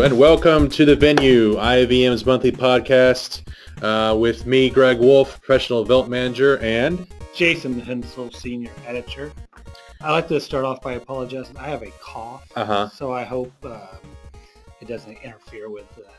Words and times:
and 0.00 0.18
welcome 0.18 0.70
to 0.70 0.86
the 0.86 0.96
venue, 0.96 1.54
IAVM's 1.56 2.24
monthly 2.24 2.50
podcast 2.50 3.46
uh, 3.82 4.16
with 4.16 4.46
me, 4.46 4.70
Greg 4.70 4.98
Wolf, 4.98 5.38
professional 5.42 5.82
development 5.82 6.10
manager, 6.10 6.58
and 6.58 7.06
Jason 7.34 7.78
Hensel, 7.78 8.30
senior 8.32 8.70
editor. 8.86 9.30
I 10.00 10.10
like 10.10 10.28
to 10.28 10.40
start 10.40 10.64
off 10.64 10.80
by 10.80 10.94
apologizing. 10.94 11.58
I 11.58 11.68
have 11.68 11.82
a 11.82 11.90
cough, 12.00 12.50
uh-huh. 12.56 12.88
so 12.88 13.12
I 13.12 13.22
hope 13.22 13.52
um, 13.64 13.80
it 14.80 14.88
doesn't 14.88 15.18
interfere 15.18 15.68
with 15.68 15.86
uh, 15.98 16.10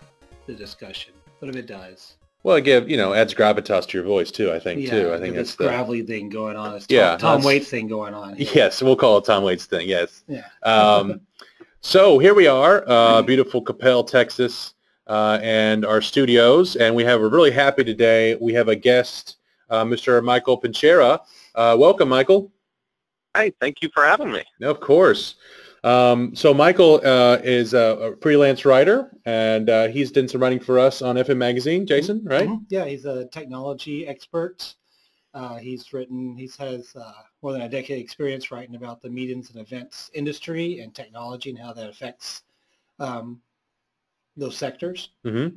the 0.46 0.54
discussion. 0.54 1.14
But 1.40 1.50
if 1.50 1.56
it 1.56 1.66
does, 1.66 2.18
well, 2.44 2.58
it 2.58 2.66
give 2.66 2.90
you 2.90 2.98
know 2.98 3.14
adds 3.14 3.34
gravitas 3.34 3.88
to 3.88 3.98
your 3.98 4.06
voice 4.06 4.30
too. 4.30 4.52
I 4.52 4.60
think 4.60 4.82
yeah, 4.82 4.92
too. 4.92 5.14
I 5.14 5.18
think 5.18 5.36
it's 5.36 5.52
that's 5.52 5.56
the 5.56 5.64
gravelly 5.66 6.04
thing 6.04 6.30
going 6.30 6.58
on. 6.58 6.76
It's 6.76 6.86
Yeah, 6.90 7.12
Tom, 7.12 7.40
Tom 7.40 7.44
Waits 7.44 7.70
thing 7.70 7.88
going 7.88 8.14
on. 8.14 8.36
here. 8.36 8.50
yes. 8.54 8.84
We'll 8.84 8.98
call 8.98 9.18
it 9.18 9.26
Tom 9.26 9.44
Waits 9.44 9.66
thing. 9.66 9.88
Yes. 9.88 10.24
Yeah. 10.28 10.44
Um, 10.62 11.22
so 11.84 12.18
here 12.18 12.34
we 12.34 12.48
are, 12.48 12.84
uh, 12.88 13.22
beautiful 13.22 13.64
Coppell, 13.64 14.08
Texas, 14.08 14.74
uh, 15.08 15.38
and 15.42 15.86
our 15.86 16.02
studios, 16.02 16.78
and 16.78 16.96
we 16.96 17.04
have 17.04 17.22
a 17.22 17.28
really 17.28 17.52
happy 17.52 17.84
today. 17.84 18.36
We 18.40 18.54
have 18.54 18.70
a 18.70 18.76
guest, 18.76 19.36
uh, 19.70 19.84
Mr. 19.84 20.24
Michael 20.24 20.60
Pinchera. 20.60 21.20
Uh, 21.54 21.76
welcome, 21.78 22.08
Michael. 22.08 22.52
Hi, 23.36 23.52
thank 23.60 23.82
you 23.82 23.90
for 23.94 24.04
having 24.04 24.32
me. 24.32 24.44
Of 24.62 24.80
course. 24.80 25.36
Um, 25.84 26.34
so 26.34 26.54
Michael 26.54 27.02
uh, 27.04 27.40
is 27.44 27.74
a, 27.74 28.14
a 28.14 28.18
freelance 28.22 28.64
writer, 28.64 29.12
and 29.26 29.70
uh, 29.70 29.90
he's 29.90 30.10
done 30.12 30.30
some 30.30 30.42
writing 30.42 30.62
for 30.62 30.80
us 30.80 31.02
on 31.02 31.18
FM 31.18 31.36
Magazine. 31.38 31.86
Jason, 31.86 32.24
right? 32.24 32.48
Mhm. 32.48 32.66
Yeah, 32.70 32.86
he's 32.86 33.04
a 33.04 33.26
technology 33.26 34.08
expert. 34.08 34.76
Uh, 35.34 35.56
he's 35.56 35.92
written, 35.94 36.38
he 36.38 36.50
has 36.60 36.96
uh, 36.96 37.12
more 37.42 37.54
than 37.54 37.62
a 37.62 37.70
decade 37.70 38.00
experience 38.00 38.52
writing 38.52 38.76
about 38.76 39.02
the 39.02 39.10
meetings 39.10 39.50
and 39.50 39.60
events 39.60 40.12
industry 40.14 40.80
and 40.80 40.94
technology 40.94 41.50
and 41.50 41.58
how 41.58 41.74
that 41.74 41.90
affects 41.90 42.44
um, 43.00 43.42
those 44.38 44.56
sectors. 44.56 45.10
hmm 45.24 45.48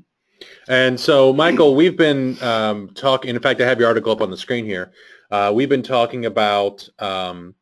And 0.69 0.99
so, 0.99 1.33
Michael, 1.33 1.75
we've 1.75 1.97
been 1.97 2.43
um, 2.43 2.89
talking. 2.95 3.35
In 3.35 3.41
fact, 3.41 3.61
I 3.61 3.67
have 3.67 3.79
your 3.79 3.89
article 3.89 4.13
up 4.13 4.23
on 4.23 4.31
the 4.31 4.37
screen 4.37 4.65
here. 4.65 4.93
Uh, 5.31 5.53
we've 5.55 5.69
been 5.69 5.83
talking 5.83 6.27
about 6.27 6.89
um, 6.99 7.55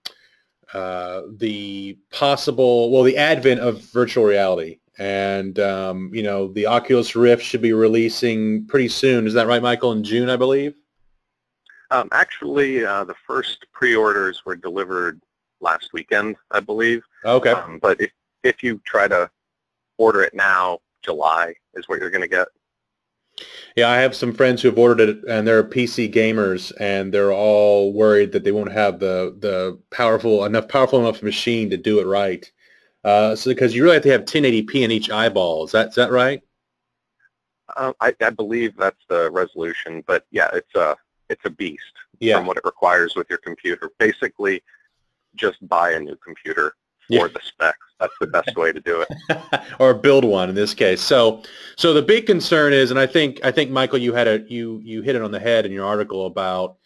uh, 0.72 1.22
the 1.36 1.98
possible, 2.12 2.90
well, 2.90 3.02
the 3.02 3.16
advent 3.16 3.60
of 3.60 3.80
virtual 3.92 4.24
reality, 4.24 4.78
and 4.98 5.58
um, 5.58 6.10
you 6.12 6.22
know, 6.22 6.52
the 6.52 6.66
Oculus 6.66 7.16
Rift 7.16 7.42
should 7.42 7.62
be 7.62 7.72
releasing 7.72 8.66
pretty 8.66 8.88
soon. 8.88 9.26
Is 9.26 9.34
that 9.34 9.46
right, 9.46 9.62
Michael? 9.62 9.92
In 9.92 10.04
June, 10.04 10.28
I 10.28 10.36
believe. 10.36 10.74
Um, 11.90 12.08
actually, 12.12 12.84
uh, 12.84 13.04
the 13.04 13.14
first 13.26 13.66
pre-orders 13.72 14.42
were 14.44 14.56
delivered 14.56 15.20
last 15.60 15.92
weekend, 15.92 16.36
I 16.50 16.60
believe. 16.60 17.02
Okay. 17.24 17.50
Um, 17.50 17.78
but 17.80 18.00
if, 18.00 18.10
if 18.42 18.62
you 18.62 18.80
try 18.84 19.08
to 19.08 19.30
order 19.98 20.22
it 20.22 20.34
now, 20.34 20.80
July 21.02 21.54
is 21.74 21.88
what 21.88 22.00
you're 22.00 22.10
going 22.10 22.22
to 22.22 22.28
get. 22.28 22.48
Yeah, 23.76 23.90
I 23.90 23.96
have 23.96 24.14
some 24.14 24.32
friends 24.32 24.62
who 24.62 24.68
have 24.68 24.78
ordered 24.78 25.08
it, 25.08 25.24
and 25.28 25.46
they're 25.46 25.64
PC 25.64 26.12
gamers, 26.12 26.72
and 26.78 27.12
they're 27.12 27.32
all 27.32 27.92
worried 27.92 28.32
that 28.32 28.44
they 28.44 28.52
won't 28.52 28.70
have 28.70 29.00
the 29.00 29.36
the 29.40 29.80
powerful 29.90 30.44
enough 30.44 30.68
powerful 30.68 31.00
enough 31.00 31.22
machine 31.22 31.68
to 31.70 31.76
do 31.76 31.98
it 31.98 32.06
right. 32.06 32.50
Uh, 33.02 33.34
so 33.34 33.50
because 33.50 33.74
you 33.74 33.82
really 33.82 33.94
have 33.94 34.02
to 34.04 34.10
have 34.10 34.24
1080p 34.24 34.82
in 34.82 34.90
each 34.90 35.10
eyeball, 35.10 35.64
is 35.64 35.72
that 35.72 35.88
is 35.88 35.94
that 35.96 36.12
right? 36.12 36.42
Uh, 37.76 37.92
I, 38.00 38.14
I 38.20 38.30
believe 38.30 38.76
that's 38.76 39.04
the 39.08 39.30
resolution, 39.30 40.04
but 40.06 40.24
yeah, 40.30 40.50
it's 40.52 40.74
a 40.76 40.96
it's 41.34 41.44
a 41.44 41.50
beast 41.50 41.82
Yeah. 42.20 42.36
from 42.38 42.46
what 42.46 42.56
it 42.56 42.64
requires 42.64 43.14
with 43.16 43.26
your 43.28 43.38
computer. 43.38 43.90
Basically, 43.98 44.62
just 45.34 45.56
buy 45.68 45.92
a 45.92 46.00
new 46.00 46.16
computer 46.16 46.74
for 47.08 47.14
Yeah. 47.14 47.26
the 47.26 47.40
specs. 47.42 47.78
That's 48.00 48.14
the 48.20 48.26
best 48.26 48.56
way 48.56 48.72
to 48.72 48.80
do 48.80 49.02
it. 49.04 49.40
or 49.78 49.94
build 49.94 50.24
one 50.24 50.48
in 50.48 50.54
this 50.54 50.74
case. 50.74 51.00
So, 51.00 51.42
so 51.76 51.92
the 51.92 52.02
big 52.02 52.26
concern 52.26 52.72
is, 52.72 52.90
and 52.90 52.98
I 53.00 53.06
think 53.06 53.40
I 53.44 53.50
think 53.50 53.70
Michael, 53.70 53.98
you 53.98 54.12
had 54.14 54.28
a 54.28 54.44
you 54.48 54.80
you 54.84 55.02
hit 55.02 55.16
it 55.16 55.22
on 55.22 55.30
the 55.30 55.40
head 55.40 55.66
in 55.66 55.72
your 55.72 55.86
article 55.86 56.26
about 56.26 56.76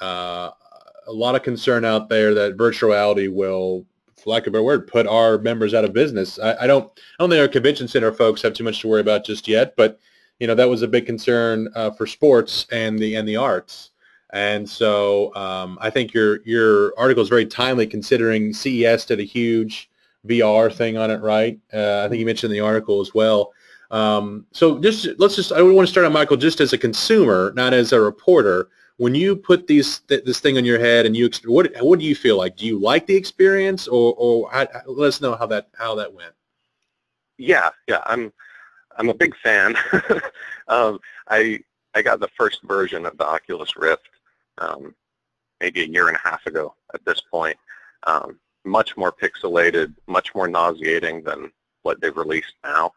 uh, 0.00 0.50
a 1.06 1.12
lot 1.12 1.34
of 1.34 1.42
concern 1.42 1.84
out 1.84 2.08
there 2.08 2.34
that 2.34 2.56
virtual 2.56 2.90
reality 2.90 3.28
will, 3.28 3.86
for 4.16 4.30
lack 4.30 4.42
of 4.46 4.48
a 4.48 4.50
better 4.52 4.62
word, 4.64 4.86
put 4.86 5.06
our 5.06 5.38
members 5.38 5.74
out 5.74 5.84
of 5.84 5.92
business. 5.92 6.38
I, 6.38 6.56
I 6.62 6.66
don't 6.66 6.86
I 7.18 7.22
don't 7.22 7.30
think 7.30 7.40
our 7.40 7.48
convention 7.48 7.88
center 7.88 8.12
folks 8.12 8.42
have 8.42 8.54
too 8.54 8.64
much 8.64 8.80
to 8.80 8.88
worry 8.88 9.00
about 9.00 9.24
just 9.24 9.46
yet, 9.48 9.74
but 9.76 9.98
you 10.40 10.46
know 10.46 10.54
that 10.54 10.68
was 10.68 10.82
a 10.82 10.88
big 10.88 11.06
concern 11.06 11.68
uh, 11.74 11.90
for 11.90 12.06
sports 12.06 12.66
and 12.72 12.98
the 12.98 13.14
and 13.16 13.26
the 13.28 13.36
arts. 13.36 13.90
And 14.34 14.68
so 14.68 15.32
um, 15.36 15.78
I 15.80 15.90
think 15.90 16.12
your 16.12 16.42
your 16.42 16.92
article 16.98 17.22
is 17.22 17.28
very 17.28 17.46
timely 17.46 17.86
considering 17.86 18.52
CES 18.52 19.06
did 19.06 19.20
a 19.20 19.22
huge 19.22 19.88
VR 20.26 20.74
thing 20.74 20.96
on 20.96 21.12
it, 21.12 21.22
right? 21.22 21.56
Uh, 21.72 22.02
I 22.04 22.08
think 22.08 22.18
you 22.18 22.26
mentioned 22.26 22.52
the 22.52 22.58
article 22.58 23.00
as 23.00 23.14
well. 23.14 23.52
Um, 23.92 24.44
so 24.50 24.80
just 24.80 25.06
let's 25.18 25.36
just 25.36 25.52
I 25.52 25.62
want 25.62 25.86
to 25.86 25.90
start 25.90 26.04
on 26.04 26.12
Michael 26.12 26.36
just 26.36 26.60
as 26.60 26.72
a 26.72 26.78
consumer, 26.78 27.52
not 27.54 27.72
as 27.72 27.92
a 27.92 28.00
reporter. 28.00 28.70
When 28.96 29.14
you 29.14 29.36
put 29.36 29.68
these 29.68 30.00
th- 30.00 30.24
this 30.24 30.40
thing 30.40 30.58
on 30.58 30.64
your 30.64 30.80
head 30.80 31.06
and 31.06 31.16
you 31.16 31.30
what 31.44 31.70
what 31.80 32.00
do 32.00 32.04
you 32.04 32.16
feel 32.16 32.36
like? 32.36 32.56
Do 32.56 32.66
you 32.66 32.80
like 32.80 33.06
the 33.06 33.14
experience, 33.14 33.86
or 33.86 34.14
or 34.18 34.50
how, 34.50 34.66
let 34.86 35.08
us 35.08 35.20
know 35.20 35.36
how 35.36 35.46
that 35.46 35.68
how 35.78 35.94
that 35.94 36.12
went? 36.12 36.32
Yeah, 37.38 37.70
yeah, 37.86 38.02
I'm 38.06 38.32
I'm 38.96 39.10
a 39.10 39.14
big 39.14 39.36
fan. 39.36 39.76
um, 40.68 40.98
I 41.28 41.60
I 41.94 42.02
got 42.02 42.18
the 42.18 42.30
first 42.36 42.62
version 42.64 43.06
of 43.06 43.16
the 43.16 43.24
Oculus 43.24 43.76
Rift 43.76 44.08
um, 44.58 44.94
maybe 45.60 45.82
a 45.82 45.86
year 45.86 46.08
and 46.08 46.16
a 46.16 46.28
half 46.28 46.46
ago 46.46 46.74
at 46.94 47.04
this 47.04 47.20
point. 47.20 47.56
Um, 48.06 48.38
much 48.64 48.96
more 48.96 49.12
pixelated, 49.12 49.94
much 50.06 50.34
more 50.34 50.48
nauseating 50.48 51.22
than 51.22 51.52
what 51.82 52.00
they've 52.00 52.16
released 52.16 52.54
now. 52.64 52.92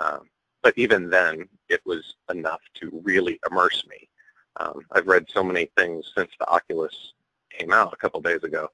Um, 0.00 0.28
but 0.62 0.74
even 0.76 1.10
then, 1.10 1.48
it 1.68 1.80
was 1.84 2.14
enough 2.30 2.60
to 2.74 3.00
really 3.04 3.38
immerse 3.50 3.84
me. 3.88 4.08
Um, 4.56 4.84
I've 4.92 5.06
read 5.06 5.26
so 5.28 5.42
many 5.42 5.70
things 5.76 6.12
since 6.16 6.30
the 6.38 6.48
Oculus 6.48 7.12
came 7.50 7.72
out 7.72 7.92
a 7.92 7.96
couple 7.96 8.20
days 8.20 8.42
ago 8.42 8.68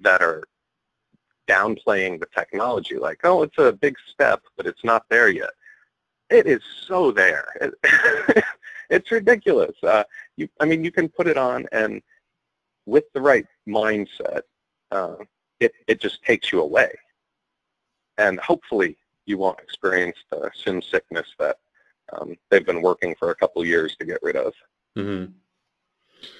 that 0.00 0.22
are 0.22 0.44
downplaying 1.48 2.20
the 2.20 2.26
technology, 2.34 2.96
like, 2.96 3.20
oh, 3.24 3.42
it's 3.42 3.58
a 3.58 3.72
big 3.72 3.96
step, 4.10 4.42
but 4.56 4.66
it's 4.66 4.84
not 4.84 5.04
there 5.08 5.28
yet. 5.28 5.50
It 6.28 6.46
is 6.46 6.60
so 6.86 7.12
there. 7.12 7.46
It, 8.90 8.96
it's 8.96 9.10
ridiculous. 9.10 9.76
Uh, 9.82 10.04
you, 10.36 10.48
I 10.60 10.64
mean, 10.64 10.84
you 10.84 10.90
can 10.90 11.08
put 11.08 11.26
it 11.26 11.36
on, 11.36 11.66
and 11.72 12.02
with 12.86 13.04
the 13.12 13.20
right 13.20 13.46
mindset, 13.68 14.42
uh, 14.90 15.16
it, 15.60 15.72
it 15.86 16.00
just 16.00 16.22
takes 16.22 16.52
you 16.52 16.60
away. 16.60 16.90
And 18.18 18.38
hopefully 18.40 18.96
you 19.26 19.38
won't 19.38 19.60
experience 19.60 20.16
the 20.30 20.50
sim 20.54 20.80
sickness 20.80 21.34
that 21.38 21.58
um, 22.12 22.36
they've 22.50 22.64
been 22.64 22.82
working 22.82 23.14
for 23.18 23.30
a 23.30 23.34
couple 23.34 23.64
years 23.64 23.96
to 23.96 24.06
get 24.06 24.18
rid 24.22 24.36
of. 24.36 24.54
hmm 24.94 25.26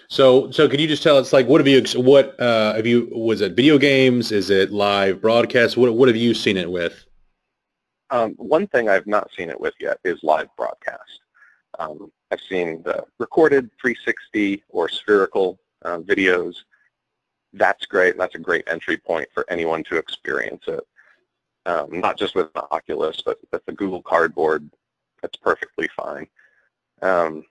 So 0.08 0.50
so 0.50 0.68
can 0.68 0.80
you 0.80 0.86
just 0.86 1.02
tell 1.02 1.16
us 1.16 1.32
like 1.32 1.46
what 1.46 1.60
have 1.60 1.68
you 1.68 1.82
what 2.00 2.38
uh, 2.40 2.74
have 2.74 2.86
you 2.86 3.10
was 3.12 3.40
it 3.40 3.56
video 3.56 3.76
games? 3.76 4.32
Is 4.32 4.50
it 4.50 4.70
live 4.70 5.20
broadcast? 5.20 5.76
What 5.76 5.92
what 5.94 6.08
have 6.08 6.16
you 6.16 6.32
seen 6.32 6.56
it 6.56 6.70
with? 6.70 7.04
Um, 8.10 8.34
one 8.36 8.68
thing 8.68 8.88
I've 8.88 9.06
not 9.06 9.30
seen 9.36 9.50
it 9.50 9.60
with 9.60 9.74
yet 9.80 9.98
is 10.04 10.20
live 10.22 10.48
broadcast. 10.56 11.20
Um, 11.78 12.12
I've 12.36 12.42
seen 12.42 12.82
the 12.82 13.02
recorded 13.18 13.70
360 13.80 14.62
or 14.68 14.90
spherical 14.90 15.58
uh, 15.86 15.98
videos. 15.98 16.56
That's 17.54 17.86
great. 17.86 18.18
That's 18.18 18.34
a 18.34 18.38
great 18.38 18.64
entry 18.66 18.98
point 18.98 19.26
for 19.32 19.46
anyone 19.48 19.82
to 19.84 19.96
experience 19.96 20.64
it. 20.68 20.86
Um, 21.64 21.98
not 21.98 22.18
just 22.18 22.34
with 22.34 22.52
the 22.52 22.70
Oculus, 22.70 23.22
but 23.24 23.38
with 23.50 23.64
the 23.64 23.72
Google 23.72 24.02
Cardboard, 24.02 24.68
that's 25.22 25.36
perfectly 25.38 25.88
fine. 25.96 26.26
Um, 27.00 27.42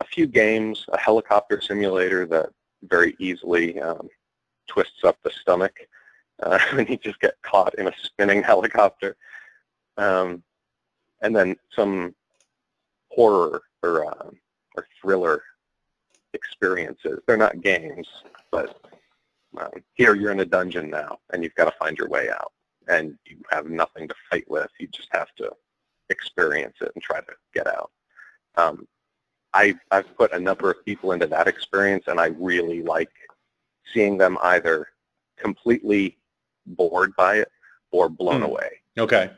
a 0.00 0.04
few 0.04 0.26
games, 0.26 0.84
a 0.90 0.98
helicopter 0.98 1.62
simulator 1.62 2.26
that 2.26 2.50
very 2.82 3.16
easily 3.18 3.80
um, 3.80 4.10
twists 4.66 5.02
up 5.02 5.16
the 5.24 5.30
stomach 5.30 5.74
uh, 6.42 6.58
when 6.74 6.86
you 6.88 6.98
just 6.98 7.20
get 7.20 7.40
caught 7.40 7.74
in 7.76 7.88
a 7.88 7.92
spinning 8.02 8.42
helicopter 8.52 9.16
um, 9.96 10.42
and 11.22 11.34
then 11.34 11.56
some 11.74 12.14
horror 13.10 13.62
or 13.82 14.06
uh, 14.06 14.30
or 14.76 14.86
thriller 15.00 15.42
experiences. 16.34 17.20
They're 17.26 17.36
not 17.36 17.62
games, 17.62 18.06
but 18.50 18.80
um, 19.58 19.70
here 19.94 20.14
you're 20.14 20.32
in 20.32 20.40
a 20.40 20.44
dungeon 20.44 20.90
now, 20.90 21.18
and 21.32 21.42
you've 21.42 21.54
got 21.54 21.64
to 21.64 21.78
find 21.78 21.96
your 21.96 22.08
way 22.08 22.28
out, 22.30 22.52
and 22.88 23.18
you 23.26 23.38
have 23.50 23.66
nothing 23.66 24.08
to 24.08 24.14
fight 24.30 24.48
with. 24.48 24.68
You 24.78 24.88
just 24.88 25.08
have 25.12 25.28
to 25.36 25.50
experience 26.10 26.76
it 26.80 26.92
and 26.94 27.02
try 27.02 27.20
to 27.20 27.32
get 27.54 27.66
out. 27.66 27.90
Um, 28.56 28.86
I, 29.54 29.74
I've 29.90 30.14
put 30.16 30.32
a 30.32 30.38
number 30.38 30.70
of 30.70 30.84
people 30.84 31.12
into 31.12 31.26
that 31.28 31.48
experience, 31.48 32.04
and 32.08 32.20
I 32.20 32.26
really 32.38 32.82
like 32.82 33.10
seeing 33.94 34.18
them 34.18 34.36
either 34.42 34.88
completely 35.38 36.18
bored 36.66 37.14
by 37.16 37.36
it 37.36 37.50
or 37.90 38.08
blown 38.10 38.40
Hmm. 38.42 38.48
away. 38.48 38.80
Okay. 38.98 39.30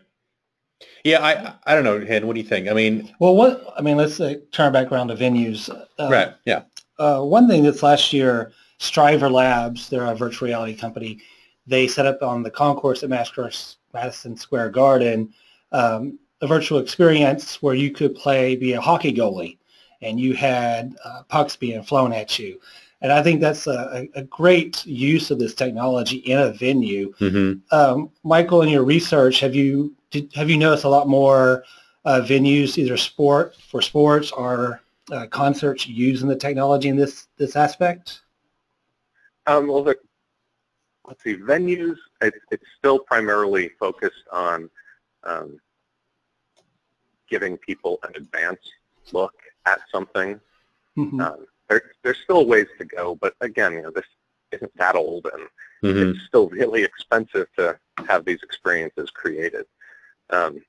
Yeah, 1.04 1.24
I 1.24 1.54
I 1.70 1.74
don't 1.74 1.84
know, 1.84 2.04
Hen. 2.04 2.26
What 2.26 2.34
do 2.34 2.40
you 2.40 2.46
think? 2.46 2.68
I 2.68 2.74
mean, 2.74 3.12
Well, 3.18 3.36
what 3.36 3.72
I 3.76 3.82
mean, 3.82 3.96
let's 3.96 4.20
uh, 4.20 4.34
turn 4.52 4.72
back 4.72 4.92
around 4.92 5.08
to 5.08 5.14
venues. 5.14 5.68
Uh, 5.70 6.08
right? 6.10 6.34
Yeah. 6.44 6.62
Uh, 6.98 7.22
one 7.22 7.48
thing 7.48 7.62
that's 7.62 7.82
last 7.82 8.12
year, 8.12 8.52
StriVR 8.78 9.30
Labs, 9.30 9.88
they're 9.88 10.04
a 10.04 10.14
virtual 10.14 10.46
reality 10.46 10.76
company. 10.76 11.20
They 11.66 11.88
set 11.88 12.06
up 12.06 12.22
on 12.22 12.42
the 12.42 12.50
concourse 12.50 13.02
at 13.02 13.08
Madison 13.10 13.50
Madison 13.92 14.36
Square 14.36 14.70
Garden 14.70 15.32
um, 15.72 16.18
a 16.40 16.46
virtual 16.46 16.78
experience 16.78 17.62
where 17.62 17.74
you 17.74 17.90
could 17.90 18.14
play 18.14 18.56
be 18.56 18.72
a 18.72 18.80
hockey 18.80 19.12
goalie 19.12 19.58
and 20.02 20.18
you 20.18 20.34
had 20.34 20.96
uh, 21.04 21.22
pucks 21.28 21.56
being 21.56 21.82
flown 21.82 22.12
at 22.12 22.38
you. 22.38 22.58
And 23.02 23.12
I 23.12 23.22
think 23.22 23.40
that's 23.40 23.66
a, 23.66 24.06
a 24.14 24.22
great 24.24 24.84
use 24.84 25.30
of 25.30 25.38
this 25.38 25.54
technology 25.54 26.16
in 26.16 26.38
a 26.38 26.52
venue. 26.52 27.14
Mm-hmm. 27.18 27.74
Um, 27.74 28.10
Michael, 28.24 28.62
in 28.62 28.68
your 28.68 28.84
research, 28.84 29.40
have 29.40 29.54
you 29.54 29.94
did, 30.10 30.32
have 30.34 30.50
you 30.50 30.56
noticed 30.56 30.84
a 30.84 30.88
lot 30.88 31.08
more 31.08 31.64
uh, 32.04 32.20
venues, 32.24 32.78
either 32.78 32.96
sport 32.96 33.54
for 33.56 33.80
sports 33.82 34.30
or 34.32 34.80
uh, 35.12 35.26
concerts, 35.26 35.86
using 35.86 36.28
the 36.28 36.36
technology 36.36 36.88
in 36.88 36.96
this 36.96 37.28
this 37.36 37.56
aspect? 37.56 38.22
Um, 39.46 39.68
well, 39.68 39.82
the, 39.82 39.96
let's 41.06 41.22
see, 41.22 41.36
venues. 41.36 41.96
It, 42.20 42.34
it's 42.50 42.64
still 42.78 42.98
primarily 42.98 43.70
focused 43.78 44.24
on 44.32 44.70
um, 45.24 45.58
giving 47.28 47.56
people 47.58 47.98
an 48.02 48.12
advanced 48.16 48.72
look 49.12 49.34
at 49.66 49.80
something. 49.90 50.40
Mhm. 50.96 51.20
Um, 51.20 51.46
there, 51.68 51.82
there's 52.02 52.18
still 52.24 52.46
ways 52.46 52.66
to 52.78 52.84
go, 52.84 53.14
but 53.14 53.34
again, 53.40 53.74
you 53.74 53.82
know, 53.82 53.90
this 53.90 54.06
isn't 54.52 54.76
that 54.76 54.96
old, 54.96 55.26
and 55.32 55.42
Mm-hmm. 55.82 56.10
it's 56.10 56.26
still 56.26 56.46
really 56.50 56.82
expensive 56.90 57.46
to 57.56 57.78
have 58.06 58.26
these 58.26 58.42
experiences 58.42 59.10
created. 59.10 59.64
Um, 60.30 60.62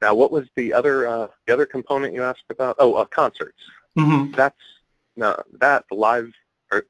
now, 0.00 0.14
what 0.14 0.32
was 0.32 0.46
the 0.56 0.72
other 0.72 1.06
uh, 1.06 1.28
the 1.46 1.52
other 1.52 1.66
component 1.66 2.14
you 2.14 2.22
asked 2.22 2.44
about? 2.50 2.76
Oh, 2.78 2.94
uh, 2.94 3.04
concerts. 3.04 3.58
Mhm. 3.96 4.34
That's 4.34 4.56
no 5.16 5.40
that 5.60 5.84
the 5.88 5.94
live 5.94 6.32
or 6.72 6.86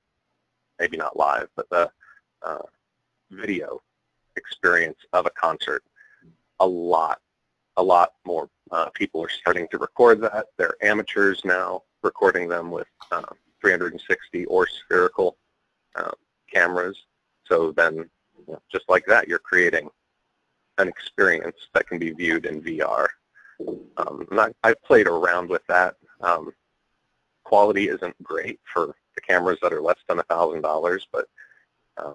maybe 0.78 0.96
not 0.96 1.16
live, 1.16 1.48
but 1.56 1.68
the 1.70 1.90
uh, 2.42 2.62
video 3.30 3.82
experience 4.36 4.98
of 5.12 5.26
a 5.26 5.30
concert. 5.30 5.84
A 6.60 6.66
lot, 6.66 7.20
a 7.76 7.82
lot 7.82 8.14
more 8.24 8.48
uh, 8.70 8.88
people 8.90 9.22
are 9.22 9.28
starting 9.28 9.66
to 9.72 9.78
record 9.78 10.20
that. 10.20 10.46
They're 10.56 10.76
amateurs 10.82 11.44
now, 11.44 11.82
recording 12.02 12.48
them 12.48 12.70
with 12.70 12.86
uh, 13.10 13.22
360 13.60 14.44
or 14.46 14.66
spherical 14.66 15.36
uh, 15.96 16.12
cameras. 16.52 16.96
So 17.46 17.72
then, 17.72 17.96
you 17.96 18.44
know, 18.48 18.62
just 18.70 18.88
like 18.88 19.04
that, 19.06 19.28
you're 19.28 19.38
creating 19.40 19.90
an 20.78 20.88
experience 20.88 21.56
that 21.74 21.86
can 21.86 21.98
be 21.98 22.10
viewed 22.10 22.46
in 22.46 22.62
VR. 22.62 23.08
Um, 23.96 24.26
and 24.30 24.40
I, 24.40 24.48
I've 24.64 24.82
played 24.82 25.06
around 25.06 25.48
with 25.48 25.62
that. 25.68 25.96
Um, 26.20 26.52
quality 27.44 27.88
isn't 27.88 28.20
great 28.22 28.60
for 28.72 28.94
the 29.14 29.20
cameras 29.20 29.58
that 29.62 29.72
are 29.72 29.82
less 29.82 29.98
than 30.08 30.18
a 30.18 30.24
thousand 30.24 30.62
dollars, 30.62 31.06
but 31.12 31.26
um, 31.98 32.14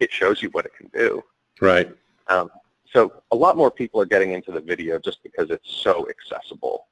it 0.00 0.12
shows 0.12 0.42
you 0.42 0.50
what 0.50 0.66
it 0.66 0.72
can 0.76 0.88
do. 0.88 1.22
Right. 1.60 1.90
Um, 2.28 2.50
so 2.92 3.12
a 3.32 3.36
lot 3.36 3.56
more 3.56 3.70
people 3.70 4.00
are 4.00 4.06
getting 4.06 4.32
into 4.32 4.52
the 4.52 4.60
video 4.60 4.98
just 4.98 5.22
because 5.22 5.50
it's 5.50 5.70
so 5.82 6.08
accessible. 6.08 6.86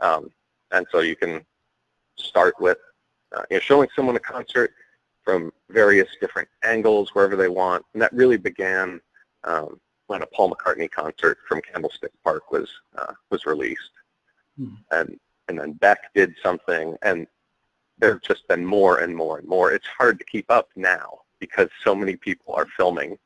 Um, 0.00 0.30
and 0.70 0.86
so 0.90 1.00
you 1.00 1.16
can 1.16 1.44
start 2.16 2.54
with 2.60 2.78
uh, 3.36 3.42
you 3.50 3.56
know, 3.56 3.60
showing 3.60 3.88
someone 3.94 4.16
a 4.16 4.20
concert 4.20 4.72
from 5.22 5.52
various 5.68 6.08
different 6.20 6.48
angles, 6.62 7.14
wherever 7.14 7.36
they 7.36 7.48
want. 7.48 7.84
And 7.92 8.00
that 8.00 8.12
really 8.12 8.38
began 8.38 9.00
um, 9.44 9.78
when 10.08 10.22
a 10.22 10.26
Paul 10.26 10.50
McCartney 10.50 10.90
concert 10.90 11.38
from 11.46 11.62
Candlestick 11.62 12.12
Park 12.24 12.50
was 12.50 12.68
uh, 12.96 13.12
was 13.30 13.46
released. 13.46 13.90
Hmm. 14.58 14.74
And 14.90 15.20
and 15.48 15.58
then 15.58 15.72
Beck 15.72 16.12
did 16.14 16.34
something, 16.42 16.96
and 17.02 17.26
there 17.98 18.12
have 18.12 18.22
just 18.22 18.46
been 18.48 18.64
more 18.64 18.98
and 18.98 19.14
more 19.14 19.38
and 19.38 19.48
more. 19.48 19.72
It's 19.72 19.86
hard 19.86 20.18
to 20.18 20.24
keep 20.24 20.50
up 20.50 20.68
now 20.76 21.20
because 21.38 21.68
so 21.84 21.94
many 21.94 22.16
people 22.16 22.54
are 22.54 22.66
filming 22.76 23.18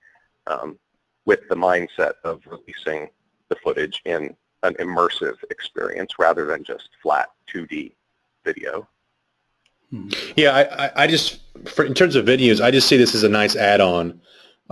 um, 0.47 0.79
with 1.25 1.41
the 1.49 1.55
mindset 1.55 2.13
of 2.25 2.43
releasing 2.47 3.09
the 3.49 3.57
footage 3.57 4.03
in 4.05 4.35
an 4.63 4.75
immersive 4.75 5.37
experience 5.51 6.19
rather 6.19 6.47
than 6.47 6.63
just 6.63 6.91
flat 7.03 7.29
2D 7.53 7.93
video. 8.45 8.89
Yeah, 10.37 10.53
I, 10.53 10.87
I, 10.87 10.91
I 11.05 11.07
just, 11.07 11.41
for, 11.67 11.85
in 11.85 11.93
terms 11.93 12.17
of 12.17 12.25
videos, 12.25 12.63
I 12.63 12.71
just 12.71 12.89
see 12.89 12.97
this 12.97 13.15
as 13.15 13.25
a 13.25 13.29
nice 13.29 13.57
add-on. 13.57 14.21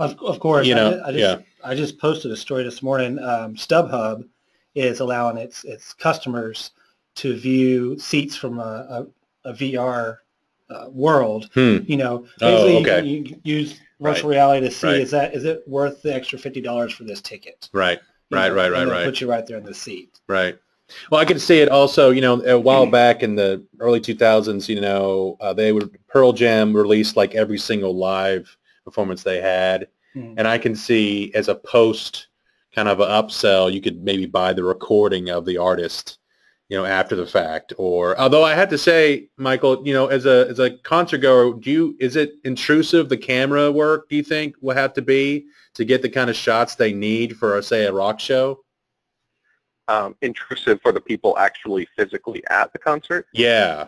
Of, 0.01 0.19
of 0.21 0.39
course, 0.39 0.67
You 0.67 0.73
I 0.73 0.77
know, 0.77 0.91
ju- 0.91 1.01
I, 1.05 1.11
just, 1.11 1.19
yeah. 1.19 1.37
I 1.69 1.75
just 1.75 1.99
posted 1.99 2.31
a 2.31 2.37
story 2.37 2.63
this 2.63 2.81
morning. 2.81 3.19
Um, 3.19 3.55
StubHub 3.55 4.23
is 4.75 4.99
allowing 4.99 5.37
its 5.37 5.63
its 5.65 5.93
customers 5.93 6.71
to 7.15 7.35
view 7.37 7.99
seats 7.99 8.35
from 8.35 8.59
a, 8.59 9.07
a, 9.45 9.49
a 9.49 9.53
VR 9.53 10.17
uh, 10.69 10.85
world. 10.89 11.49
Hmm. 11.53 11.79
You 11.85 11.97
know, 11.97 12.25
Oh, 12.41 12.79
basically 12.79 12.91
okay. 12.99 13.07
you, 13.07 13.23
can 13.23 13.41
use 13.43 13.79
virtual 13.99 14.29
reality 14.29 14.65
to 14.67 14.71
see 14.73 14.87
right. 14.87 15.01
is 15.01 15.11
that 15.11 15.33
is 15.35 15.43
it 15.45 15.63
worth 15.67 16.01
the 16.01 16.13
extra 16.13 16.39
fifty 16.39 16.61
dollars 16.61 16.93
for 16.93 17.03
this 17.03 17.21
ticket? 17.21 17.69
Right. 17.73 17.99
You 18.29 18.37
Right, 18.37 18.47
know, 18.49 18.55
right, 18.55 18.71
right, 18.71 18.87
right. 18.87 19.05
Put 19.05 19.19
you 19.19 19.29
right 19.29 19.45
there 19.45 19.57
in 19.57 19.65
the 19.65 19.73
seat. 19.73 20.21
Right. 20.29 20.57
Well, 21.09 21.19
I 21.21 21.25
could 21.25 21.41
see 21.41 21.59
it 21.59 21.69
also, 21.69 22.11
you 22.11 22.21
know, 22.21 22.41
a 22.43 22.57
while 22.59 22.85
back 23.01 23.23
in 23.23 23.35
the 23.35 23.61
early 23.79 23.99
2000s, 23.99 24.69
you 24.69 24.79
know, 24.79 25.35
uh, 25.41 25.53
they 25.53 25.71
would, 25.73 25.97
Pearl 26.07 26.31
Jam 26.33 26.73
released 26.75 27.15
like 27.17 27.35
every 27.35 27.57
single 27.57 27.95
live 27.95 28.55
performance 28.83 29.23
they 29.23 29.41
had. 29.41 29.87
Hmm. 30.13 30.33
And 30.37 30.47
I 30.47 30.57
can 30.57 30.75
see 30.75 31.31
as 31.33 31.47
a 31.47 31.55
post 31.55 32.27
kind 32.73 32.87
of 32.87 32.99
an 32.99 33.07
upsell, 33.09 33.71
you 33.71 33.81
could 33.81 34.03
maybe 34.03 34.25
buy 34.25 34.53
the 34.53 34.63
recording 34.63 35.29
of 35.29 35.45
the 35.45 35.57
artist, 35.57 36.19
you 36.69 36.77
know, 36.77 36.85
after 36.85 37.15
the 37.15 37.25
fact. 37.25 37.73
Or 37.77 38.17
although 38.19 38.43
I 38.43 38.55
have 38.55 38.69
to 38.69 38.77
say, 38.77 39.29
Michael, 39.37 39.85
you 39.85 39.93
know, 39.93 40.07
as 40.07 40.25
a 40.25 40.47
as 40.49 40.59
a 40.59 40.77
concert 40.79 41.19
goer, 41.19 41.53
do 41.53 41.71
you 41.71 41.97
is 41.99 42.15
it 42.15 42.33
intrusive 42.43 43.09
the 43.09 43.17
camera 43.17 43.71
work? 43.71 44.09
Do 44.09 44.15
you 44.15 44.23
think 44.23 44.55
will 44.61 44.75
have 44.75 44.93
to 44.93 45.01
be 45.01 45.47
to 45.73 45.85
get 45.85 46.01
the 46.01 46.09
kind 46.09 46.29
of 46.29 46.35
shots 46.35 46.75
they 46.75 46.93
need 46.93 47.37
for, 47.37 47.61
say, 47.61 47.85
a 47.85 47.93
rock 47.93 48.19
show? 48.19 48.63
Um, 49.87 50.15
intrusive 50.21 50.79
for 50.81 50.93
the 50.93 51.01
people 51.01 51.37
actually 51.37 51.87
physically 51.97 52.43
at 52.49 52.71
the 52.71 52.79
concert. 52.79 53.27
Yeah. 53.33 53.87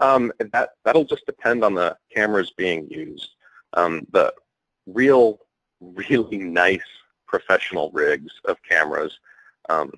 Um, 0.00 0.30
that 0.52 0.70
that'll 0.84 1.04
just 1.04 1.26
depend 1.26 1.64
on 1.64 1.74
the 1.74 1.96
cameras 2.14 2.52
being 2.56 2.86
used. 2.90 3.30
Um, 3.72 4.06
the 4.12 4.32
real, 4.86 5.40
really 5.80 6.38
nice 6.38 6.80
professional 7.26 7.90
rigs 7.92 8.32
of 8.44 8.56
cameras 8.62 9.18
um, 9.68 9.92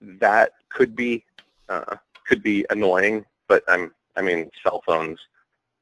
that 0.00 0.52
could 0.68 0.96
be 0.96 1.24
uh, 1.68 1.96
could 2.26 2.42
be 2.42 2.64
annoying, 2.70 3.24
but 3.48 3.62
I'm 3.68 3.92
I 4.16 4.22
mean 4.22 4.50
cell 4.62 4.82
phones 4.86 5.18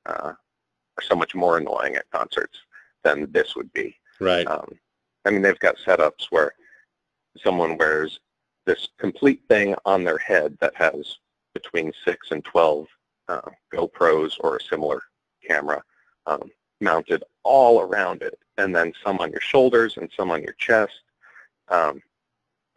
uh, 0.07 0.33
are 0.33 1.03
so 1.03 1.15
much 1.15 1.35
more 1.35 1.59
annoying 1.59 1.97
at 1.97 2.11
concerts 2.11 2.59
than 3.05 3.31
this 3.33 3.55
would 3.57 3.73
be. 3.73 3.97
Right. 4.21 4.47
Um, 4.47 4.79
I 5.25 5.31
mean, 5.31 5.43
they've 5.43 5.59
got 5.59 5.77
setups 5.77 6.27
where 6.31 6.53
someone 7.43 7.77
wears 7.77 8.21
this 8.67 8.89
complete 8.99 9.43
thing 9.49 9.75
on 9.85 10.05
their 10.05 10.19
head 10.19 10.57
that 10.61 10.75
has 10.75 11.19
between 11.55 11.93
6 12.05 12.31
and 12.31 12.45
12 12.45 12.87
uh, 13.29 13.41
GoPros 13.73 14.37
or 14.41 14.57
a 14.57 14.63
similar 14.63 15.03
camera 15.47 15.83
um, 16.29 16.51
mounted 16.81 17.25
all 17.43 17.81
around 17.81 18.23
it, 18.23 18.39
and 18.59 18.75
then 18.75 18.93
some 19.05 19.19
on 19.19 19.31
your 19.31 19.41
shoulders 19.41 19.97
and 19.97 20.11
some 20.17 20.31
on 20.31 20.43
your 20.43 20.55
chest. 20.55 21.01
Um, 21.69 22.01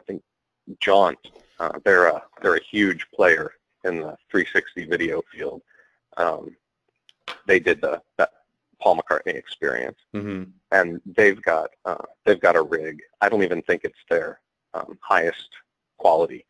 I 0.00 0.04
think 0.04 0.22
Jaunt, 0.80 1.18
uh, 1.60 1.78
they're, 1.84 2.06
a, 2.06 2.22
they're 2.42 2.56
a 2.56 2.64
huge 2.64 3.06
player 3.14 3.52
in 3.84 3.96
the 3.96 4.16
360 4.30 4.86
video 4.86 5.22
field. 5.32 5.62
Um, 6.16 6.56
they 7.46 7.60
did 7.60 7.80
the 7.80 8.02
that 8.18 8.30
Paul 8.80 8.98
McCartney 8.98 9.34
experience 9.34 9.98
hmm 10.12 10.42
and 10.72 11.00
they've 11.04 11.40
got 11.42 11.70
uh, 11.84 12.04
they've 12.24 12.40
got 12.40 12.56
a 12.56 12.62
rig. 12.62 13.00
I 13.20 13.28
don't 13.28 13.44
even 13.44 13.62
think 13.62 13.82
it's 13.84 14.04
their 14.10 14.40
um, 14.74 14.98
highest 15.00 15.50
quality, 15.98 16.44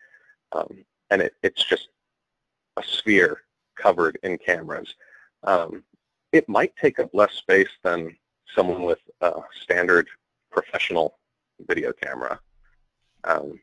um, 0.53 0.85
and 1.11 1.21
it, 1.21 1.35
it's 1.43 1.63
just 1.63 1.89
a 2.79 2.83
sphere 2.83 3.43
covered 3.77 4.19
in 4.23 4.39
cameras. 4.39 4.95
Um, 5.43 5.83
it 6.33 6.49
might 6.49 6.75
take 6.77 6.99
up 6.99 7.11
less 7.13 7.33
space 7.35 7.69
than 7.83 8.17
someone 8.55 8.83
with 8.83 8.99
a 9.21 9.33
standard 9.63 10.09
professional 10.51 11.19
video 11.67 11.93
camera. 11.93 12.41
Um, 13.25 13.61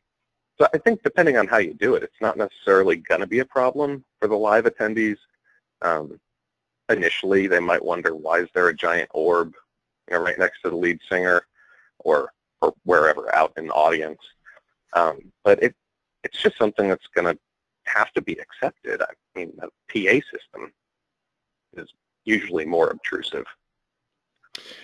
so 0.58 0.66
I 0.74 0.78
think 0.78 1.02
depending 1.02 1.36
on 1.36 1.46
how 1.46 1.58
you 1.58 1.74
do 1.74 1.94
it, 1.94 2.02
it's 2.02 2.20
not 2.20 2.36
necessarily 2.36 2.96
going 2.96 3.20
to 3.20 3.26
be 3.26 3.40
a 3.40 3.44
problem 3.44 4.04
for 4.20 4.28
the 4.28 4.36
live 4.36 4.64
attendees. 4.64 5.16
Um, 5.82 6.20
initially, 6.88 7.46
they 7.46 7.60
might 7.60 7.84
wonder 7.84 8.14
why 8.14 8.40
is 8.40 8.48
there 8.54 8.68
a 8.68 8.74
giant 8.74 9.10
orb 9.12 9.54
you 10.10 10.16
know, 10.16 10.22
right 10.22 10.38
next 10.38 10.60
to 10.62 10.70
the 10.70 10.76
lead 10.76 11.00
singer 11.08 11.42
or, 12.00 12.32
or 12.60 12.74
wherever 12.84 13.34
out 13.34 13.52
in 13.56 13.68
the 13.68 13.72
audience. 13.72 14.20
Um, 14.92 15.32
but 15.44 15.62
it, 15.62 15.74
it's 16.24 16.40
just 16.40 16.58
something 16.58 16.88
that's 16.88 17.06
going 17.14 17.32
to 17.32 17.40
have 17.84 18.12
to 18.12 18.20
be 18.20 18.38
accepted. 18.38 19.00
I 19.02 19.06
mean, 19.34 19.52
the 19.56 19.68
PA 19.88 20.20
system 20.30 20.72
is 21.76 21.88
usually 22.30 22.64
more 22.64 22.90
obtrusive. 22.90 23.44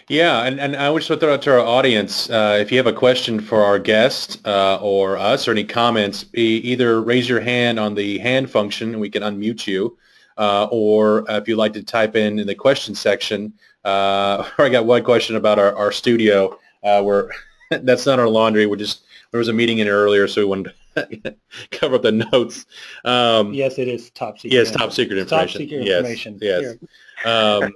Yeah, 0.08 0.44
and, 0.44 0.60
and 0.60 0.76
I 0.76 0.88
would 0.90 1.02
just 1.02 1.20
throw 1.20 1.34
out 1.34 1.42
to 1.42 1.52
our 1.52 1.60
audience, 1.60 2.30
uh, 2.30 2.56
if 2.60 2.70
you 2.70 2.78
have 2.78 2.86
a 2.86 2.92
question 2.92 3.40
for 3.40 3.64
our 3.64 3.78
guest 3.78 4.40
uh, 4.46 4.78
or 4.80 5.16
us 5.16 5.48
or 5.48 5.50
any 5.50 5.64
comments, 5.64 6.26
e- 6.36 6.58
either 6.62 7.02
raise 7.02 7.28
your 7.28 7.40
hand 7.40 7.80
on 7.80 7.94
the 7.94 8.18
hand 8.18 8.48
function 8.48 8.90
and 8.92 9.00
we 9.00 9.10
can 9.10 9.22
unmute 9.24 9.66
you, 9.66 9.98
uh, 10.38 10.68
or 10.70 11.24
if 11.28 11.48
you'd 11.48 11.56
like 11.56 11.72
to 11.72 11.82
type 11.82 12.14
in 12.14 12.38
in 12.38 12.46
the 12.46 12.54
question 12.54 12.94
section. 12.94 13.52
Uh, 13.84 14.48
I 14.58 14.68
got 14.68 14.86
one 14.86 15.02
question 15.02 15.34
about 15.36 15.58
our, 15.58 15.74
our 15.74 15.90
studio. 15.92 16.56
Uh, 16.84 17.02
we're 17.04 17.30
that's 17.70 18.06
not 18.06 18.20
our 18.20 18.28
laundry. 18.28 18.66
We're 18.66 18.76
just 18.76 19.02
there 19.32 19.38
was 19.38 19.48
a 19.48 19.52
meeting 19.52 19.78
in 19.78 19.88
earlier, 19.88 20.28
so 20.28 20.40
we 20.40 20.44
wanted 20.46 20.72
to 20.96 21.34
cover 21.72 21.96
up 21.96 22.02
the 22.02 22.12
notes. 22.12 22.64
Um, 23.04 23.52
Yes, 23.52 23.76
it 23.78 23.88
is 23.88 24.10
top 24.10 24.38
secret. 24.38 24.52
yes, 24.56 24.70
top 24.70 24.92
secret 24.92 25.18
It's 25.18 25.30
top 25.30 25.42
information. 25.42 25.68
secret 25.68 25.84
yes, 25.86 25.96
information. 25.98 26.38
Yes. 26.40 26.60
Here. 26.60 26.78
Um, 27.24 27.74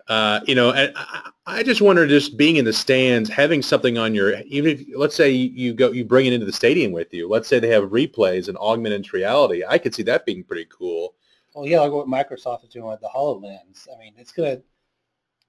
uh, 0.08 0.40
you 0.46 0.56
know, 0.56 0.72
and 0.72 0.94
I, 0.96 1.30
I 1.46 1.64
just 1.64 1.82
wonder, 1.82 2.08
just 2.08 2.38
being 2.38 2.58
in 2.58 2.66
the 2.66 2.74
stands, 2.74 3.30
having 3.30 3.62
something 3.62 3.98
on 3.98 4.14
your, 4.14 4.40
even 4.42 4.72
if 4.72 4.86
let's 4.96 5.16
say 5.16 5.32
you 5.32 5.74
go, 5.74 5.92
you 5.92 6.06
bring 6.06 6.26
it 6.26 6.34
into 6.34 6.46
the 6.46 6.54
stadium 6.54 6.92
with 6.92 7.14
you. 7.14 7.30
Let's 7.30 7.48
say 7.48 7.60
they 7.60 7.70
have 7.70 7.86
replays 7.86 8.48
and 8.48 8.58
augmented 8.58 9.14
reality. 9.14 9.64
I 9.68 9.78
could 9.78 9.96
see 9.96 10.04
that 10.04 10.26
being 10.26 10.44
pretty 10.44 10.66
cool. 10.70 11.16
Well, 11.56 11.66
yeah, 11.66 11.80
like 11.82 11.92
what 11.92 12.08
Microsoft 12.08 12.64
is 12.66 12.70
doing 12.70 12.88
with 12.88 13.02
the 13.02 13.10
HoloLens. 13.10 13.88
I 13.94 14.00
mean, 14.00 14.14
it's 14.18 14.32
gonna 14.32 14.60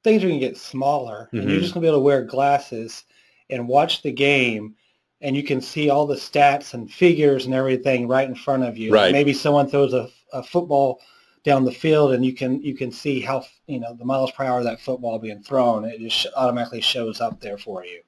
things 0.05 0.23
are 0.25 0.28
gonna 0.28 0.40
get 0.40 0.57
smaller, 0.57 1.28
and 1.33 1.45
you're 1.45 1.59
Mhm. 1.59 1.62
just 1.62 1.75
gonna 1.75 1.83
be 1.83 1.88
able 1.88 1.99
to 1.99 2.05
wear 2.05 2.23
glasses 2.23 3.05
and 3.50 3.69
watch 3.69 4.02
the 4.02 4.12
game, 4.12 4.75
and 5.21 5.37
you 5.37 5.43
can 5.43 5.61
see 5.61 5.90
all 5.90 6.07
the 6.07 6.14
stats 6.14 6.75
and 6.75 6.90
figures 6.90 7.47
and 7.47 7.55
everything 7.55 8.07
right 8.09 8.28
in 8.28 8.35
front 8.35 8.62
of 8.62 8.78
you. 8.78 8.93
Right. 8.93 9.12
Maybe 9.12 9.33
someone 9.33 9.69
throws 9.69 9.93
a, 9.95 10.09
a 10.33 10.43
football 10.43 11.00
down 11.45 11.64
the 11.64 11.73
field, 11.73 12.12
and 12.12 12.25
you 12.25 12.33
can 12.35 12.62
you 12.62 12.75
can 12.75 12.90
see 12.92 13.21
how 13.21 13.45
you 13.66 13.80
know 13.80 13.95
the 13.95 14.04
miles 14.04 14.30
per 14.33 14.45
hour 14.45 14.59
of 14.59 14.64
that 14.64 14.80
football 14.80 15.18
being 15.18 15.42
thrown. 15.42 15.85
It 15.85 16.00
just 16.00 16.26
automatically 16.37 16.80
shows 16.80 17.21
up 17.21 17.40
there 17.40 17.59
for 17.59 17.85
you. 17.85 18.00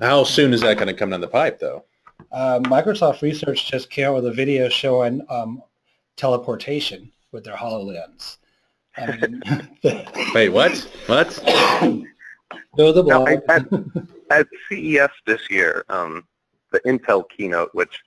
How 0.00 0.24
soon 0.24 0.52
is 0.52 0.60
that 0.60 0.76
going 0.76 0.88
to 0.88 0.94
come 0.94 1.10
down 1.10 1.20
the 1.20 1.28
pipe, 1.28 1.58
though? 1.58 1.84
Uh, 2.32 2.58
Microsoft 2.60 3.22
Research 3.22 3.70
just 3.70 3.88
came 3.90 4.06
out 4.08 4.14
with 4.16 4.26
a 4.26 4.32
video 4.32 4.68
showing 4.68 5.24
um, 5.30 5.62
teleportation 6.16 7.10
with 7.32 7.44
their 7.44 7.56
HoloLens. 7.56 8.36
I 8.98 9.16
mean, 9.16 9.42
Wait, 10.34 10.48
what? 10.50 10.76
What? 11.06 11.40
go 12.76 12.92
to 12.92 12.92
the 12.92 13.02
Now, 13.04 13.24
blog. 13.24 13.40
I- 13.48 13.54
at, 13.54 13.66
at 14.30 14.46
CES 14.68 15.10
this 15.26 15.48
year, 15.50 15.84
um, 15.88 16.24
the 16.72 16.80
Intel 16.80 17.24
keynote, 17.30 17.70
which 17.74 18.00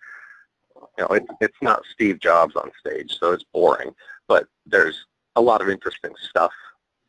you 0.98 1.06
know, 1.06 1.16
it, 1.16 1.26
it's 1.42 1.58
not 1.62 1.84
Steve 1.94 2.20
Jobs 2.20 2.56
on 2.56 2.72
stage, 2.80 3.18
so 3.20 3.32
it's 3.32 3.46
boring, 3.54 3.94
but 4.30 4.48
there's 4.66 5.08
a 5.36 5.42
lot 5.42 5.62
of 5.62 5.68
interesting 5.68 6.14
stuff 6.30 6.54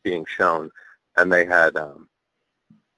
being 0.03 0.25
shown, 0.27 0.69
and 1.15 1.31
they 1.31 1.45
had 1.45 1.77
um, 1.77 2.09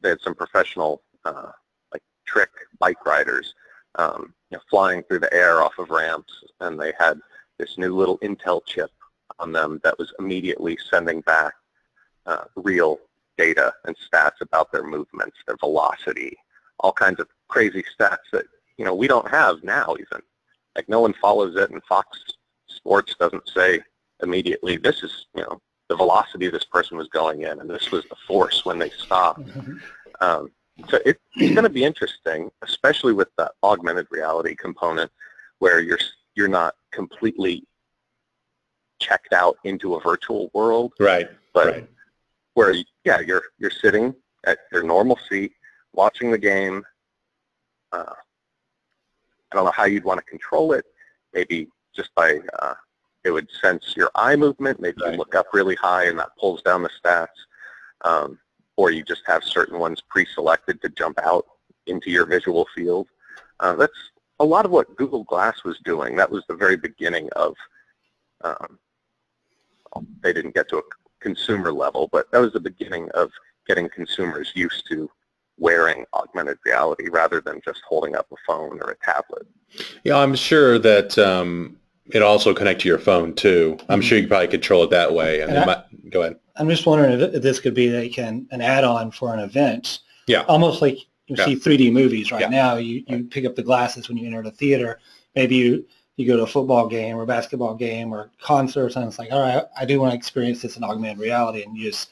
they 0.02 0.10
had 0.10 0.22
some 0.22 0.34
professional 0.34 1.04
uh, 1.26 1.52
like 1.92 2.02
trick 2.26 2.50
bike 2.80 3.06
riders, 3.06 3.54
um, 3.96 4.34
you 4.50 4.58
know, 4.58 4.64
flying 4.70 5.04
through 5.04 5.20
the 5.20 5.34
air 5.34 5.62
off 5.62 5.78
of 5.78 5.92
ramps, 5.92 6.34
and 6.62 6.80
they 6.80 6.94
had 6.98 7.20
this 7.60 7.78
new 7.78 7.96
little 7.96 8.18
Intel 8.20 8.62
chip 8.66 8.90
on 9.40 9.52
them 9.52 9.80
that 9.84 10.00
was 10.00 10.14
immediately 10.20 10.78
sending 10.90 11.22
back 11.22 11.54
uh, 12.26 12.46
real 12.56 12.98
data 13.38 13.74
and 13.86 13.96
stats 13.98 14.42
about 14.42 14.72
their 14.72 14.84
movements, 14.84 15.38
their 15.46 15.58
velocity, 15.58 16.38
all 16.80 16.94
kinds 16.94 17.20
of 17.20 17.28
crazy 17.50 17.84
stats 18.00 18.30
that 18.32 18.46
you 18.78 18.86
know 18.86 18.96
we 18.96 19.08
don't 19.08 19.30
have 19.30 19.64
now 19.64 19.96
even. 20.00 20.22
Like 20.78 20.88
no 20.88 21.02
one 21.02 21.14
follows 21.22 21.58
it, 21.58 21.72
and 21.72 21.84
Fox 21.84 22.18
Sports 22.68 23.16
doesn't 23.20 23.48
say 23.50 23.82
immediately 24.24 24.78
this 24.78 25.04
is 25.04 25.28
you 25.36 25.44
know 25.44 25.62
the 25.90 25.96
velocity 25.96 26.50
this 26.50 26.64
person 26.64 26.98
was 26.98 27.08
going 27.10 27.42
in, 27.44 27.60
and 27.60 27.70
this 27.70 27.92
was 27.92 28.04
the 28.06 28.16
force 28.28 28.66
when 28.66 28.80
they 28.80 28.90
stopped. 28.92 29.48
Um, 30.22 30.50
so 30.90 30.98
it, 31.06 31.20
it's 31.36 31.54
going 31.54 31.64
to 31.66 31.70
be 31.70 31.84
interesting, 31.84 32.50
especially 32.64 33.14
with 33.14 33.28
the 33.38 33.52
augmented 33.62 34.08
reality 34.10 34.56
component, 34.56 35.12
where 35.60 35.80
you're 35.82 36.00
you're 36.36 36.48
not 36.48 36.74
completely 36.92 37.64
checked 39.00 39.34
out 39.34 39.58
into 39.66 39.96
a 39.96 40.00
virtual 40.02 40.50
world, 40.54 40.94
Right. 41.00 41.30
but 41.54 41.68
right. 41.68 41.90
where 42.54 42.74
yeah 43.04 43.20
you're 43.20 43.44
you're 43.60 43.70
sitting 43.72 44.16
at 44.46 44.60
your 44.72 44.84
normal 44.84 45.20
seat 45.30 45.52
watching 45.94 46.32
the 46.32 46.38
game 46.38 46.84
uh, 47.92 48.14
i 49.52 49.56
don't 49.56 49.66
know 49.66 49.72
how 49.72 49.86
you'd 49.86 50.04
want 50.04 50.20
to 50.20 50.26
control 50.26 50.74
it 50.74 50.86
maybe 51.34 51.68
just 51.96 52.14
by 52.16 52.40
uh, 52.62 52.74
it 53.24 53.32
would 53.32 53.48
sense 53.62 53.94
your 53.96 54.10
eye 54.16 54.36
movement 54.36 54.80
maybe 54.80 54.98
Right. 55.02 55.12
you 55.14 55.18
look 55.18 55.36
up 55.36 55.48
really 55.54 55.76
high 55.76 56.06
and 56.06 56.20
that 56.20 56.30
pulls 56.40 56.62
down 56.62 56.84
the 56.84 56.90
stats 57.04 57.28
um, 58.02 58.38
or 58.76 58.92
you 58.92 59.04
just 59.04 59.22
have 59.26 59.44
certain 59.44 59.80
ones 59.80 60.02
pre-selected 60.10 60.82
to 60.82 60.90
jump 60.90 61.20
out 61.24 61.46
into 61.88 62.10
your 62.10 62.26
visual 62.26 62.68
field 62.76 63.08
uh, 63.60 63.76
that's 63.76 64.12
a 64.40 64.46
lot 64.46 64.66
of 64.66 64.72
what 64.72 64.96
google 64.98 65.24
glass 65.24 65.64
was 65.64 65.78
doing 65.86 66.16
that 66.16 66.30
was 66.30 66.44
the 66.48 66.56
very 66.56 66.78
beginning 66.78 67.30
of 67.36 67.56
um, 68.44 68.78
they 70.22 70.34
didn't 70.34 70.56
get 70.56 70.68
to 70.70 70.78
a 70.78 70.82
consumer 71.20 71.72
level, 71.72 72.10
but 72.12 72.30
that 72.32 72.40
was 72.40 72.52
the 72.54 72.60
beginning 72.60 73.10
of 73.14 73.32
getting 73.68 73.88
consumers 73.90 74.52
used 74.56 74.86
to 74.90 75.10
wearing 75.58 76.04
augmented 76.14 76.58
reality 76.66 77.10
rather 77.10 77.40
than 77.40 77.62
just 77.64 77.82
holding 77.88 78.16
up 78.16 78.28
a 78.32 78.36
phone 78.46 78.80
or 78.82 78.92
a 78.92 78.98
tablet. 79.06 79.48
Yeah, 80.04 80.18
I'm 80.18 80.36
sure 80.36 80.78
that 80.80 81.18
um, 81.18 81.78
it 82.12 82.22
also 82.22 82.54
connect 82.54 82.82
to 82.82 82.88
your 82.88 83.00
phone 83.00 83.34
too. 83.34 83.78
I'm 83.90 84.02
sure 84.02 84.18
you 84.18 84.24
mm-hmm. 84.24 84.30
can 84.30 84.30
probably 84.30 84.48
control 84.50 84.84
it 84.84 84.90
that 84.90 85.14
way. 85.14 85.42
And 85.42 85.52
And 85.52 85.60
I- 85.60 85.66
might, 85.66 86.10
go 86.10 86.22
ahead. 86.22 86.38
I'm 86.56 86.70
just 86.70 86.86
wondering 86.86 87.20
if, 87.20 87.42
this 87.42 87.60
could 87.60 87.74
be 87.74 87.90
like 87.90 88.18
an, 88.20 88.48
an 88.52 88.62
add-on 88.62 89.12
for 89.12 89.34
an 89.34 89.40
event. 89.40 90.00
Yeah. 90.28 90.44
Almost 90.44 90.82
like 90.82 90.98
you 91.28 91.36
Yeah. 91.38 91.46
see 91.46 91.56
3D 91.56 91.92
movies 91.92 92.32
right 92.32 92.42
Yeah. 92.42 92.50
now. 92.50 92.76
You, 92.76 93.04
you 93.08 93.24
pick 93.24 93.46
up 93.46 93.56
the 93.56 93.64
glasses 93.64 94.08
when 94.08 94.18
you 94.18 94.28
enter 94.28 94.44
the 94.44 94.52
theater. 94.52 95.00
Maybe 95.36 95.56
you, 95.56 95.86
you 96.18 96.28
go 96.28 96.38
to 96.38 96.44
a 96.44 96.48
football 96.48 96.88
game 96.88 97.16
or 97.16 97.26
basketball 97.26 97.74
game 97.74 98.14
or 98.14 98.30
concert 98.40 98.86
or 98.86 98.90
something. 98.90 99.08
It's 99.10 99.18
like, 99.18 99.32
all 99.32 99.40
right, 99.42 99.64
I 99.76 99.86
do 99.86 100.00
want 100.00 100.12
to 100.12 100.18
experience 100.18 100.62
this 100.62 100.78
in 100.78 100.84
augmented 100.84 101.18
reality. 101.20 101.64
And 101.64 101.76
you 101.76 101.90
just 101.90 102.10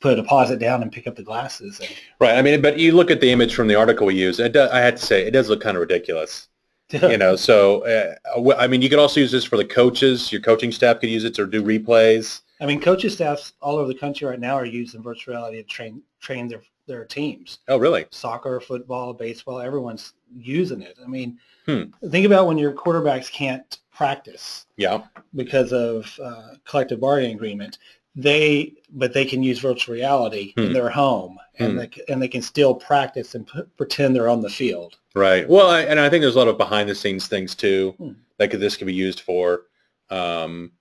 put 0.00 0.12
a 0.12 0.16
deposit 0.16 0.58
down 0.58 0.82
and 0.82 0.92
pick 0.92 1.06
up 1.06 1.16
the 1.16 1.22
glasses. 1.22 1.80
And, 1.80 1.88
Right. 2.18 2.36
I 2.36 2.42
mean, 2.42 2.60
but 2.60 2.78
you 2.78 2.92
look 2.92 3.10
at 3.10 3.20
the 3.22 3.30
image 3.30 3.54
from 3.54 3.68
the 3.68 3.76
article 3.76 4.06
we 4.06 4.14
use. 4.14 4.40
It 4.40 4.52
does, 4.52 4.70
I 4.70 4.80
had 4.80 4.98
to 4.98 5.06
say, 5.06 5.26
it 5.26 5.30
does 5.30 5.48
look 5.48 5.62
kind 5.62 5.76
of 5.76 5.80
ridiculous. 5.80 6.48
You 6.92 7.18
know, 7.18 7.36
so 7.36 7.84
uh, 7.86 8.54
I 8.58 8.66
mean, 8.66 8.82
you 8.82 8.88
could 8.88 8.98
also 8.98 9.20
use 9.20 9.32
this 9.32 9.44
for 9.44 9.56
the 9.56 9.64
coaches. 9.64 10.32
Your 10.32 10.40
coaching 10.40 10.72
staff 10.72 11.00
could 11.00 11.10
use 11.10 11.24
it 11.24 11.34
to 11.34 11.46
do 11.46 11.62
replays. 11.62 12.40
I 12.60 12.66
mean, 12.66 12.80
coaches 12.80 13.14
staffs 13.14 13.54
all 13.62 13.76
over 13.76 13.88
the 13.88 13.98
country 13.98 14.26
right 14.28 14.38
now 14.40 14.54
are 14.54 14.64
using 14.66 15.02
virtual 15.02 15.34
reality 15.34 15.58
to 15.58 15.62
train 15.64 16.02
train 16.20 16.48
their 16.48 16.62
their 16.86 17.04
teams. 17.04 17.58
Oh, 17.68 17.78
really? 17.78 18.06
Soccer, 18.10 18.60
football, 18.60 19.12
baseball, 19.14 19.60
everyone's 19.60 20.14
using 20.36 20.82
it. 20.82 20.96
I 21.02 21.06
mean, 21.08 21.38
Hmm. 21.66 21.84
think 22.10 22.26
about 22.26 22.46
when 22.46 22.58
your 22.58 22.72
quarterbacks 22.72 23.30
can't 23.30 23.78
practice 23.92 24.66
Yeah. 24.76 25.02
because 25.36 25.72
of 25.72 26.18
uh, 26.22 26.54
collective 26.64 27.00
bargaining 27.00 27.36
agreement. 27.36 27.78
They, 28.16 28.74
but 28.90 29.12
they 29.14 29.24
can 29.24 29.42
use 29.42 29.60
virtual 29.60 29.94
reality 29.94 30.52
Hmm. 30.56 30.62
in 30.62 30.72
their 30.72 30.90
home, 30.90 31.38
and 31.58 31.72
Hmm. 31.72 31.78
they, 31.78 31.90
and 32.08 32.20
they 32.22 32.28
can 32.28 32.42
still 32.42 32.74
practice 32.74 33.34
and 33.34 33.46
p- 33.46 33.62
pretend 33.76 34.14
they're 34.16 34.28
on 34.28 34.40
the 34.42 34.50
field. 34.50 34.96
Right. 35.14 35.48
Well, 35.48 35.68
I, 35.68 35.82
and 35.82 36.00
I 36.00 36.08
think 36.08 36.22
there's 36.22 36.34
a 36.34 36.38
lot 36.38 36.48
of 36.48 36.58
behind 36.58 36.88
the 36.88 36.94
scenes 36.94 37.26
things 37.28 37.54
too 37.54 37.94
Hmm. 37.98 38.10
that 38.38 38.50
could, 38.50 38.60
this 38.60 38.76
could 38.76 38.86
be 38.86 38.94
used 38.94 39.20
for. 39.20 39.66
Um, 40.10 40.72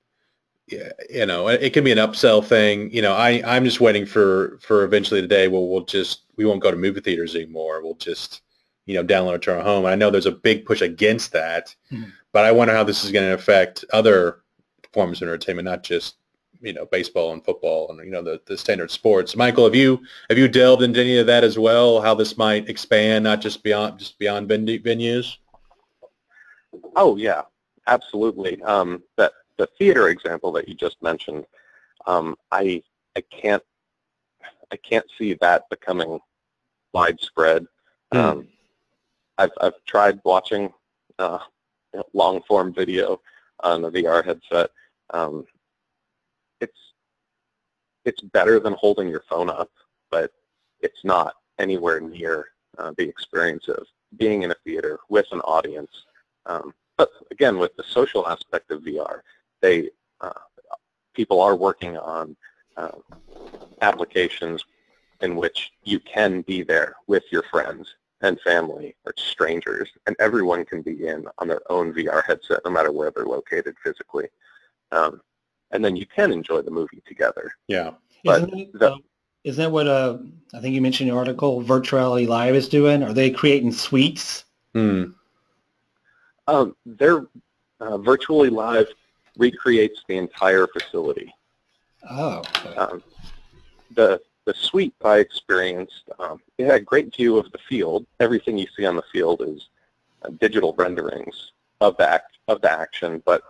yeah, 0.68 0.92
you 1.10 1.26
know, 1.26 1.48
it, 1.48 1.72
can 1.74 1.84
be 1.84 1.92
an 1.92 1.98
upsell 1.98 2.46
thing. 2.46 2.92
You 2.92 3.02
know, 3.02 3.14
I, 3.14 3.42
I'm 3.46 3.66
just 3.66 3.82
waiting 3.82 4.06
for, 4.06 4.60
for 4.62 4.84
eventually 4.84 5.20
the 5.22 5.28
day 5.28 5.48
where 5.48 5.62
we'll 5.62 5.86
just, 5.86 6.22
we 6.36 6.46
won't 6.46 6.62
go 6.62 6.70
to 6.72 6.78
movie 6.78 7.00
theaters 7.02 7.36
anymore. 7.36 7.82
We'll 7.84 7.96
just, 7.96 8.42
you 8.86 8.94
know, 8.96 9.04
download 9.04 9.36
it 9.36 9.42
to 9.44 9.56
our 9.56 9.62
home. 9.64 9.86
I 9.88 9.96
know 9.96 10.10
there's 10.12 10.26
a 10.28 10.32
big 10.32 10.66
push 10.66 10.82
against 10.82 11.32
that, 11.34 11.76
Mhm. 11.92 12.12
but 12.34 12.46
I 12.46 12.52
wonder 12.52 12.74
how 12.74 12.84
this 12.84 13.04
is 13.04 13.12
going 13.12 13.28
to 13.28 13.34
affect 13.34 13.84
other 13.94 14.42
forms 14.94 15.22
of 15.22 15.28
entertainment, 15.28 15.66
not 15.66 15.82
just, 15.84 16.16
you 16.62 16.74
know, 16.74 16.86
baseball 16.86 17.34
and 17.34 17.44
football 17.44 17.90
and, 17.90 18.00
you 18.06 18.12
know, 18.12 18.22
the, 18.22 18.42
the 18.46 18.58
standard 18.58 18.92
sports. 18.92 19.36
Michael, 19.36 19.64
have 19.64 19.76
you, 19.76 20.02
have 20.30 20.38
you 20.38 20.48
delved 20.48 20.84
into 20.84 21.00
any 21.00 21.18
of 21.18 21.28
that 21.28 21.44
as 21.44 21.58
well? 21.58 22.02
How 22.02 22.14
this 22.14 22.38
might 22.38 22.70
expand, 22.70 23.24
not 23.24 23.42
just 23.42 23.64
beyond, 23.64 24.00
just 24.00 24.20
beyond 24.20 24.48
venue, 24.48 24.82
venues? 24.82 25.38
Oh 26.96 27.16
yeah, 27.16 27.44
absolutely. 27.88 28.62
Um, 28.64 29.04
that 29.18 29.34
the 29.58 29.68
theater 29.78 30.10
example 30.10 30.52
that 30.54 30.68
you 30.68 30.76
just 30.76 31.02
mentioned, 31.02 31.46
um, 32.06 32.36
I 32.52 32.84
I 33.16 33.22
can't 33.22 33.64
I 34.72 34.78
can't 34.78 35.06
see 35.18 35.34
that 35.36 35.70
becoming 35.70 36.20
widespread. 36.94 37.66
Hmm. 38.12 38.18
Um, 38.18 38.48
I've 39.38 39.52
I've 39.62 39.86
tried 39.86 40.20
watching 40.24 40.74
uh, 41.18 41.40
long 42.14 42.42
form 42.48 42.74
video 42.74 43.22
on 43.62 43.82
the 43.82 43.92
VR 43.92 44.24
headset. 44.24 44.70
Um, 45.12 45.46
it's 48.06 48.22
better 48.22 48.60
than 48.60 48.74
holding 48.74 49.10
your 49.10 49.24
phone 49.30 49.50
up, 49.50 49.70
but 50.10 50.32
it's 50.82 51.04
not 51.04 51.36
anywhere 51.60 52.00
near 52.00 52.48
uh, 52.78 52.94
the 52.98 53.08
experience 53.08 53.68
of 53.68 53.86
being 54.18 54.44
in 54.44 54.52
a 54.52 54.56
theater 54.64 55.00
with 55.10 55.26
an 55.32 55.42
audience. 55.42 55.92
Um, 56.46 56.74
but 56.98 57.10
again, 57.32 57.58
with 57.58 57.76
the 57.76 57.84
social 57.84 58.28
aspect 58.28 58.72
of 58.72 58.82
VR, 58.82 59.22
they 59.62 59.90
uh, 60.22 60.32
people 61.14 61.42
are 61.42 61.56
working 61.56 61.98
on 61.98 62.36
uh, 62.78 62.92
applications 63.82 64.64
in 65.22 65.36
which 65.36 65.72
you 65.84 66.00
can 66.00 66.42
be 66.42 66.64
there 66.64 66.96
with 67.08 67.24
your 67.32 67.44
friends 67.44 67.96
and 68.22 68.40
family 68.42 68.96
or 69.06 69.14
strangers, 69.18 69.90
and 70.08 70.16
everyone 70.20 70.66
can 70.66 70.82
be 70.82 71.08
in 71.08 71.26
on 71.38 71.48
their 71.48 71.62
own 71.72 71.94
VR 71.94 72.24
headset, 72.26 72.60
no 72.66 72.72
matter 72.72 72.92
where 72.92 73.12
they're 73.12 73.26
located 73.26 73.76
physically. 73.84 74.28
Um, 74.92 75.22
and 75.72 75.84
then 75.84 75.96
you 75.96 76.06
can 76.06 76.32
enjoy 76.32 76.62
the 76.62 76.72
movie 76.72 77.02
together. 77.08 77.52
Yeah. 77.68 77.92
But 78.24 78.44
Isn't 78.44 78.60
it, 78.60 78.74
the- 78.74 78.80
though, 78.80 78.98
Isn't 79.44 79.64
that 79.64 79.72
what 79.72 79.88
uh, 79.88 80.18
I 80.54 80.60
think 80.60 80.76
you 80.76 80.82
mentioned 80.82 81.10
in 81.10 81.16
the 81.16 81.20
article 81.20 81.62
Virtuality 81.64 82.28
Live 82.28 82.56
is 82.56 82.68
doing? 82.70 83.04
Are 83.04 83.14
they 83.14 83.32
creating 83.32 83.72
suites? 83.72 84.46
Hmm. 84.74 85.06
Um, 86.48 86.76
their 86.86 87.28
uh, 87.80 87.98
virtually 88.00 88.50
live 88.50 88.88
recreates 89.38 90.04
the 90.08 90.18
entire 90.18 90.68
facility. 90.68 91.34
Oh, 92.10 92.40
okay. 92.40 92.76
Um, 92.76 93.04
the 93.96 94.20
the 94.46 94.54
suite 94.56 94.96
I 95.06 95.18
experienced, 95.20 96.10
um, 96.18 96.42
it 96.58 96.66
had 96.66 96.76
a 96.76 96.80
great 96.80 97.16
view 97.16 97.38
of 97.38 97.52
the 97.52 97.60
field. 97.70 98.08
Everything 98.20 98.58
you 98.58 98.66
see 98.76 98.86
on 98.86 98.96
the 98.96 99.04
field 99.12 99.44
is 99.46 99.70
uh, 100.24 100.30
digital 100.40 100.74
renderings 100.74 101.52
of 101.82 101.96
the 101.98 102.10
act, 102.10 102.38
of 102.48 102.60
the 102.62 102.72
action, 102.72 103.22
but 103.26 103.44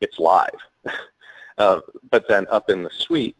it's 0.00 0.18
live. 0.20 0.50
uh, 1.58 1.80
but 2.10 2.26
then 2.28 2.46
up 2.50 2.70
in 2.70 2.82
the 2.82 2.90
suite, 2.90 3.36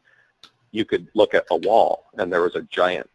you 0.72 0.84
could 0.84 1.08
look 1.14 1.34
at 1.34 1.44
a 1.50 1.56
wall, 1.56 2.06
and 2.18 2.32
there 2.32 2.42
was 2.42 2.56
a 2.56 2.62
giant 2.62 3.08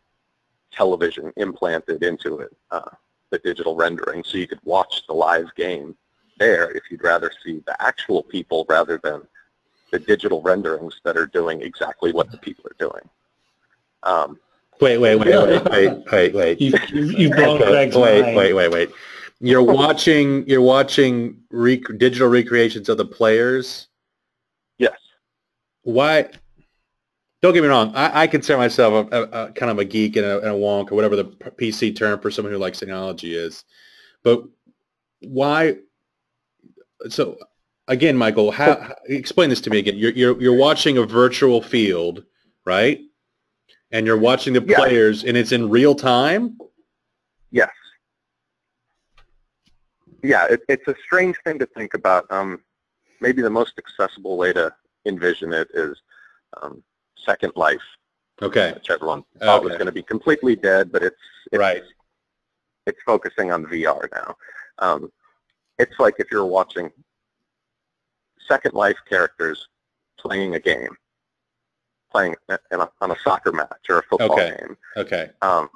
television 0.71 1.33
implanted 1.37 2.03
into 2.03 2.39
it, 2.39 2.55
uh, 2.71 2.89
the 3.31 3.39
digital 3.39 3.75
rendering, 3.75 4.23
so 4.23 4.37
you 4.37 4.47
could 4.47 4.59
watch 4.63 5.05
the 5.07 5.13
live 5.13 5.53
game 5.55 5.95
there 6.39 6.71
if 6.71 6.83
you'd 6.89 7.03
rather 7.03 7.31
see 7.43 7.61
the 7.65 7.81
actual 7.81 8.23
people 8.23 8.65
rather 8.69 8.99
than 9.03 9.21
the 9.91 9.99
digital 9.99 10.41
renderings 10.41 11.01
that 11.03 11.17
are 11.17 11.25
doing 11.25 11.61
exactly 11.61 12.13
what 12.13 12.31
the 12.31 12.37
people 12.37 12.63
are 12.65 12.75
doing. 12.79 13.09
Um, 14.03 14.39
Wait, 14.79 14.97
wait, 14.97 15.17
wait, 15.17 15.27
wait, 15.27 15.69
wait, 15.69 16.03
wait, 16.09 16.33
wait. 16.33 16.61
You, 16.61 16.71
you, 16.93 17.03
you've 17.03 17.33
blown 17.33 17.61
Okay, 17.61 17.69
Greg's 17.69 17.97
wait, 17.97 18.21
mind. 18.21 18.37
wait, 18.37 18.53
wait, 18.53 18.71
wait. 18.71 18.89
You're 19.41 19.61
watching. 19.61 20.47
You're 20.47 20.61
watching 20.61 21.41
rec- 21.51 21.97
digital 21.97 22.29
recreations 22.29 22.87
of 22.87 22.95
the 22.97 23.03
players. 23.03 23.88
Yes. 24.79 24.97
Why? 25.83 26.29
Don't 27.41 27.53
get 27.53 27.61
me 27.61 27.69
wrong. 27.69 27.95
I, 27.95 28.23
I 28.23 28.27
consider 28.27 28.57
myself 28.57 29.07
a, 29.11 29.17
a, 29.17 29.23
a 29.47 29.51
kind 29.53 29.71
of 29.71 29.79
a 29.79 29.85
geek 29.85 30.17
and 30.17 30.25
a, 30.25 30.39
and 30.39 30.49
a 30.49 30.53
wonk 30.53 30.91
or 30.91 30.95
whatever 30.95 31.15
the 31.15 31.25
PC 31.25 31.95
term 31.95 32.19
for 32.19 32.29
someone 32.31 32.51
who 32.51 32.59
likes 32.59 32.79
technology 32.79 33.33
is. 33.33 33.63
But 34.23 34.43
why? 35.21 35.77
So 37.07 37.37
again, 37.87 38.17
Michael, 38.17 38.51
how, 38.51 38.79
how- 38.79 38.95
explain 39.05 39.49
this 39.49 39.61
to 39.61 39.69
me 39.69 39.79
again. 39.79 39.97
You're, 39.97 40.11
you're 40.11 40.41
you're 40.41 40.57
watching 40.57 40.97
a 40.97 41.03
virtual 41.03 41.61
field, 41.61 42.23
right? 42.65 42.99
And 43.91 44.05
you're 44.05 44.17
watching 44.19 44.53
the 44.53 44.61
players, 44.61 45.23
and 45.23 45.35
it's 45.37 45.51
in 45.51 45.69
real 45.69 45.95
time. 45.95 46.57
Yes. 47.51 47.71
Yeah, 50.21 50.45
it, 50.45 50.61
it's 50.67 50.87
a 50.87 50.95
strange 51.05 51.37
thing 51.45 51.57
to 51.59 51.65
think 51.65 51.93
about. 51.95 52.29
Um, 52.31 52.61
maybe 53.21 53.41
the 53.41 53.49
most 53.49 53.73
accessible 53.77 54.37
way 54.37 54.53
to 54.53 54.73
envision 55.05 55.53
it 55.53 55.67
is 55.73 56.01
um, 56.61 56.83
Second 57.17 57.53
Life, 57.55 57.81
Okay. 58.41 58.73
which 58.73 58.89
everyone 58.89 59.23
thought 59.39 59.63
was 59.63 59.73
going 59.73 59.85
to 59.85 59.91
be 59.91 60.03
completely 60.03 60.55
dead, 60.55 60.91
but 60.91 61.03
it's, 61.03 61.15
it's 61.51 61.59
Right. 61.59 61.83
It's 62.85 62.99
focusing 63.05 63.51
on 63.51 63.65
VR 63.65 64.07
now. 64.11 64.35
Um, 64.79 65.11
it's 65.77 65.99
like 65.99 66.15
if 66.17 66.31
you're 66.31 66.45
watching 66.45 66.91
Second 68.47 68.73
Life 68.73 68.97
characters 69.07 69.67
playing 70.17 70.55
a 70.55 70.59
game, 70.59 70.95
playing 72.11 72.35
in 72.49 72.79
a, 72.79 72.89
on 73.01 73.11
a 73.11 73.15
soccer 73.23 73.51
match 73.51 73.85
or 73.89 73.99
a 73.99 74.03
football 74.03 74.31
Okay. 74.33 74.55
game. 74.59 74.77
Okay. 74.97 75.29
um, 75.41 75.69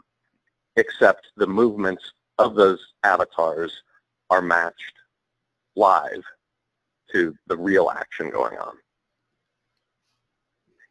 except 0.76 1.28
the 1.38 1.46
movements 1.46 2.14
of 2.40 2.56
those 2.56 2.80
avatars 3.04 3.84
are 4.32 4.42
matched 4.42 4.96
live 5.76 6.24
to 7.14 7.36
the 7.48 7.58
real 7.58 7.90
action 7.90 8.30
going 8.30 8.58
on. 8.58 8.76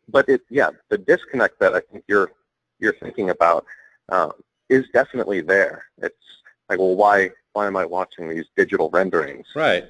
But 0.08 0.28
it, 0.28 0.42
yeah, 0.50 0.70
the 0.88 0.98
disconnect 0.98 1.58
that 1.60 1.74
I 1.74 1.80
think 1.80 2.04
you're 2.08 2.30
you're 2.78 2.94
thinking 2.94 3.30
about 3.30 3.64
um, 4.08 4.32
is 4.68 4.84
definitely 4.92 5.40
there. 5.40 5.84
It's 5.98 6.16
like, 6.68 6.78
well, 6.78 6.96
why 6.96 7.30
why 7.52 7.66
am 7.66 7.76
I 7.76 7.84
watching 7.84 8.28
these 8.28 8.46
digital 8.56 8.90
renderings? 8.90 9.46
Right. 9.54 9.84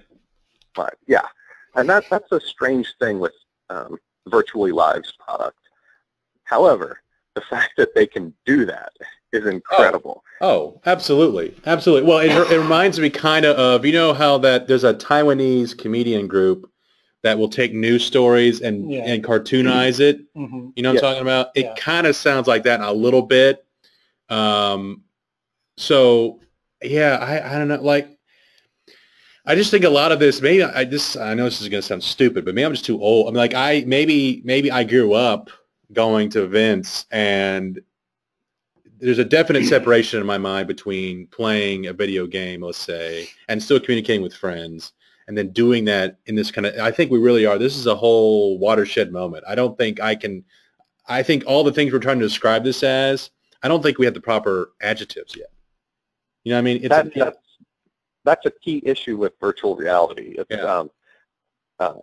But 0.74 0.94
yeah, 1.06 1.26
and 1.74 1.88
that 1.88 2.04
that's 2.11 2.30
a 2.33 2.40
strange 2.40 2.94
thing 3.00 3.18
with 3.18 3.35
um, 3.70 3.98
virtually 4.28 4.72
live's 4.72 5.12
product. 5.12 5.59
However, 6.44 7.00
the 7.35 7.40
fact 7.50 7.72
that 7.78 7.94
they 7.94 8.06
can 8.06 8.35
do 8.44 8.64
that 8.66 8.92
is 9.32 9.46
incredible. 9.46 10.22
Oh, 10.40 10.80
absolutely, 10.86 11.54
absolutely. 11.66 12.08
Well, 12.08 12.18
it, 12.18 12.30
it 12.52 12.58
reminds 12.58 12.98
me 12.98 13.10
kind 13.10 13.44
of 13.44 13.56
of 13.56 13.84
you 13.86 13.92
know 13.92 14.12
how 14.12 14.38
that 14.38 14.66
there's 14.68 14.84
a 14.84 14.94
Taiwanese 14.94 15.76
comedian 15.78 16.26
group 16.26 16.68
that 17.22 17.38
will 17.38 17.48
take 17.48 17.72
news 17.72 18.04
stories 18.04 18.60
and 18.60 18.90
Yeah. 18.90 19.04
and 19.04 19.22
cartoonize 19.24 20.00
it. 20.00 20.20
hmm 20.34 20.70
You 20.74 20.82
know 20.82 20.92
what 20.92 21.02
Yeah. 21.02 21.08
I'm 21.08 21.14
talking 21.14 21.22
about? 21.22 21.48
It 21.54 21.64
Yeah. 21.66 21.74
kind 21.76 22.06
of 22.06 22.16
sounds 22.16 22.46
like 22.48 22.64
that 22.64 22.80
a 22.80 22.92
little 22.92 23.22
bit. 23.22 23.64
Um, 24.28 25.02
so 25.76 26.40
yeah, 26.82 27.16
I 27.20 27.54
I 27.54 27.58
don't 27.58 27.68
know, 27.68 27.80
like. 27.82 28.08
I 29.44 29.56
just 29.56 29.72
think 29.72 29.82
a 29.84 29.90
lot 29.90 30.12
of 30.12 30.20
this, 30.20 30.40
maybe 30.40 30.62
I 30.62 30.84
just, 30.84 31.16
I 31.16 31.34
know 31.34 31.42
this 31.46 31.60
is 31.60 31.68
going 31.68 31.80
to 31.82 31.86
sound 31.86 32.04
stupid, 32.04 32.44
but 32.44 32.54
maybe 32.54 32.64
I'm 32.64 32.72
just 32.74 32.84
too 32.84 33.02
old. 33.02 33.26
I'm 33.26 33.34
like, 33.34 33.54
I, 33.54 33.82
maybe, 33.88 34.40
maybe 34.44 34.70
I 34.70 34.84
grew 34.84 35.14
up 35.14 35.50
going 35.92 36.28
to 36.30 36.44
events 36.44 37.06
and 37.10 37.80
there's 39.02 39.18
a 39.18 39.24
definite 39.24 39.66
separation 39.66 40.20
in 40.20 40.26
my 40.26 40.38
mind 40.38 40.68
between 40.68 41.26
playing 41.26 41.88
a 41.88 41.92
video 41.92 42.24
game, 42.24 42.62
let's 42.62 42.78
say, 42.78 43.28
and 43.48 43.60
still 43.60 43.80
communicating 43.80 44.22
with 44.22 44.32
friends 44.32 44.92
and 45.26 45.36
then 45.36 45.48
doing 45.48 45.84
that 45.84 46.18
in 46.26 46.36
this 46.36 46.52
kind 46.52 46.66
of, 46.66 46.78
I 46.78 46.92
think 46.92 47.10
we 47.10 47.18
really 47.18 47.44
are. 47.44 47.58
This 47.58 47.76
is 47.76 47.86
a 47.88 47.96
whole 47.96 48.58
watershed 48.58 49.12
moment. 49.12 49.44
I 49.48 49.56
don't 49.56 49.76
think 49.76 50.00
I 50.00 50.14
can, 50.14 50.44
I 51.08 51.22
think 51.24 51.42
all 51.46 51.64
the 51.64 51.72
things 51.72 51.92
we're 51.92 51.98
trying 51.98 52.20
to 52.20 52.24
describe 52.24 52.62
this 52.62 52.84
as, 52.84 53.30
I 53.64 53.68
don't 53.68 53.82
think 53.82 53.98
we 53.98 54.04
have 54.04 54.14
the 54.14 54.20
proper 54.20 54.70
adjectives 54.80 55.34
yet. 55.36 55.50
You 56.44 56.50
know 56.50 56.56
what 56.56 56.60
I 56.60 56.62
mean? 56.62 56.76
It's, 56.76 56.88
that, 56.88 57.12
that's, 57.12 57.38
that's 58.24 58.46
a 58.46 58.52
key 58.52 58.82
issue 58.84 59.16
with 59.16 59.32
virtual 59.40 59.74
reality. 59.74 60.36
It's, 60.38 60.46
Yeah. 60.48 60.62
um, 60.62 60.90
uh, 61.80 61.94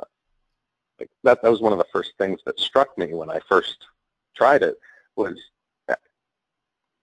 like 0.99 1.09
that, 1.23 1.41
that 1.41 1.49
was 1.49 1.61
one 1.61 1.71
of 1.71 1.79
the 1.79 1.87
first 1.93 2.11
things 2.17 2.41
that 2.45 2.59
struck 2.59 2.97
me 2.97 3.13
when 3.13 3.29
I 3.29 3.39
first 3.47 3.85
tried 4.35 4.63
it 4.63 4.77
was 5.15 5.39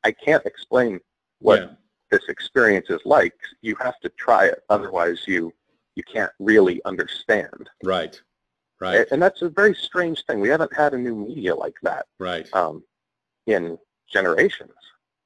I 0.07 0.12
can't 0.12 0.47
explain 0.47 1.01
what 1.40 1.61
yeah, 1.61 1.69
this 2.12 2.29
experience 2.29 2.87
is 2.90 3.01
like. 3.05 3.35
You 3.61 3.75
have 3.81 3.99
to 4.05 4.09
try 4.11 4.47
it, 4.47 4.62
otherwise 4.71 5.25
you 5.27 5.53
you 5.97 6.05
can't 6.14 6.31
really 6.38 6.81
understand. 6.85 7.69
right, 7.83 8.21
right, 8.81 9.07
And 9.11 9.21
that's 9.21 9.42
a 9.42 9.49
very 9.49 9.75
strange 9.75 10.25
thing. 10.27 10.38
We 10.40 10.49
haven't 10.49 10.75
had 10.77 10.95
a 10.95 10.99
new 10.99 11.16
media 11.16 11.55
like 11.57 11.75
that 11.83 12.07
right, 12.21 12.47
um, 12.53 12.85
in 13.47 13.79
generations. 14.09 14.79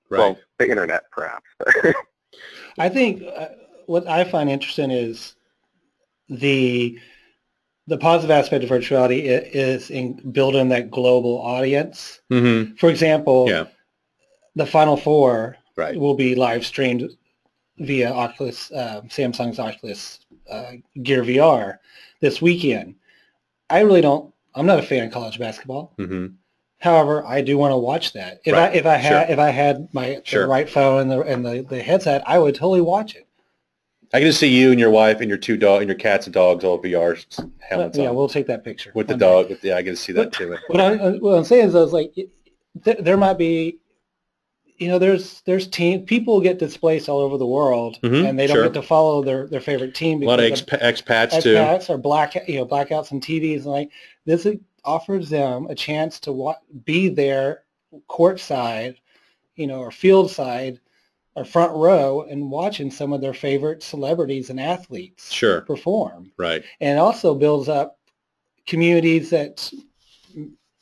right. 0.08 0.18
Well, 0.20 0.38
the 0.58 0.70
internet, 0.70 1.02
perhaps. 1.10 1.48
I 2.78 2.88
think 2.88 3.22
uh, 3.36 3.48
what 3.86 4.06
I 4.08 4.24
find 4.24 4.48
interesting 4.48 4.90
is 4.90 5.34
the 6.30 6.98
the 7.86 7.98
positive 7.98 8.30
aspect 8.30 8.62
of 8.64 8.70
virtuality 8.70 9.24
is 9.24 9.90
in 9.90 10.14
building 10.30 10.68
that 10.70 10.90
global 10.90 11.38
audience. 11.42 12.20
hmm 12.30 12.72
For 12.78 12.88
example, 12.88 13.46
Yeah. 13.48 13.66
The 14.56 14.66
Final 14.66 14.96
Four 14.96 15.56
Right. 15.76 15.98
will 15.98 16.14
be 16.14 16.34
live 16.34 16.66
streamed 16.66 17.08
via 17.78 18.10
Oculus, 18.10 18.70
uh, 18.72 19.00
Samsung's 19.08 19.58
Oculus 19.58 20.20
uh, 20.50 20.72
Gear 21.02 21.22
VR 21.22 21.78
this 22.20 22.42
weekend. 22.42 22.96
I 23.70 23.80
really 23.80 24.00
don't. 24.02 24.32
I'm 24.54 24.66
not 24.66 24.78
a 24.78 24.82
fan 24.82 25.06
of 25.06 25.12
college 25.12 25.38
basketball. 25.38 25.92
hmm 25.96 26.26
However, 26.78 27.24
I 27.26 27.42
do 27.42 27.58
want 27.58 27.72
to 27.72 27.76
watch 27.76 28.14
that. 28.14 28.40
If 28.46 28.54
Right. 28.54 28.70
I 28.72 28.74
if 28.74 28.86
I 28.86 28.96
had 28.96 29.26
Sure. 29.26 29.32
if 29.34 29.38
I 29.38 29.50
had 29.50 29.88
my 29.92 30.20
Sure. 30.24 30.46
right 30.48 30.68
phone 30.68 31.02
and 31.02 31.10
the 31.10 31.20
and 31.20 31.44
the, 31.44 31.66
the 31.68 31.82
headset, 31.82 32.22
I 32.26 32.38
would 32.38 32.54
totally 32.54 32.80
watch 32.80 33.14
it. 33.16 33.26
I 34.14 34.18
can 34.18 34.26
just 34.26 34.40
see 34.40 34.48
you 34.48 34.70
and 34.70 34.80
your 34.80 34.90
wife 34.90 35.20
and 35.20 35.28
your 35.28 35.36
two 35.38 35.56
dog 35.58 35.82
and 35.82 35.88
your 35.88 35.98
cats 35.98 36.26
and 36.26 36.32
dogs 36.34 36.64
all 36.64 36.82
VR 36.82 37.16
helmets 37.60 37.96
yeah, 37.98 38.08
on 38.08 38.16
we'll 38.16 38.28
take 38.28 38.46
that 38.46 38.64
picture 38.64 38.92
with 38.94 39.06
the 39.08 39.16
dog. 39.16 39.50
With, 39.50 39.62
yeah, 39.62 39.76
I 39.76 39.82
can 39.82 39.94
see 39.94 40.12
that 40.14 40.32
too. 40.32 40.56
What, 40.68 40.80
I, 40.80 40.96
what 41.18 41.32
I'm 41.34 41.44
saying 41.44 41.68
is, 41.68 41.74
I 41.76 41.80
was 41.80 41.92
like, 41.92 42.12
th- 42.14 42.98
there 43.00 43.16
might 43.18 43.38
be, 43.38 43.78
you 44.80 44.88
know, 44.88 44.98
there's 44.98 45.42
there's 45.42 45.68
team 45.68 46.06
people 46.06 46.40
get 46.40 46.58
displaced 46.58 47.08
all 47.08 47.18
over 47.18 47.36
the 47.36 47.46
world, 47.46 47.98
Mhm, 48.02 48.26
and 48.28 48.38
they 48.38 48.46
don't 48.46 48.56
sure. 48.56 48.64
get 48.64 48.74
to 48.74 48.82
follow 48.82 49.22
their, 49.22 49.46
their 49.46 49.60
favorite 49.60 49.94
team 49.94 50.22
A 50.22 50.26
lot 50.26 50.40
of 50.40 50.46
exp- 50.50 50.80
expats 50.80 51.42
too. 51.42 51.50
expats 51.54 51.90
or 51.90 51.98
black 51.98 52.34
you 52.48 52.56
know 52.56 52.66
blackouts 52.66 53.12
on 53.12 53.20
TVs 53.20 53.56
and 53.64 53.66
like 53.66 53.90
this 54.24 54.46
offers 54.84 55.28
them 55.28 55.66
a 55.66 55.74
chance 55.74 56.18
to 56.20 56.32
wa- 56.32 56.56
be 56.84 57.10
there 57.10 57.64
courtside, 58.08 58.96
you 59.54 59.66
know, 59.66 59.80
or 59.80 59.90
field 59.90 60.30
side 60.30 60.80
or 61.36 61.44
front 61.44 61.72
row 61.76 62.22
and 62.22 62.50
watching 62.50 62.90
some 62.90 63.12
of 63.12 63.20
their 63.20 63.34
favorite 63.34 63.82
celebrities 63.82 64.48
and 64.48 64.58
athletes 64.58 65.30
Sure. 65.30 65.60
perform. 65.60 66.32
Right. 66.38 66.64
And 66.80 66.96
it 66.96 67.00
also 67.00 67.34
builds 67.34 67.68
up 67.68 67.98
communities 68.66 69.28
that 69.30 69.70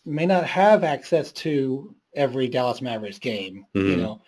may 0.05 0.25
not 0.27 0.45
have 0.45 0.85
access 0.85 1.33
to 1.33 1.95
every 2.19 2.49
Dallas 2.49 2.83
Mavericks 2.83 3.19
game. 3.19 3.65
You 3.73 3.83
Mhm. 3.83 3.99
know, 3.99 4.23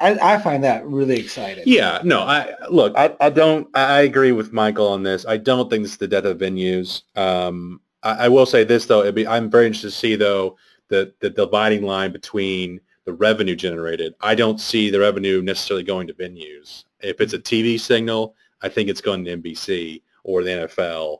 I, 0.00 0.34
I 0.34 0.38
find 0.38 0.64
that 0.64 0.84
really 0.86 1.18
exciting. 1.18 1.62
Yeah, 1.66 2.00
no, 2.02 2.20
I 2.22 2.52
look, 2.70 2.96
I, 2.96 3.14
I 3.20 3.30
don't, 3.30 3.68
I 3.76 4.00
agree 4.00 4.32
with 4.32 4.52
Michael 4.52 4.88
on 4.88 5.02
this. 5.04 5.24
I 5.26 5.36
don't 5.36 5.70
think 5.70 5.84
this 5.84 5.92
is 5.92 5.98
the 5.98 6.08
death 6.08 6.24
of 6.24 6.38
venues. 6.38 7.02
Um, 7.16 7.80
I, 8.02 8.24
I 8.24 8.28
will 8.28 8.46
say 8.46 8.64
this 8.64 8.86
though, 8.86 9.02
it'd 9.02 9.14
be, 9.14 9.26
I'm 9.26 9.48
very 9.50 9.66
interested 9.66 9.90
to 9.90 9.96
see 9.96 10.16
though, 10.16 10.56
the, 10.88 11.12
the 11.20 11.30
dividing 11.30 11.82
line 11.82 12.12
between 12.12 12.80
the 13.04 13.12
revenue 13.12 13.54
generated. 13.54 14.14
I 14.20 14.34
don't 14.34 14.60
see 14.60 14.90
the 14.90 15.00
revenue 15.00 15.42
necessarily 15.42 15.84
going 15.84 16.06
to 16.08 16.14
venues. 16.14 16.84
If 17.00 17.20
it's 17.20 17.32
a 17.34 17.38
TV 17.38 17.78
signal, 17.78 18.34
I 18.62 18.68
think 18.68 18.88
it's 18.88 19.00
going 19.00 19.24
to 19.24 19.36
NBC 19.36 20.02
or 20.24 20.42
the 20.42 20.50
NFL. 20.50 21.18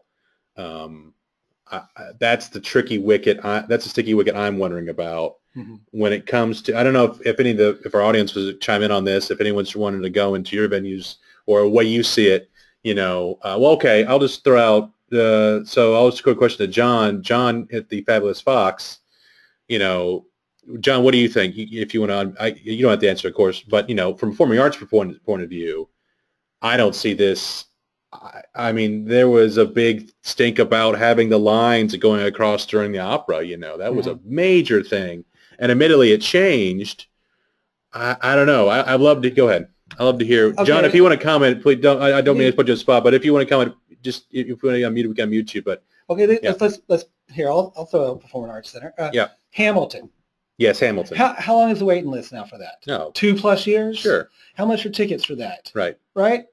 Um, 0.56 1.14
I, 1.70 1.82
I, 1.96 2.04
that's 2.18 2.48
the 2.48 2.60
tricky 2.60 2.98
wicket. 2.98 3.44
I, 3.44 3.60
that's 3.68 3.84
the 3.84 3.90
sticky 3.90 4.14
wicket 4.14 4.34
I'm 4.34 4.58
wondering 4.58 4.88
about 4.88 5.36
Mhm. 5.58 5.80
when 5.90 6.12
it 6.12 6.26
comes 6.26 6.62
to. 6.62 6.78
I 6.78 6.82
don't 6.82 6.92
know 6.92 7.06
if, 7.06 7.26
if 7.26 7.40
any 7.40 7.50
of 7.50 7.56
the 7.56 7.80
if 7.84 7.94
our 7.94 8.02
audience 8.02 8.34
was 8.34 8.54
chime 8.60 8.82
in 8.82 8.90
on 8.92 9.04
this. 9.04 9.30
If 9.30 9.40
anyone's 9.40 9.74
wanting 9.74 10.02
to 10.02 10.10
go 10.10 10.34
into 10.34 10.54
your 10.56 10.68
venues 10.68 11.16
or 11.46 11.62
the 11.62 11.68
way 11.68 11.84
you 11.84 12.02
see 12.02 12.28
it, 12.28 12.48
you 12.84 12.94
know. 12.94 13.38
Uh, 13.42 13.56
well, 13.60 13.72
okay, 13.72 14.04
I'll 14.04 14.18
just 14.18 14.44
throw 14.44 14.60
out. 14.60 14.90
Uh, 15.12 15.64
so 15.64 15.94
I'll 15.94 16.10
just 16.10 16.22
go 16.22 16.32
a 16.32 16.36
question 16.36 16.58
to 16.66 16.72
John. 16.72 17.22
John 17.22 17.66
at 17.72 17.88
the 17.88 18.02
Fabulous 18.02 18.40
Fox. 18.40 18.98
You 19.68 19.78
know, 19.78 20.26
John, 20.80 21.02
what 21.02 21.12
do 21.12 21.18
you 21.18 21.28
think? 21.28 21.54
If 21.56 21.94
you 21.94 22.00
want 22.00 22.34
to, 22.36 22.42
I, 22.42 22.48
you 22.62 22.82
don't 22.82 22.90
have 22.90 23.00
to 23.00 23.08
answer, 23.08 23.28
of 23.28 23.34
course, 23.34 23.60
but 23.60 23.88
you 23.88 23.94
know, 23.94 24.14
from 24.16 24.28
a 24.28 24.32
performing 24.32 24.58
arts 24.58 24.76
point 24.76 25.22
point 25.24 25.42
of 25.42 25.48
view, 25.48 25.88
I 26.62 26.76
don't 26.76 26.94
see 26.94 27.14
this. 27.14 27.64
I, 28.12 28.42
I 28.54 28.72
mean, 28.72 29.04
there 29.06 29.28
was 29.28 29.56
a 29.56 29.64
big 29.66 30.10
stink 30.22 30.58
about 30.58 30.96
having 30.98 31.28
the 31.28 31.38
lines 31.38 31.96
going 31.96 32.22
across 32.22 32.66
during 32.66 32.92
the 32.92 32.98
opera. 33.00 33.42
You 33.42 33.56
know, 33.56 33.76
that 33.78 33.94
was 33.94 34.06
a 34.06 34.18
major 34.24 34.82
thing, 34.82 35.24
and 35.58 35.70
admittedly, 35.72 36.12
it 36.12 36.20
changed. 36.22 37.06
I, 37.92 38.16
I 38.20 38.34
don't 38.36 38.46
know. 38.46 38.68
I, 38.68 38.94
I'd 38.94 39.00
love 39.00 39.22
to 39.22 39.30
go 39.30 39.48
ahead. 39.48 39.68
I 39.98 40.04
love 40.04 40.18
to 40.18 40.24
hear 40.26 40.52
John. 40.64 40.84
If 40.84 40.94
you 40.94 41.02
want 41.02 41.18
to 41.18 41.24
comment, 41.24 41.62
please 41.62 41.80
don't. 41.80 42.00
I, 42.02 42.18
I 42.18 42.20
don't 42.20 42.36
mean 42.38 42.50
to 42.50 42.56
put 42.56 42.66
you 42.66 42.72
on 42.72 42.76
the 42.76 42.80
spot, 42.80 43.02
but 43.04 43.14
if 43.14 43.24
you 43.24 43.32
want 43.32 43.48
to 43.48 43.52
comment, 43.54 43.74
just 44.02 44.26
if 44.30 44.46
you 44.46 44.58
want 44.62 44.76
to 44.76 44.82
unmute, 44.82 45.08
we 45.08 45.14
can 45.14 45.30
unmute 45.30 45.54
you. 45.54 45.62
But 45.62 45.82
Okay, 46.10 46.26
let's, 46.26 46.42
Yeah. 46.42 46.54
let's 46.60 46.78
let's 46.88 47.04
here. 47.32 47.48
I'll 47.48 47.72
I'll 47.76 47.86
throw 47.86 48.10
out 48.12 48.20
Performing 48.20 48.50
Arts 48.50 48.70
Center. 48.70 48.92
Uh, 48.98 49.10
Yeah. 49.12 49.28
Hamilton. 49.50 50.10
yes, 50.58 50.78
Hamilton. 50.78 51.16
How 51.16 51.32
how 51.34 51.56
long 51.56 51.70
is 51.70 51.78
the 51.78 51.84
waiting 51.86 52.10
list 52.10 52.32
now 52.32 52.44
for 52.44 52.58
that? 52.58 52.76
no, 52.86 53.10
Two 53.14 53.34
plus 53.34 53.66
years. 53.66 53.98
sure, 53.98 54.28
How 54.54 54.66
much 54.66 54.84
are 54.84 54.90
tickets 54.90 55.24
for 55.24 55.34
that? 55.36 55.72
right, 55.74 55.96
Right. 56.14 56.44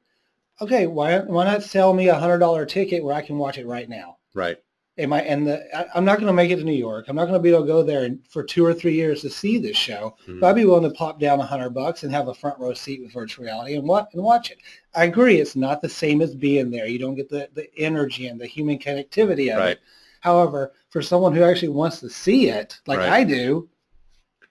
Okay. 0.62 0.88
Why 0.88 1.20
why 1.20 1.44
not 1.44 1.62
sell 1.64 1.94
me 1.94 2.08
a 2.08 2.16
hundred 2.16 2.40
dollar 2.40 2.66
ticket 2.66 3.04
where 3.04 3.14
I 3.14 3.22
can 3.22 3.38
watch 3.38 3.58
it 3.58 3.68
right 3.68 3.90
now? 3.90 4.18
right. 4.34 4.58
Am 4.98 5.12
I 5.12 5.22
and 5.24 5.46
the 5.46 5.78
I, 5.78 5.88
I'm 5.94 6.06
not 6.06 6.16
going 6.20 6.28
to 6.28 6.34
make 6.34 6.52
it 6.52 6.56
to 6.56 6.64
New 6.64 6.72
York. 6.72 7.06
I'm 7.10 7.18
not 7.18 7.26
going 7.26 7.34
to 7.34 7.40
be 7.44 7.50
able 7.50 7.62
to 7.62 7.68
go 7.68 7.84
there 7.84 8.10
for 8.30 8.44
two 8.44 8.66
or 8.66 8.74
three 8.74 8.94
years 8.94 9.22
to 9.22 9.30
see 9.30 9.58
this 9.58 9.76
show. 9.76 10.16
Mhm. 10.26 10.40
But 10.40 10.48
I'd 10.48 10.56
be 10.56 10.64
willing 10.66 10.90
to 10.90 10.96
pop 10.96 11.20
down 11.20 11.40
a 11.42 11.46
hundred 11.46 11.72
bucks 11.72 12.04
and 12.04 12.14
have 12.14 12.30
a 12.30 12.34
front 12.34 12.58
row 12.60 12.74
seat 12.74 13.02
with 13.04 13.12
virtual 13.12 13.44
reality 13.44 13.76
and 13.76 13.86
what 13.86 14.08
and 14.14 14.24
watch 14.24 14.52
it. 14.52 14.60
I 14.96 15.04
agree, 15.04 15.42
it's 15.42 15.58
not 15.58 15.82
the 15.82 15.90
same 15.90 16.22
as 16.22 16.34
being 16.34 16.72
there. 16.72 16.88
You 16.88 16.98
don't 17.00 17.16
get 17.16 17.30
the, 17.30 17.50
the 17.54 17.68
energy 17.78 18.28
and 18.28 18.40
the 18.40 18.46
human 18.46 18.80
connectivity 18.80 19.52
of 19.52 19.60
Right. 19.60 19.72
it. 19.72 19.80
However, 20.22 20.72
for 20.90 21.02
someone 21.02 21.36
who 21.36 21.44
actually 21.44 21.70
wants 21.70 22.00
to 22.00 22.10
see 22.10 22.48
it, 22.50 22.80
like 22.88 23.00
Right. 23.00 23.10
I 23.10 23.24
do, 23.26 23.68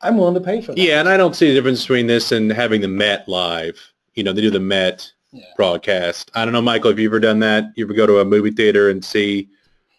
I'm 0.03 0.19
willing 0.19 0.35
to 0.35 0.41
pay 0.41 0.61
for 0.61 0.75
that. 0.75 0.79
Yeah, 0.81 1.01
and 1.01 1.09
I 1.09 1.17
don't 1.17 1.35
see 1.35 1.49
the 1.49 1.55
difference 1.55 1.81
between 1.81 2.07
this 2.07 2.33
and 2.33 2.53
having 2.53 2.83
the 2.83 2.89
Met 2.89 3.27
live. 3.29 3.81
You 4.15 4.25
know, 4.25 4.35
they 4.35 4.43
do 4.43 4.51
the 4.51 4.61
Met 4.61 5.11
Yeah. 5.33 5.45
broadcast. 5.57 6.31
I 6.35 6.45
don't 6.45 6.53
know, 6.53 6.61
Michael, 6.61 6.91
have 6.91 6.99
you 6.99 7.09
ever 7.09 7.19
done 7.19 7.39
that? 7.39 7.73
You 7.77 7.87
ever 7.87 7.95
go 7.95 8.07
to 8.07 8.19
a 8.19 8.25
movie 8.27 8.51
theater 8.51 8.91
and 8.91 9.03
see 9.03 9.49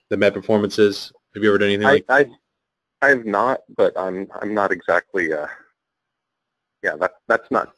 the 0.09 0.17
Met 0.17 0.33
performances? 0.33 1.11
Have 1.33 1.43
you 1.43 1.49
ever 1.49 1.57
done 1.57 1.69
anything 1.69 1.87
I, 1.87 1.91
like 1.91 2.05
I, 2.09 2.25
I 3.01 3.09
have 3.09 3.25
not, 3.25 3.61
but 3.75 3.97
I'm 3.97 4.27
I'm 4.41 4.53
not 4.53 4.71
exactly. 4.71 5.33
Uh, 5.33 5.47
yeah, 6.83 6.95
that 6.97 7.13
that's 7.27 7.49
not. 7.51 7.73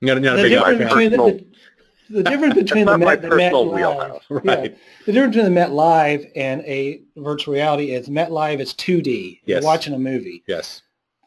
Not, 0.00 0.20
not 0.20 0.38
a 0.38 0.42
The 0.42 0.48
big 0.48 0.52
difference 0.52 0.78
between 0.78 1.10
the, 1.10 1.16
Personal- 1.16 1.38
the, 1.38 1.44
the 2.10 2.22
difference 2.22 2.54
between 2.54 2.86
the 2.86 2.98
Met, 2.98 3.22
the 3.22 3.36
Met 3.36 3.52
Live, 3.52 3.72
wheelhouse. 3.72 4.22
yeah. 4.30 4.38
Right. 4.44 4.78
the 5.06 5.12
difference 5.12 5.34
between 5.34 5.44
the 5.44 5.50
Met 5.60 5.72
Live 5.72 6.26
and 6.36 6.60
a 6.62 7.02
virtual 7.16 7.54
reality 7.54 7.90
is 7.92 8.08
Met 8.08 8.30
Live 8.30 8.60
is 8.60 8.74
2D. 8.74 9.40
Yes. 9.44 9.62
You're 9.62 9.62
watching 9.62 9.94
a 9.94 9.98
movie. 9.98 10.44
Yes. 10.46 10.82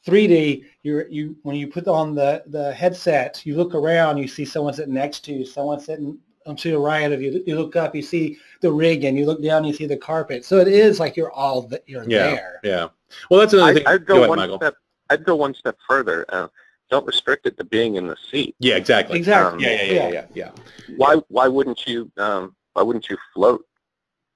3D, 0.07 0.65
you're 0.81 1.07
you 1.09 1.35
when 1.43 1.55
you 1.55 1.67
put 1.67 1.87
on 1.87 2.15
the 2.15 2.43
the 2.47 2.73
headset, 2.73 3.45
you 3.45 3.55
look 3.55 3.75
around, 3.75 4.17
you 4.17 4.27
see 4.27 4.45
someone 4.45 4.73
sitting 4.73 4.93
next 4.93 5.19
to 5.25 5.33
you, 5.33 5.45
someone 5.45 5.79
sitting 5.79 6.17
um, 6.45 6.55
to 6.57 6.71
the 6.71 6.77
right 6.77 7.11
of 7.11 7.21
you. 7.21 7.43
You 7.45 7.55
look 7.57 7.75
up, 7.75 7.95
you 7.95 8.01
see 8.01 8.37
the 8.61 8.71
rig, 8.71 9.03
and 9.03 9.17
you 9.17 9.25
look 9.25 9.41
down, 9.43 9.63
you 9.63 9.73
see 9.73 9.85
the 9.85 9.97
carpet. 9.97 10.45
So 10.45 10.57
it 10.59 10.67
is 10.67 10.99
like 10.99 11.15
you're 11.15 11.31
all 11.31 11.63
th- 11.63 11.83
you're 11.85 12.03
Yeah. 12.03 12.35
there. 12.35 12.59
Yeah. 12.63 12.87
Well, 13.29 13.39
that's 13.39 13.53
another 13.53 13.71
I, 13.71 13.73
thing. 13.73 13.87
I'd 13.87 14.05
go, 14.05 14.17
ahead, 14.17 14.29
one 14.29 14.39
Michael. 14.39 14.57
step. 14.57 14.75
I'd 15.09 15.23
go 15.23 15.35
one 15.35 15.53
step 15.53 15.77
further. 15.87 16.25
Uh, 16.29 16.47
don't 16.89 17.05
restrict 17.05 17.45
it 17.45 17.57
to 17.57 17.63
being 17.63 17.95
in 17.95 18.07
the 18.07 18.17
seat. 18.29 18.55
Yeah, 18.59 18.75
exactly. 18.75 19.17
Exactly. 19.17 19.63
Yeah, 19.63 19.81
yeah, 19.83 19.93
yeah, 19.93 20.09
yeah, 20.09 20.25
yeah. 20.33 20.51
Why 20.97 21.21
why 21.29 21.47
wouldn't 21.47 21.87
you 21.87 22.11
um, 22.17 22.55
why 22.73 22.81
wouldn't 22.81 23.09
you 23.09 23.17
float 23.33 23.65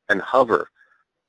and 0.10 0.22
hover 0.22 0.70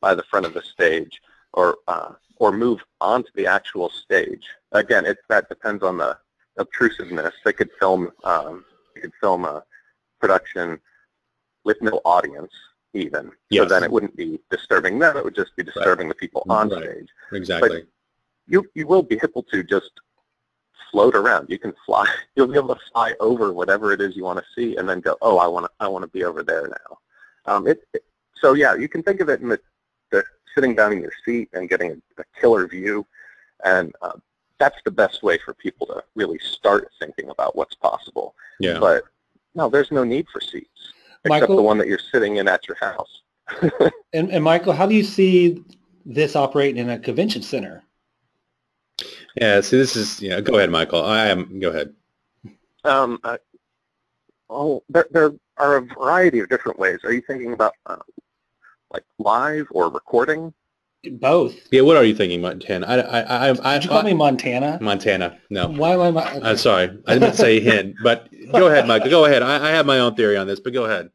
by 0.00 0.14
the 0.14 0.22
front 0.24 0.46
of 0.46 0.54
the 0.54 0.62
stage 0.62 1.20
or 1.52 1.78
uh, 1.88 2.12
or 2.36 2.52
move 2.52 2.80
onto 3.00 3.30
the 3.34 3.46
actual 3.46 3.90
stage? 3.90 4.46
Again, 4.72 5.04
it 5.04 5.18
that 5.28 5.48
depends 5.48 5.82
on 5.82 5.98
the 5.98 6.16
obtrusiveness. 6.58 7.34
They 7.44 7.52
could 7.52 7.70
film 7.80 8.10
um, 8.24 8.64
they 8.94 9.00
could 9.00 9.12
film 9.20 9.44
a 9.44 9.64
production 10.20 10.78
with 11.64 11.80
no 11.82 12.00
audience 12.04 12.52
even. 12.94 13.30
Yes. 13.50 13.62
So 13.64 13.68
then 13.68 13.84
it 13.84 13.90
wouldn't 13.90 14.16
be 14.16 14.40
disturbing 14.50 14.98
them. 14.98 15.16
It 15.16 15.24
would 15.24 15.34
just 15.34 15.54
be 15.56 15.62
disturbing 15.62 16.08
the 16.08 16.14
people 16.14 16.44
on 16.48 16.68
Right. 16.70 16.82
stage. 16.84 17.08
Exactly. 17.32 17.84
You 18.48 18.64
you 18.74 18.86
will 18.86 19.02
be 19.02 19.18
able 19.22 19.42
to 19.44 19.62
just 19.62 19.90
float 20.90 21.14
around. 21.16 21.50
You 21.50 21.58
can 21.58 21.74
fly. 21.84 22.06
You'll 22.36 22.46
be 22.46 22.54
able 22.58 22.74
to 22.74 22.80
fly 22.92 23.14
over 23.20 23.52
whatever 23.52 23.92
it 23.92 24.00
is 24.00 24.16
you 24.16 24.24
want 24.24 24.38
to 24.38 24.44
see, 24.54 24.76
and 24.76 24.88
then 24.88 25.00
go. 25.00 25.16
Oh, 25.20 25.38
I 25.38 25.46
want 25.48 25.66
to. 25.66 25.70
I 25.80 25.88
want 25.88 26.02
to 26.04 26.08
be 26.08 26.24
over 26.24 26.42
there 26.42 26.68
now. 26.68 26.98
Um, 27.46 27.66
it, 27.66 27.82
it- 27.92 28.04
so 28.38 28.52
yeah, 28.52 28.74
you 28.74 28.86
can 28.86 29.02
think 29.02 29.20
of 29.22 29.30
it 29.30 29.40
in 29.40 29.48
the, 29.48 29.58
the 30.12 30.22
sitting 30.54 30.74
down 30.76 30.92
in 30.92 31.00
your 31.00 31.10
seat 31.24 31.48
and 31.54 31.70
getting 31.70 31.90
a, 31.92 32.20
a 32.20 32.24
killer 32.38 32.68
view, 32.68 33.06
and 33.64 33.94
uh, 34.02 34.12
that's 34.58 34.76
the 34.84 34.90
best 34.90 35.22
way 35.22 35.38
for 35.42 35.54
people 35.54 35.86
to 35.86 36.04
really 36.14 36.38
start 36.38 36.90
thinking 37.00 37.30
about 37.30 37.56
what's 37.56 37.74
possible. 37.74 38.34
yeah. 38.60 38.78
But 38.78 39.04
no, 39.56 39.68
there's 39.68 39.90
no 39.90 40.04
need 40.04 40.26
for 40.32 40.40
seats 40.40 40.92
except 41.24 41.48
the 41.48 41.62
one 41.62 41.78
that 41.78 41.88
you're 41.88 41.98
sitting 41.98 42.36
in 42.36 42.48
at 42.48 42.66
your 42.68 42.76
house. 42.76 43.22
And, 44.12 44.30
and 44.30 44.42
Michael, 44.42 44.72
how 44.72 44.86
do 44.86 44.94
you 44.94 45.04
see 45.04 45.62
this 46.06 46.36
operating 46.36 46.78
in 46.78 46.88
a 46.88 46.98
convention 46.98 47.42
center? 47.42 47.82
Yeah. 49.34 49.60
See, 49.60 49.76
this 49.76 49.94
is, 49.94 50.22
yeah, 50.22 50.40
go 50.40 50.56
ahead, 50.56 50.70
Michael. 50.70 51.04
I 51.04 51.26
am, 51.26 51.60
go 51.60 51.68
ahead. 51.68 51.92
Um, 52.84 53.18
uh, 53.24 53.36
oh, 54.48 54.82
there, 54.88 55.06
there 55.10 55.32
are 55.58 55.76
a 55.76 55.80
variety 55.82 56.38
of 56.38 56.48
different 56.48 56.78
ways. 56.78 57.00
Are 57.04 57.12
you 57.12 57.20
thinking 57.20 57.52
about 57.52 57.74
uh, 57.84 57.98
like 58.90 59.04
live 59.18 59.66
or 59.70 59.90
recording? 59.90 60.54
Both. 61.04 61.54
Yeah. 61.70 61.82
What 61.82 61.96
are 61.96 62.04
you 62.04 62.14
thinking, 62.14 62.40
Montana? 62.40 62.86
I, 62.86 62.96
I, 62.96 63.20
I, 63.20 63.48
I, 63.50 63.74
Did 63.74 63.84
you 63.84 63.90
call 63.90 64.02
me 64.02 64.14
Montana? 64.14 64.78
Montana. 64.80 65.38
No. 65.50 65.68
Why 65.68 65.92
am 65.92 66.18
I? 66.18 66.40
I'm 66.42 66.56
sorry. 66.56 66.98
I 67.06 67.14
didn't 67.14 67.34
say 67.34 67.60
hint, 67.60 67.96
but 68.02 68.28
go 68.52 68.66
ahead, 68.66 68.88
Michael. 68.88 69.10
Go 69.10 69.24
ahead. 69.24 69.42
I, 69.42 69.68
I 69.68 69.70
have 69.70 69.86
my 69.86 70.00
own 70.00 70.14
theory 70.16 70.36
on 70.36 70.46
this, 70.46 70.58
but 70.58 70.72
go 70.72 70.84
ahead. 70.84 71.10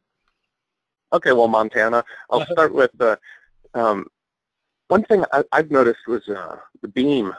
Okay, 1.12 1.32
well, 1.32 1.48
Montana. 1.48 2.02
I'll 2.30 2.46
start 2.46 2.72
with 2.72 2.90
uh, 3.00 3.16
um, 3.74 4.06
one 4.88 5.04
thing 5.04 5.24
I, 5.32 5.44
I've 5.52 5.70
noticed 5.70 6.06
was 6.06 6.26
uh, 6.28 6.56
the 6.80 6.88
Beam 6.88 7.34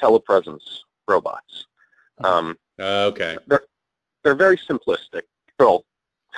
telepresence 0.00 0.80
robots. 1.08 1.66
Um, 2.22 2.56
Uh, 2.78 3.10
okay. 3.10 3.36
they're 3.48 4.34
very 4.36 4.56
simplistic. 4.56 5.22
Well, 5.58 5.84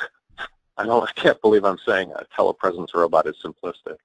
I 0.78 0.84
know 0.84 1.02
I 1.02 1.12
can't 1.12 1.40
believe 1.42 1.64
I'm 1.66 1.78
saying 1.86 2.12
a 2.16 2.24
telepresence 2.34 2.94
robot 2.94 3.26
is 3.26 3.36
simplistic, 3.44 3.96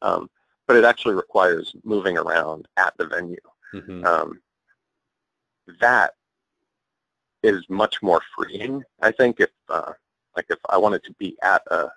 um, 0.00 0.30
but 0.66 0.76
it 0.76 0.84
actually 0.84 1.14
requires 1.14 1.74
moving 1.84 2.16
around 2.16 2.66
at 2.76 2.96
the 2.98 3.06
venue. 3.06 3.36
hmm 3.72 4.04
um, 4.04 4.40
that 5.80 6.14
is 7.42 7.64
much 7.68 8.02
more 8.02 8.20
freeing. 8.36 8.82
I 9.02 9.10
think 9.12 9.40
if 9.40 9.50
uh, 9.68 9.92
like 10.36 10.46
if 10.50 10.58
I 10.68 10.76
wanted 10.76 11.04
to 11.04 11.12
be 11.14 11.36
at 11.42 11.62
a 11.70 11.88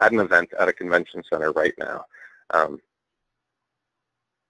at 0.00 0.12
an 0.12 0.20
event 0.20 0.52
at 0.58 0.68
a 0.68 0.72
convention 0.72 1.22
center 1.30 1.52
right 1.52 1.74
now, 1.78 2.04
um, 2.50 2.80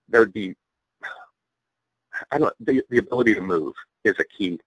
there 0.08 0.20
would 0.20 0.32
be 0.32 0.54
I 2.30 2.38
don't 2.38 2.54
the 2.60 2.82
the 2.90 2.98
ability 2.98 3.34
to 3.34 3.40
move 3.40 3.74
is 4.04 4.14
a 4.18 4.24
key 4.24 4.60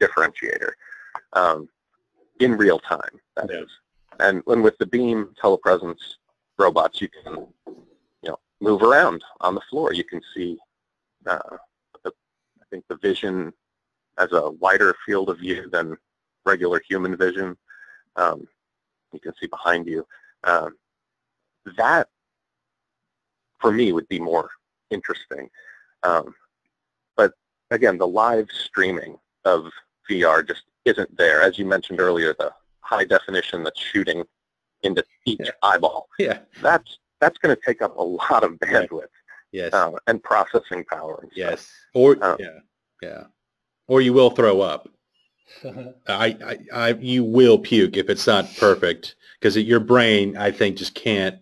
differentiator 0.00 0.70
um, 1.32 1.68
in 2.40 2.56
real 2.56 2.78
time. 2.78 3.20
That 3.36 3.50
is, 3.50 3.68
and 4.20 4.42
when 4.44 4.62
with 4.62 4.76
the 4.78 4.86
Beam 4.86 5.34
telepresence 5.42 6.16
robots, 6.58 7.00
you 7.00 7.08
can 7.08 7.46
move 8.64 8.82
around 8.82 9.22
on 9.40 9.54
the 9.54 9.60
floor. 9.70 9.92
You 9.92 10.04
can 10.04 10.20
see 10.34 10.58
uh, 11.26 11.38
the, 12.02 12.10
I 12.60 12.64
think 12.70 12.84
the 12.88 12.96
vision 12.96 13.52
has 14.18 14.32
a 14.32 14.50
wider 14.50 14.94
field 15.06 15.28
of 15.30 15.38
view 15.38 15.68
than 15.70 15.96
regular 16.46 16.80
human 16.88 17.16
vision. 17.16 17.56
Um, 18.16 18.46
you 19.12 19.20
can 19.20 19.32
see 19.40 19.46
behind 19.46 19.86
you. 19.86 20.06
Um, 20.44 20.76
that, 21.76 22.08
for 23.60 23.70
me, 23.70 23.92
would 23.92 24.08
be 24.08 24.18
more 24.20 24.50
interesting. 24.90 25.48
Um, 26.02 26.34
but 27.16 27.32
again, 27.70 27.98
the 27.98 28.06
live 28.06 28.48
streaming 28.50 29.16
of 29.44 29.66
VR 30.10 30.46
just 30.46 30.62
isn't 30.84 31.16
there. 31.16 31.42
As 31.42 31.58
you 31.58 31.64
mentioned 31.64 32.00
earlier, 32.00 32.34
the 32.38 32.52
high 32.80 33.04
definition 33.04 33.62
that's 33.62 33.80
shooting 33.80 34.24
into 34.82 35.02
each 35.24 35.40
Yeah. 35.40 35.50
eyeball 35.62 36.08
Yeah. 36.18 36.40
that's 36.60 36.98
that's 37.24 37.38
going 37.38 37.56
to 37.56 37.62
take 37.64 37.80
up 37.80 37.96
a 37.96 38.02
lot 38.02 38.44
of 38.44 38.52
bandwidth. 38.58 39.08
Yes. 39.50 39.72
um, 39.72 39.94
and 40.08 40.22
processing 40.22 40.84
power. 40.84 41.20
And 41.22 41.30
stuff. 41.32 41.36
yes. 41.38 41.70
Or 41.94 42.18
Oh. 42.20 42.36
yeah, 42.40 42.58
yeah. 43.00 43.22
Or 43.86 44.00
you 44.00 44.12
will 44.12 44.30
throw 44.30 44.60
up. 44.60 44.88
I, 45.64 46.36
I, 46.44 46.58
I, 46.72 46.88
you 46.94 47.22
will 47.24 47.58
puke 47.58 47.96
if 47.96 48.10
it's 48.10 48.26
not 48.26 48.52
perfect 48.56 49.14
because 49.38 49.56
your 49.56 49.78
brain, 49.80 50.36
I 50.36 50.50
think, 50.50 50.76
just 50.76 50.94
can't 50.94 51.36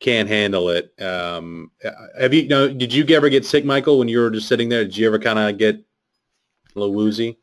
can't 0.00 0.28
handle 0.28 0.68
it. 0.70 0.92
Um, 1.00 1.70
have 2.18 2.32
you? 2.34 2.46
No, 2.46 2.68
did 2.72 2.92
you 2.92 3.04
ever 3.16 3.28
get 3.28 3.44
sick, 3.44 3.64
Michael, 3.64 3.98
when 3.98 4.08
you 4.08 4.20
were 4.20 4.30
just 4.30 4.46
sitting 4.48 4.68
there? 4.68 4.84
Did 4.84 4.96
you 4.96 5.06
ever 5.06 5.18
kind 5.18 5.38
of 5.38 5.58
get 5.58 5.76
a 5.76 6.78
little 6.78 6.94
woozy? 6.94 7.38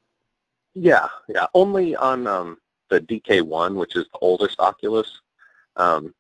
Yeah, 0.74 1.08
yeah. 1.28 1.47
Only 1.54 1.95
on 1.97 2.28
um, 2.28 2.58
the 2.89 3.02
DK1, 3.02 3.76
which 3.76 3.95
is 3.97 4.06
the 4.13 4.19
oldest 4.19 4.60
Oculus, 4.60 5.19
um, 5.76 6.13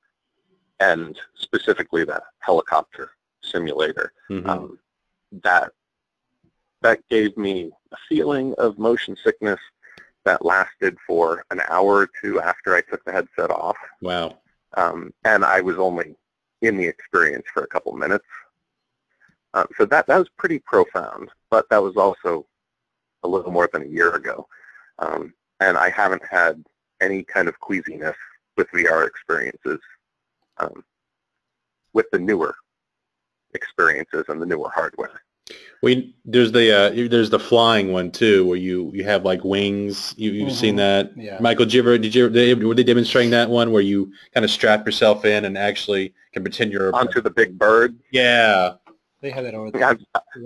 and 0.81 1.17
specifically 1.35 2.03
that 2.03 2.23
helicopter 2.39 3.11
simulator. 3.41 4.11
Mhm. 4.29 4.47
Um, 4.47 4.79
that 5.43 5.71
that 6.81 7.07
gave 7.09 7.37
me 7.37 7.71
a 7.91 7.97
feeling 8.09 8.55
of 8.55 8.79
motion 8.79 9.15
sickness 9.23 9.59
that 10.23 10.43
lasted 10.43 10.97
for 11.05 11.45
an 11.51 11.61
hour 11.69 11.99
or 11.99 12.09
two 12.21 12.41
after 12.41 12.75
I 12.75 12.81
took 12.81 13.03
the 13.05 13.11
headset 13.11 13.51
off, 13.51 13.77
wow. 14.01 14.39
um, 14.73 15.13
and 15.23 15.45
I 15.45 15.61
was 15.61 15.77
only 15.77 16.15
in 16.61 16.77
the 16.77 16.87
experience 16.87 17.45
for 17.53 17.63
a 17.63 17.67
couple 17.67 17.93
minutes. 17.93 18.25
Um, 19.53 19.67
so 19.77 19.85
that 19.85 20.07
that 20.07 20.17
was 20.17 20.29
pretty 20.37 20.59
profound, 20.59 21.29
but 21.51 21.69
that 21.69 21.83
was 21.83 21.97
also 21.97 22.47
a 23.23 23.27
little 23.27 23.51
more 23.51 23.69
than 23.71 23.83
a 23.83 23.93
year 23.97 24.15
ago, 24.15 24.47
um, 24.97 25.33
and 25.59 25.77
I 25.77 25.89
haven't 25.91 26.25
had 26.25 26.65
any 26.99 27.23
kind 27.23 27.47
of 27.47 27.59
queasiness 27.59 28.17
with 28.57 28.71
VR 28.71 29.05
experiences 29.05 29.79
um, 30.61 30.83
with 31.93 32.05
the 32.11 32.19
newer 32.19 32.55
experiences 33.53 34.25
and 34.29 34.41
the 34.41 34.45
newer 34.45 34.69
hardware. 34.73 35.21
We 35.81 36.15
there's 36.23 36.51
the 36.51 36.71
uh, 36.71 37.09
there's 37.09 37.29
the 37.31 37.39
flying 37.39 37.91
one 37.91 38.11
too, 38.11 38.45
where 38.45 38.57
you 38.57 38.91
you 38.93 39.03
have 39.03 39.25
like 39.25 39.43
wings. 39.43 40.13
You 40.15 40.31
you've 40.31 40.53
seen 40.53 40.75
Mhm. 40.75 40.77
that, 40.77 41.11
Yeah. 41.17 41.39
Michael? 41.41 41.65
Did 41.65 41.73
you 41.73 41.81
ever 41.81 41.97
did 41.97 42.13
you 42.15 42.29
they, 42.29 42.53
were 42.53 42.75
they 42.75 42.83
demonstrating 42.83 43.31
that 43.31 43.49
one 43.49 43.71
where 43.71 43.81
you 43.81 44.13
kind 44.33 44.45
of 44.45 44.51
strap 44.51 44.85
yourself 44.85 45.25
in 45.25 45.43
and 45.45 45.57
actually 45.57 46.13
can 46.33 46.43
pretend 46.43 46.71
you're 46.71 46.95
Onto 46.95 47.19
the 47.19 47.31
big 47.31 47.57
bird, 47.57 47.97
yeah 48.11 48.73
They 49.21 49.31
have 49.31 49.43
that 49.43 49.55
over 49.55 49.71
there. 49.71 49.83
I've, 49.83 49.99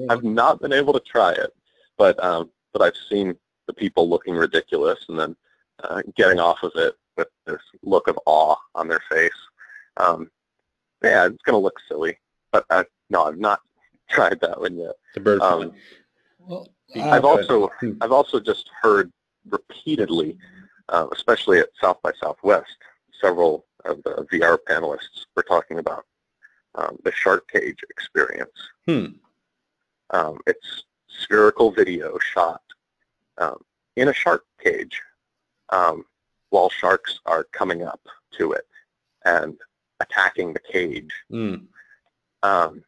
I've 0.09 0.23
not 0.23 0.61
been 0.61 0.73
able 0.73 0.93
to 0.93 1.01
try 1.01 1.33
it, 1.33 1.53
but 1.97 2.21
um, 2.23 2.49
but 2.73 2.81
I've 2.81 2.97
seen 3.09 3.35
the 3.67 3.73
people 3.73 4.09
looking 4.09 4.35
ridiculous 4.35 4.99
and 5.09 5.19
then 5.19 5.35
uh, 5.83 6.01
getting 6.15 6.39
off 6.39 6.63
of 6.63 6.71
it 6.75 6.95
with 7.17 7.27
this 7.45 7.61
look 7.83 8.07
of 8.07 8.17
awe 8.25 8.55
on 8.73 8.87
their 8.87 9.01
face. 9.11 9.31
Um, 9.97 10.29
yeah, 11.03 11.25
it's 11.25 11.41
going 11.43 11.53
to 11.53 11.57
look 11.57 11.79
silly, 11.87 12.17
but 12.51 12.65
uh, 12.69 12.83
no, 13.09 13.25
I've 13.25 13.37
not 13.37 13.61
tried 14.09 14.39
that 14.41 14.59
one 14.59 14.77
yet. 14.77 14.95
the 15.13 15.19
bird 15.19 15.41
Um. 15.41 15.73
Well, 16.39 16.69
I've 16.95 17.25
uh, 17.25 17.27
also 17.27 17.67
Hmm. 17.79 17.93
I've 18.01 18.11
also 18.11 18.39
just 18.39 18.69
heard 18.81 19.11
repeatedly, 19.49 20.37
uh, 20.89 21.07
especially 21.11 21.59
at 21.59 21.69
South 21.79 22.01
by 22.01 22.11
Southwest, 22.21 22.77
several 23.19 23.65
of 23.85 24.01
the 24.03 24.25
VR 24.31 24.57
panelists 24.67 25.25
were 25.35 25.43
talking 25.43 25.79
about 25.79 26.05
um, 26.75 26.97
the 27.03 27.11
shark 27.11 27.49
cage 27.51 27.79
experience. 27.89 28.51
Hmm. 28.85 29.05
Um, 30.11 30.39
it's 30.47 30.83
spherical 31.07 31.71
video 31.71 32.17
shot 32.19 32.61
um, 33.37 33.57
in 33.95 34.09
a 34.09 34.13
shark 34.13 34.43
cage 34.63 35.01
um, 35.69 36.05
while 36.49 36.69
sharks 36.69 37.19
are 37.25 37.45
coming 37.51 37.83
up 37.83 38.01
to 38.37 38.51
it 38.51 38.67
and 39.25 39.57
attacking 39.99 40.53
the 40.53 40.59
cage. 40.59 41.09
Mm. 41.31 41.65
Um, 42.43 42.83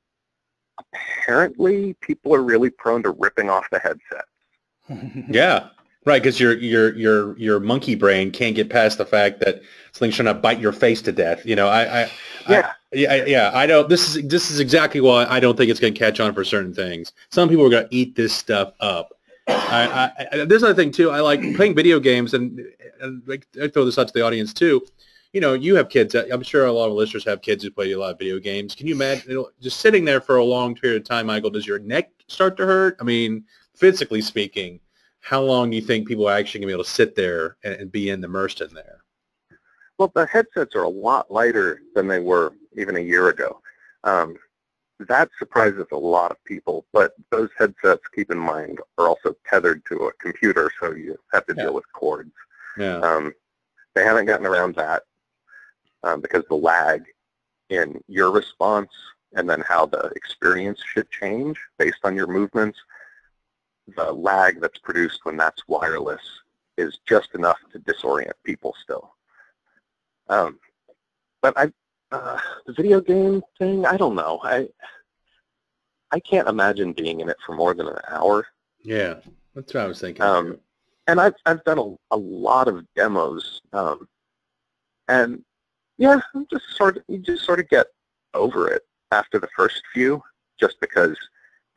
apparently, 0.93 1.93
people 2.01 2.33
are 2.33 2.43
really 2.43 2.69
prone 2.69 3.03
to 3.03 3.11
ripping 3.11 3.49
off 3.49 3.67
the 3.71 3.79
headset. 3.79 4.25
Yeah, 5.29 5.67
right. 6.05 6.21
Because 6.21 6.39
your 6.39 6.53
your 6.53 6.95
your 6.95 7.37
your 7.37 7.59
monkey 7.59 7.93
brain 7.95 8.31
can't 8.31 8.55
get 8.55 8.69
past 8.69 8.97
the 8.97 9.05
fact 9.05 9.41
that 9.41 9.61
something's 9.91 10.15
trying 10.15 10.27
to 10.27 10.33
bite 10.33 10.61
your 10.61 10.71
face 10.71 11.01
to 11.01 11.11
death. 11.11 11.45
You 11.45 11.57
know, 11.57 11.67
I, 11.67 12.03
I 12.03 12.11
Yeah. 12.47 12.71
yeah, 12.93 13.11
I- 13.11 13.25
yeah. 13.25 13.51
I 13.53 13.65
don't. 13.67 13.89
This 13.89 14.15
is 14.15 14.25
this 14.29 14.49
is 14.49 14.61
exactly 14.61 15.01
why 15.01 15.25
I 15.25 15.41
don't 15.41 15.57
think 15.57 15.69
it's 15.69 15.79
going 15.81 15.93
to 15.93 15.99
catch 15.99 16.21
on 16.21 16.33
for 16.33 16.45
certain 16.45 16.73
things. 16.73 17.11
Some 17.31 17.49
people 17.49 17.65
are 17.65 17.69
going 17.69 17.89
to 17.89 17.93
eat 17.95 18.15
this 18.15 18.31
stuff 18.33 18.71
up. 18.79 19.09
I, 19.49 20.11
I, 20.21 20.27
I, 20.41 20.45
there's 20.45 20.63
another 20.63 20.81
thing 20.81 20.91
too. 20.91 21.09
I 21.09 21.19
like 21.19 21.41
playing 21.57 21.75
video 21.75 21.99
games, 21.99 22.33
and, 22.33 22.61
and 23.01 23.21
I 23.61 23.67
throw 23.67 23.83
this 23.83 23.97
out 23.97 24.07
to 24.07 24.13
the 24.13 24.21
audience 24.21 24.53
too. 24.53 24.81
You 25.37 25.41
know, 25.41 25.53
you 25.53 25.75
have 25.75 25.89
kids. 25.89 26.15
I'm 26.15 26.41
sure 26.41 26.65
a 26.65 26.71
lot 26.71 26.87
of 26.87 26.93
listeners 26.93 27.23
have 27.25 27.43
kids 27.43 27.63
who 27.63 27.69
play 27.69 27.91
a 27.91 27.99
lot 27.99 28.09
of 28.09 28.17
video 28.17 28.39
games. 28.39 28.73
Can 28.73 28.87
you 28.87 28.95
imagine 28.95 29.29
you 29.29 29.35
know, 29.35 29.49
just 29.61 29.79
sitting 29.81 30.03
there 30.03 30.19
for 30.19 30.37
a 30.37 30.43
long 30.43 30.73
period 30.73 31.03
of 31.03 31.07
time, 31.07 31.27
Michael? 31.27 31.51
Does 31.51 31.67
your 31.67 31.77
neck 31.77 32.09
start 32.27 32.57
to 32.57 32.65
hurt? 32.65 32.97
I 32.99 33.03
mean, 33.03 33.43
physically 33.75 34.19
speaking, 34.23 34.79
how 35.19 35.43
long 35.43 35.69
do 35.69 35.75
you 35.75 35.83
think 35.83 36.07
people 36.07 36.27
are 36.27 36.35
actually 36.35 36.61
going 36.61 36.69
to 36.69 36.71
be 36.71 36.73
able 36.73 36.85
to 36.85 36.89
sit 36.89 37.13
there 37.13 37.57
and, 37.63 37.75
and 37.75 37.91
be 37.91 38.09
in 38.09 38.23
immersed 38.23 38.61
in 38.61 38.73
there? 38.73 39.01
Well, 39.99 40.11
the 40.15 40.25
headsets 40.25 40.73
are 40.73 40.81
a 40.81 40.89
lot 40.89 41.29
lighter 41.29 41.81
than 41.93 42.07
they 42.07 42.19
were 42.19 42.53
even 42.75 42.95
a 42.95 42.99
year 42.99 43.29
ago. 43.29 43.61
Um, 44.05 44.37
that 45.01 45.29
surprises 45.37 45.85
a 45.91 45.97
lot 45.97 46.31
of 46.31 46.43
people, 46.45 46.87
but 46.93 47.13
those 47.29 47.49
headsets, 47.59 48.01
keep 48.15 48.31
in 48.31 48.39
mind, 48.39 48.79
are 48.97 49.07
also 49.07 49.35
tethered 49.47 49.85
to 49.85 50.07
a 50.07 50.13
computer, 50.13 50.71
so 50.79 50.93
you 50.95 51.15
have 51.31 51.45
to 51.45 51.53
Yeah. 51.55 51.65
deal 51.65 51.75
with 51.75 51.85
cords. 51.93 52.33
Yeah. 52.75 52.97
Um, 53.01 53.35
they 53.93 54.03
haven't 54.03 54.25
gotten 54.25 54.47
around 54.47 54.73
that 54.75 55.03
um, 56.03 56.21
because 56.21 56.43
the 56.49 56.55
lag 56.55 57.03
in 57.69 58.01
your 58.07 58.31
response 58.31 58.89
and 59.33 59.49
then 59.49 59.61
how 59.67 59.85
the 59.85 60.11
experience 60.15 60.81
should 60.93 61.09
change 61.11 61.57
based 61.77 61.99
on 62.03 62.15
your 62.15 62.27
movements, 62.27 62.79
the 63.95 64.11
lag 64.11 64.59
that's 64.61 64.79
produced 64.79 65.19
when 65.23 65.37
that's 65.37 65.67
wireless 65.67 66.21
is 66.77 66.99
just 67.07 67.33
enough 67.35 67.57
to 67.71 67.79
disorient 67.79 68.31
people 68.43 68.75
still. 68.81 69.13
Um, 70.29 70.59
but 71.41 71.53
I, 71.57 71.71
uh, 72.11 72.39
the 72.65 72.73
video 72.73 73.01
game 73.01 73.41
thing, 73.57 73.85
I 73.85 73.97
don't 73.97 74.15
know. 74.15 74.39
I, 74.43 74.67
I 76.11 76.19
can't 76.19 76.47
imagine 76.47 76.93
being 76.93 77.19
in 77.19 77.29
it 77.29 77.37
for 77.45 77.55
more 77.55 77.73
than 77.73 77.87
an 77.87 77.97
hour. 78.09 78.47
Yeah. 78.81 79.15
That's 79.57 79.73
what 79.73 79.83
I 79.83 79.87
was 79.87 79.99
thinking. 79.99 80.21
Um, 80.21 80.59
and 81.07 81.19
I've 81.19 81.33
I've 81.47 81.63
done 81.63 81.79
a, 81.79 82.15
a 82.15 82.17
lot 82.17 82.67
of 82.67 82.85
demos, 82.95 83.61
um, 83.73 84.07
and 85.07 85.43
yeah, 85.97 86.19
I'm 86.35 86.45
just 86.51 86.65
sort 86.75 86.97
of 86.97 87.03
you 87.07 87.19
just 87.19 87.43
sort 87.43 87.59
of 87.59 87.69
get 87.69 87.87
over 88.33 88.69
it 88.69 88.83
after 89.11 89.39
the 89.39 89.47
first 89.55 89.81
few, 89.93 90.21
just 90.59 90.79
because 90.79 91.17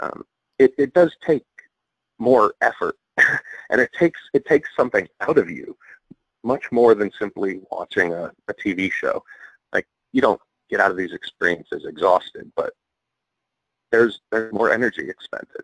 um, 0.00 0.24
it 0.58 0.74
it 0.78 0.92
does 0.94 1.14
take 1.26 1.44
more 2.18 2.54
effort, 2.60 2.96
and 3.70 3.80
it 3.80 3.90
takes 3.98 4.20
it 4.34 4.44
takes 4.46 4.68
something 4.76 5.08
out 5.20 5.38
of 5.38 5.50
you, 5.50 5.76
much 6.44 6.70
more 6.70 6.94
than 6.94 7.10
simply 7.18 7.60
watching 7.70 8.12
a, 8.12 8.30
a 8.48 8.54
TV 8.54 8.92
show. 8.92 9.22
Like 9.72 9.86
you 10.12 10.20
don't 10.20 10.40
get 10.68 10.80
out 10.80 10.90
of 10.90 10.96
these 10.96 11.12
experiences 11.12 11.84
exhausted, 11.86 12.50
but 12.56 12.74
there's 13.90 14.20
there's 14.30 14.52
more 14.52 14.70
energy 14.70 15.08
expended. 15.08 15.62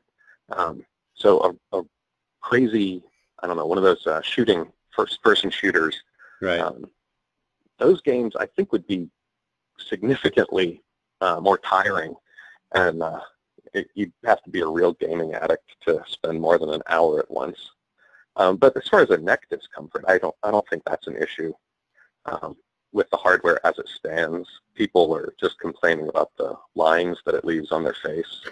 Um, 0.51 0.85
so 1.15 1.59
a, 1.73 1.79
a 1.79 1.83
crazy, 2.41 3.03
I 3.43 3.47
don't 3.47 3.57
know, 3.57 3.67
one 3.67 3.79
of 3.79 3.85
those 3.85 4.07
uh, 4.07 4.23
shooting 4.23 4.67
first-person 4.95 5.51
shooters. 5.51 6.03
right. 6.41 6.61
Um, 6.61 6.87
those 7.79 8.01
games, 8.03 8.35
I 8.39 8.47
think, 8.47 8.73
would 8.73 8.87
be 8.87 9.09
significantly 9.79 10.83
uh, 11.21 11.41
more 11.41 11.59
tiring, 11.59 12.15
and 12.75 13.03
uh, 13.03 13.21
it, 13.75 13.89
you'd 13.95 14.13
have 14.25 14.43
to 14.43 14.51
be 14.51 14.61
a 14.61 14.67
real 14.67 14.93
gaming 14.95 15.35
addict 15.35 15.77
to 15.87 16.03
spend 16.07 16.41
more 16.41 16.59
than 16.59 16.71
an 16.71 16.83
hour 16.89 17.19
at 17.19 17.31
once. 17.31 17.59
Um, 18.37 18.57
but 18.57 18.77
as 18.77 18.89
far 18.89 19.01
as 19.01 19.11
a 19.11 19.17
neck 19.17 19.47
discomfort, 19.51 20.05
I 20.07 20.19
don't, 20.19 20.35
I 20.43 20.51
don't 20.51 20.69
think 20.69 20.83
that's 20.85 21.07
an 21.07 21.17
issue. 21.17 21.53
Um, 22.27 22.57
with 22.93 23.09
the 23.11 23.17
hardware 23.17 23.65
as 23.67 23.79
it 23.79 23.89
stands, 23.89 24.49
people 24.75 25.15
are 25.15 25.35
just 25.39 25.59
complaining 25.61 26.09
about 26.09 26.31
the 26.37 26.57
lines 26.75 27.19
that 27.25 27.35
it 27.35 27.45
leaves 27.45 27.73
on 27.73 27.85
their 27.85 27.97
face. 28.03 28.43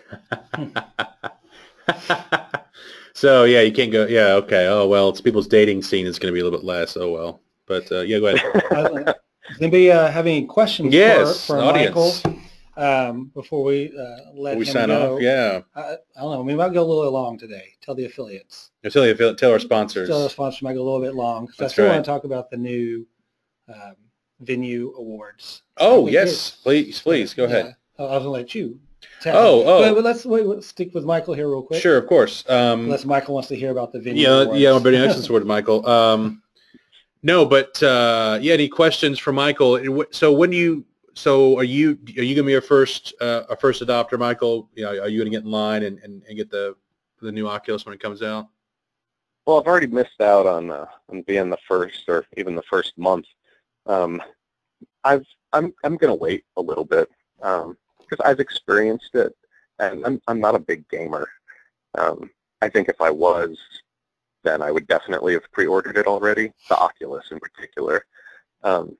so 3.14 3.44
yeah, 3.44 3.62
you 3.62 3.72
can't 3.72 3.92
go. 3.92 4.06
Yeah, 4.06 4.34
okay. 4.34 4.66
Oh 4.66 4.86
well, 4.86 5.08
it's 5.08 5.20
people's 5.20 5.46
dating 5.46 5.82
scene 5.82 6.06
is 6.06 6.18
going 6.18 6.32
to 6.32 6.34
be 6.34 6.40
a 6.40 6.44
little 6.44 6.58
bit 6.58 6.66
less. 6.66 6.96
Oh 6.96 7.10
well, 7.10 7.40
but 7.66 7.90
uh, 7.92 8.00
yeah, 8.00 8.18
go 8.18 8.26
ahead. 8.26 8.62
Uh, 9.44 9.50
Does 9.50 9.60
anybody 9.60 9.90
uh, 9.90 10.10
have 10.10 10.26
any 10.26 10.46
questions 10.46 10.94
yes, 10.94 11.46
for, 11.46 11.58
for 11.58 11.62
audience. 11.62 12.24
Michael 12.24 12.40
um, 12.76 13.30
before 13.34 13.62
we 13.62 13.92
uh, 13.96 14.32
let 14.34 14.56
we 14.56 14.64
him 14.66 14.72
sign 14.72 14.88
go? 14.88 15.16
off. 15.16 15.22
Yeah, 15.22 15.60
I, 15.74 15.80
I 15.80 16.20
don't 16.20 16.32
know. 16.32 16.42
We 16.42 16.54
might 16.54 16.72
go 16.72 16.82
a 16.82 16.84
little 16.84 17.12
long 17.12 17.38
today. 17.38 17.74
Tell 17.80 17.94
the 17.94 18.06
affiliates. 18.06 18.70
I 18.84 18.88
tell 18.88 19.06
you, 19.06 19.14
tell 19.34 19.52
our 19.52 19.58
sponsors. 19.58 20.08
Still, 20.08 20.24
the 20.24 20.30
sponsors 20.30 20.62
might 20.62 20.74
go 20.74 20.82
a 20.82 20.84
little 20.84 21.00
bit 21.00 21.14
long 21.14 21.46
because 21.46 21.60
I 21.60 21.68
still 21.68 21.86
right. 21.86 21.92
want 21.92 22.04
to 22.04 22.10
talk 22.10 22.24
about 22.24 22.50
the 22.50 22.56
new 22.56 23.06
um, 23.68 23.96
venue 24.40 24.94
awards. 24.96 25.62
Oh 25.76 26.08
yes, 26.08 26.50
please, 26.50 27.00
please 27.00 27.34
go 27.34 27.44
ahead. 27.44 27.76
Yeah. 27.98 28.06
I 28.06 28.14
was 28.14 28.20
gonna 28.20 28.30
let 28.30 28.54
you. 28.54 28.80
tell. 29.20 29.36
Oh, 29.36 29.62
oh. 29.64 29.82
But, 29.82 29.94
but 29.94 30.04
let's 30.04 30.24
wait. 30.24 30.44
Let's 30.44 30.66
stick 30.66 30.94
with 30.94 31.04
Michael 31.04 31.34
here 31.34 31.48
real 31.48 31.62
quick. 31.62 31.80
Sure, 31.80 31.96
of 31.96 32.06
course. 32.06 32.48
Um, 32.48 32.80
Unless 32.84 33.04
Michael 33.04 33.34
wants 33.34 33.48
to 33.50 33.56
hear 33.56 33.70
about 33.70 33.92
the 33.92 34.00
venue. 34.00 34.22
yeah, 34.22 34.42
awards. 34.42 34.60
yeah, 34.60 34.74
I'm 34.74 34.82
very 34.82 34.96
anxious 34.96 35.30
word, 35.30 35.46
Michael. 35.46 35.86
Um, 35.88 36.42
no, 37.24 37.46
but 37.46 37.82
uh, 37.82 38.38
yeah, 38.40 38.52
any 38.52 38.68
questions 38.68 39.18
for 39.18 39.32
Michael? 39.32 40.04
So 40.10 40.30
when 40.30 40.52
you 40.52 40.84
so 41.14 41.56
are 41.58 41.64
you 41.64 41.98
are 42.18 42.22
you 42.22 42.34
gonna 42.34 42.46
be 42.46 42.54
a 42.54 42.60
first 42.60 43.14
uh, 43.20 43.44
a 43.48 43.56
first 43.56 43.82
adopter, 43.82 44.18
Michael? 44.18 44.68
You 44.74 44.84
know, 44.84 44.90
are 44.90 45.08
you 45.08 45.18
gonna 45.18 45.30
get 45.30 45.42
in 45.42 45.50
line 45.50 45.84
and, 45.84 45.98
and, 46.00 46.22
and 46.28 46.36
get 46.36 46.50
the 46.50 46.76
the 47.22 47.32
new 47.32 47.48
Oculus 47.48 47.86
when 47.86 47.94
it 47.94 48.00
comes 48.00 48.22
out? 48.22 48.48
Well, 49.46 49.58
I've 49.58 49.66
already 49.66 49.86
missed 49.86 50.20
out 50.20 50.46
on 50.46 50.70
uh, 50.70 50.86
on 51.08 51.22
being 51.22 51.48
the 51.48 51.58
first 51.66 52.04
or 52.08 52.26
even 52.36 52.54
the 52.54 52.62
first 52.62 52.92
month. 52.98 53.26
Um, 53.86 54.22
I've 55.02 55.26
I'm 55.54 55.72
I'm 55.82 55.96
gonna 55.96 56.14
wait 56.14 56.44
a 56.58 56.62
little 56.62 56.84
bit 56.84 57.08
because 57.38 58.20
I've 58.22 58.40
experienced 58.40 59.14
it, 59.14 59.34
and 59.78 60.04
I'm 60.04 60.20
I'm 60.28 60.40
not 60.40 60.56
a 60.56 60.58
big 60.60 60.86
gamer. 60.90 61.26
Um, 61.96 62.28
I 62.60 62.68
think 62.68 62.88
if 62.88 63.00
I 63.00 63.10
was, 63.10 63.56
then 64.44 64.62
I 64.62 64.70
would 64.70 64.86
definitely 64.86 65.32
have 65.32 65.50
pre-ordered 65.52 65.96
it 65.96 66.06
already, 66.06 66.52
the 66.68 66.76
Oculus 66.76 67.30
in 67.32 67.40
particular. 67.40 68.04
Um, 68.62 68.96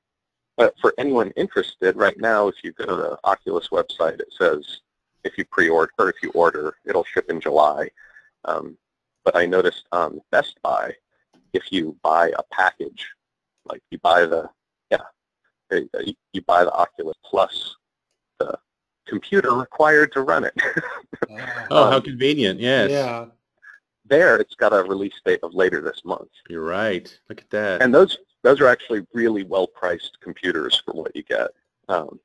but 0.56 0.74
for 0.80 0.92
anyone 0.98 1.30
interested, 1.36 1.96
right 1.96 2.18
now, 2.18 2.48
if 2.48 2.56
you 2.64 2.72
go 2.72 2.86
to 2.86 2.96
the 2.96 3.18
Oculus 3.24 3.68
website, 3.68 4.20
it 4.20 4.32
says 4.36 4.80
if 5.22 5.36
you 5.38 5.44
pre-order 5.44 5.92
or 5.98 6.08
if 6.08 6.16
you 6.22 6.30
order, 6.30 6.74
it'll 6.84 7.04
ship 7.04 7.30
in 7.30 7.40
July. 7.40 7.88
Um, 8.44 8.76
but 9.24 9.36
I 9.36 9.46
noticed 9.46 9.84
on 9.92 10.20
Best 10.30 10.58
Buy, 10.62 10.92
if 11.52 11.70
you 11.70 11.96
buy 12.02 12.32
a 12.38 12.42
package, 12.52 13.06
like 13.66 13.82
you 13.90 13.98
buy 13.98 14.26
the, 14.26 14.48
yeah, 14.90 14.98
you 16.32 16.42
buy 16.46 16.64
the 16.64 16.72
Oculus 16.72 17.16
Plus, 17.24 17.76
the 18.38 18.58
computer 19.06 19.52
required 19.52 20.12
to 20.12 20.22
run 20.22 20.44
it. 20.44 20.54
Oh, 21.70 21.90
how 21.90 21.96
Um, 21.96 22.02
convenient! 22.02 22.60
Yes, 22.60 22.90
Yeah. 22.90 23.26
There, 24.06 24.36
it's 24.36 24.54
got 24.54 24.72
a 24.72 24.82
release 24.82 25.20
date 25.24 25.40
of 25.42 25.54
later 25.54 25.80
this 25.80 26.02
month. 26.04 26.30
you're 26.48 26.64
right. 26.64 27.16
Look 27.28 27.40
at 27.40 27.50
that. 27.50 27.82
And 27.82 27.94
those 27.94 28.18
those 28.42 28.60
are 28.60 28.68
actually 28.68 29.06
really 29.14 29.42
well 29.42 29.66
priced 29.66 30.18
computers 30.20 30.82
for 30.84 30.92
what 30.92 31.16
you 31.16 31.22
get. 31.22 31.48
Um, 31.88 32.20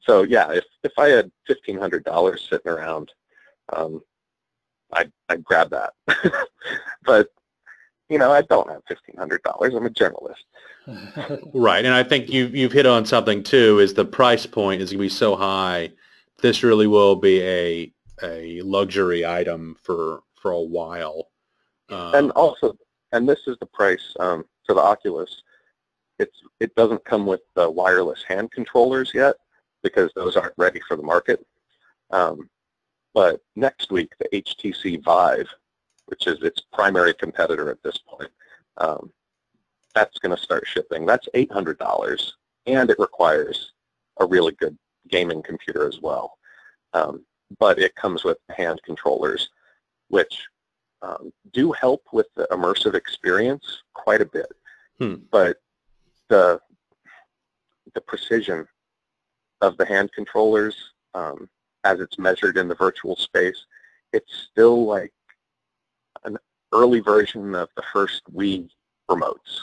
so 0.00 0.22
yeah, 0.22 0.50
if 0.52 0.64
if 0.82 0.92
I 0.98 1.08
had 1.08 1.30
fifteen 1.46 1.78
hundred 1.78 2.04
dollars 2.04 2.46
sitting 2.50 2.70
around, 2.70 3.12
um, 3.72 4.02
I'd 4.92 5.12
I'd 5.28 5.44
grab 5.44 5.70
that. 5.70 5.92
but 7.04 7.28
you 8.08 8.18
know, 8.18 8.32
I 8.32 8.42
don't 8.42 8.68
have 8.68 8.82
fifteen 8.88 9.16
hundred 9.16 9.42
dollars. 9.42 9.74
I'm 9.74 9.86
a 9.86 9.90
journalist. 9.90 10.44
Right, 11.54 11.84
and 11.84 11.94
I 11.94 12.02
think 12.02 12.28
you 12.28 12.46
you've 12.48 12.72
hit 12.72 12.86
on 12.86 13.06
something 13.06 13.44
too. 13.44 13.78
Is 13.78 13.94
the 13.94 14.04
price 14.04 14.46
point 14.46 14.82
is 14.82 14.90
going 14.90 14.98
to 14.98 15.04
be 15.04 15.08
so 15.08 15.36
high? 15.36 15.90
This 16.40 16.64
really 16.64 16.88
will 16.88 17.14
be 17.14 17.40
a 17.42 17.92
a 18.22 18.60
luxury 18.62 19.24
item 19.24 19.76
for 19.80 20.22
for 20.42 20.50
a 20.50 20.60
while. 20.60 21.28
Uh, 21.88 22.12
and 22.14 22.30
also, 22.32 22.76
and 23.12 23.28
this 23.28 23.40
is 23.46 23.56
the 23.60 23.66
price 23.66 24.14
um, 24.20 24.44
for 24.66 24.74
the 24.74 24.82
Oculus. 24.82 25.42
It's 26.18 26.42
it 26.60 26.74
doesn't 26.74 27.04
come 27.04 27.26
with 27.26 27.40
the 27.54 27.70
wireless 27.70 28.22
hand 28.26 28.50
controllers 28.50 29.12
yet 29.14 29.36
because 29.82 30.10
those 30.14 30.36
aren't 30.36 30.54
ready 30.58 30.80
for 30.86 30.96
the 30.96 31.02
market. 31.02 31.44
Um, 32.10 32.48
but 33.14 33.40
next 33.56 33.90
week, 33.90 34.12
the 34.18 34.28
HTC 34.40 35.02
Vive, 35.02 35.48
which 36.06 36.26
is 36.26 36.42
its 36.42 36.62
primary 36.72 37.14
competitor 37.14 37.70
at 37.70 37.82
this 37.82 37.98
point, 37.98 38.30
um, 38.78 39.10
that's 39.94 40.18
going 40.18 40.34
to 40.34 40.42
start 40.42 40.66
shipping. 40.66 41.06
That's 41.06 41.28
eight 41.34 41.52
hundred 41.52 41.78
dollars, 41.78 42.34
and 42.66 42.90
it 42.90 42.98
requires 42.98 43.72
a 44.20 44.26
really 44.26 44.52
good 44.52 44.76
gaming 45.08 45.42
computer 45.42 45.86
as 45.86 46.00
well. 46.00 46.38
Um, 46.94 47.24
but 47.58 47.78
it 47.78 47.94
comes 47.96 48.24
with 48.24 48.38
hand 48.56 48.80
controllers, 48.84 49.50
which 50.12 50.46
um, 51.00 51.32
do 51.52 51.72
help 51.72 52.02
with 52.12 52.26
the 52.36 52.46
immersive 52.52 52.94
experience 52.94 53.82
quite 53.94 54.20
a 54.20 54.26
bit. 54.26 54.52
Hmm. 54.98 55.14
But 55.30 55.56
the 56.28 56.60
the 57.94 58.00
precision 58.02 58.66
of 59.62 59.76
the 59.78 59.86
hand 59.86 60.10
controllers, 60.14 60.76
um, 61.14 61.48
as 61.84 62.00
it's 62.00 62.18
measured 62.18 62.58
in 62.58 62.68
the 62.68 62.74
virtual 62.74 63.16
space, 63.16 63.64
it's 64.12 64.32
still 64.50 64.84
like 64.84 65.12
an 66.24 66.36
early 66.72 67.00
version 67.00 67.54
of 67.54 67.70
the 67.74 67.82
first 67.92 68.22
Wii 68.34 68.68
remotes. 69.10 69.60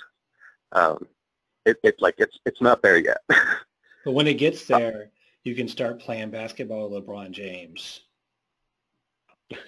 Um, 0.72 1.08
it, 1.66 1.78
it's 1.84 2.02
like 2.02 2.16
it's 2.18 2.40
it's 2.46 2.62
not 2.62 2.82
there 2.82 2.98
yet. 2.98 3.22
But 4.06 4.14
when 4.14 4.28
it 4.28 4.36
gets 4.36 4.66
there, 4.66 5.12
you 5.44 5.54
can 5.54 5.68
start 5.68 6.00
playing 6.00 6.30
basketball 6.30 6.90
with 6.90 7.06
LeBron 7.06 7.32
James. 7.32 8.00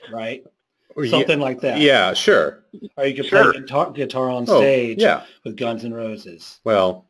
Right? 0.10 0.46
Yeah, 0.98 1.10
Something 1.10 1.40
like 1.40 1.62
that. 1.62 1.80
yeah, 1.80 2.14
sure. 2.14 2.64
Or 2.98 3.06
you 3.06 3.16
can 3.16 3.26
Sure. 3.26 3.52
play 3.52 3.62
guitar, 3.62 3.92
guitar 3.92 4.30
on 4.30 4.46
Oh, 4.48 4.60
stage 4.60 5.00
yeah. 5.02 5.24
with 5.44 5.58
Guns 5.58 5.84
N' 5.86 5.94
Roses. 5.94 6.60
Well, 6.64 7.08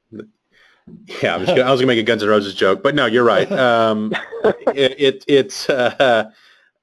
yeah, 1.22 1.36
I 1.36 1.38
was, 1.38 1.48
gonna, 1.48 1.62
I 1.62 1.72
was 1.72 1.80
gonna 1.80 1.88
make 1.88 2.00
a 2.00 2.04
Guns 2.04 2.24
N' 2.24 2.30
Roses 2.30 2.54
joke, 2.56 2.84
but 2.84 2.96
no, 2.96 3.06
you're 3.06 3.24
right. 3.24 3.50
Um, 3.52 4.14
it, 4.76 4.96
it 5.00 5.26
it's 5.28 5.70
uh, 5.70 6.32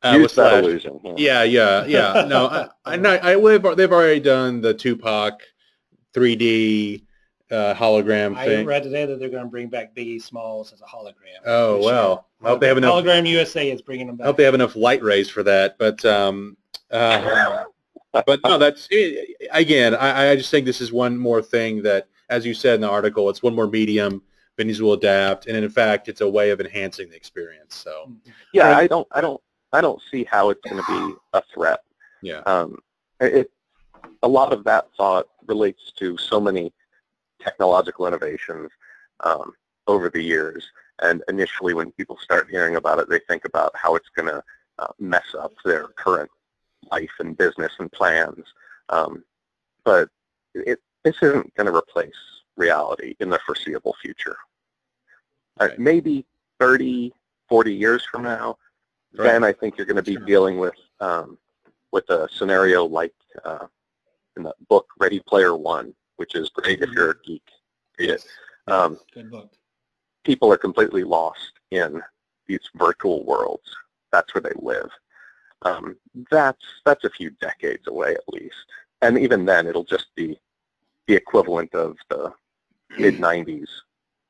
uh, 0.03 0.11
Use 0.13 0.23
what's 0.23 0.35
that 0.37 0.51
that? 0.51 0.65
illusion. 0.65 1.01
Yeah, 1.17 1.43
yeah, 1.43 1.85
yeah. 1.87 2.25
No, 2.29 2.47
I, 2.47 2.69
I, 2.85 2.97
know- 2.97 3.11
I 3.23 3.35
they've, 3.37 3.77
they've 3.77 3.93
already 3.93 4.21
done 4.21 4.61
the 4.61 4.73
Tupac 4.75 5.41
3D 6.15 7.03
uh, 7.51 7.75
hologram 7.75 8.29
thing. 8.29 8.37
I 8.39 8.45
thing. 8.47 8.67
read 8.67 8.83
today 8.83 9.07
that 9.07 9.19
they're 9.19 9.29
going 9.31 9.45
to 9.45 9.49
bring 9.49 9.69
back 9.69 9.95
Biggie 9.95 10.21
Smalls 10.23 10.73
as 10.73 10.81
a 10.81 10.85
hologram. 10.85 11.15
Oh 11.47 11.77
this 11.79 11.87
well, 11.87 12.27
year. 12.43 12.49
I 12.49 12.53
hope 12.53 12.61
they 12.61 12.69
have 12.69 12.79
enough. 12.79 12.95
Hologram 13.05 13.29
USA 13.29 13.71
is 13.71 13.83
bringing 13.83 14.07
them 14.07 14.19
I 14.21 14.27
hope 14.27 14.37
they 14.37 14.45
have 14.45 14.55
enough 14.55 14.77
light 14.77 15.03
rays 15.03 15.29
for 15.29 15.43
that. 15.45 15.77
But 15.79 16.05
um, 16.05 16.57
uh, 16.91 17.65
but 18.13 18.41
no, 18.45 18.59
that's 18.59 18.89
it, 18.91 19.37
again. 19.51 19.95
I, 19.95 20.31
I 20.31 20.37
just 20.37 20.51
think 20.51 20.67
this 20.67 20.81
is 20.81 20.93
one 20.93 21.17
more 21.17 21.43
thing 21.43 21.83
that, 21.83 22.09
as 22.31 22.47
you 22.47 22.55
said 22.55 22.77
in 22.77 22.81
the 22.81 22.91
article, 22.91 23.29
it's 23.31 23.43
one 23.43 23.55
more 23.55 23.67
medium. 23.67 24.23
Venues 24.59 24.81
will 24.81 24.95
adapt, 24.95 25.47
and 25.47 25.57
in 25.57 25.69
fact, 25.71 26.09
it's 26.09 26.21
a 26.21 26.29
way 26.29 26.51
of 26.51 26.61
enhancing 26.61 27.09
the 27.11 27.17
experience. 27.17 27.77
So 27.77 28.13
Yeah, 28.53 28.77
I 28.77 28.89
don't, 28.89 29.07
I 29.13 29.21
don't, 29.21 29.41
I 29.73 29.81
don't 29.81 30.03
see 30.11 30.25
how 30.25 30.51
it's 30.51 30.61
going 30.69 30.83
to 30.83 30.89
be 30.89 31.15
a 31.33 31.43
threat. 31.55 31.81
yeah, 32.23 32.41
Um, 32.41 32.79
it, 33.21 33.53
a 34.23 34.29
lot 34.29 34.53
of 34.53 34.65
that 34.65 34.89
thought 34.97 35.29
relates 35.47 35.93
to 35.99 36.17
so 36.19 36.41
many 36.41 36.73
technological 37.41 38.07
innovations 38.09 38.71
um, 39.21 39.53
over 39.87 40.11
the 40.11 40.23
years. 40.23 40.67
And 41.03 41.23
initially, 41.29 41.75
when 41.75 41.93
people 41.93 42.19
start 42.21 42.51
hearing 42.51 42.75
about 42.75 42.99
it, 42.99 43.09
they 43.09 43.21
think 43.29 43.45
about 43.45 43.71
how 43.77 43.95
it's 43.95 44.09
going 44.17 44.27
to 44.27 44.43
uh, 44.81 44.89
mess 44.99 45.35
up 45.39 45.53
their 45.65 45.89
current 45.97 46.31
life 46.91 47.11
and 47.21 47.37
business 47.37 47.73
and 47.79 47.91
plans. 47.93 48.45
Um, 48.89 49.25
but 49.85 50.09
it, 50.55 50.79
this 51.05 51.17
isn't 51.23 51.55
going 51.55 51.67
to 51.67 51.75
replace 51.77 52.13
reality 52.57 53.15
in 53.21 53.31
the 53.31 53.39
foreseeable 53.47 53.95
future. 54.03 54.37
Uh, 55.61 55.69
maybe 55.79 56.25
30, 56.61 57.13
40 57.49 57.75
years 57.75 58.05
from 58.11 58.23
now, 58.23 58.57
Right. 59.17 59.25
then 59.33 59.43
I 59.45 59.53
think 59.53 59.77
you're 59.79 59.87
going 59.87 59.97
to 59.97 60.03
be 60.03 60.15
Sure. 60.17 60.25
dealing 60.27 60.59
with 60.59 60.75
um, 61.01 61.39
with 61.93 62.09
a 62.11 62.29
scenario 62.31 62.85
like 62.85 63.15
uh, 63.45 63.67
in 64.37 64.43
the 64.43 64.53
book 64.69 64.87
Ready 64.99 65.21
Player 65.21 65.57
One, 65.57 65.95
which 66.17 66.35
is 66.35 66.51
great 66.51 66.83
if 66.83 66.91
you're 66.91 67.13
a 67.13 67.21
geek. 67.25 67.43
Read 67.99 68.11
it. 68.11 68.27
Um, 68.67 68.99
Good 69.15 69.31
book. 69.31 69.51
people 70.25 70.53
are 70.53 70.59
completely 70.59 71.05
lost 71.05 71.53
in 71.71 72.03
these 72.47 72.61
virtual 72.75 73.25
worlds. 73.25 73.75
That's 74.13 74.35
where 74.35 74.43
they 74.43 74.53
live. 74.57 74.91
Um, 75.63 75.97
that's 76.31 76.65
that's 76.85 77.05
a 77.05 77.11
few 77.11 77.31
decades 77.31 77.87
away 77.89 78.15
at 78.15 78.29
least, 78.29 78.55
and 79.03 79.19
even 79.19 79.45
then, 79.45 79.67
it'll 79.67 79.85
just 79.85 80.07
be 80.15 80.39
the 81.07 81.15
equivalent 81.15 81.75
of 81.75 81.97
the 82.09 82.33
mid 82.97 83.19
'90s 83.19 83.69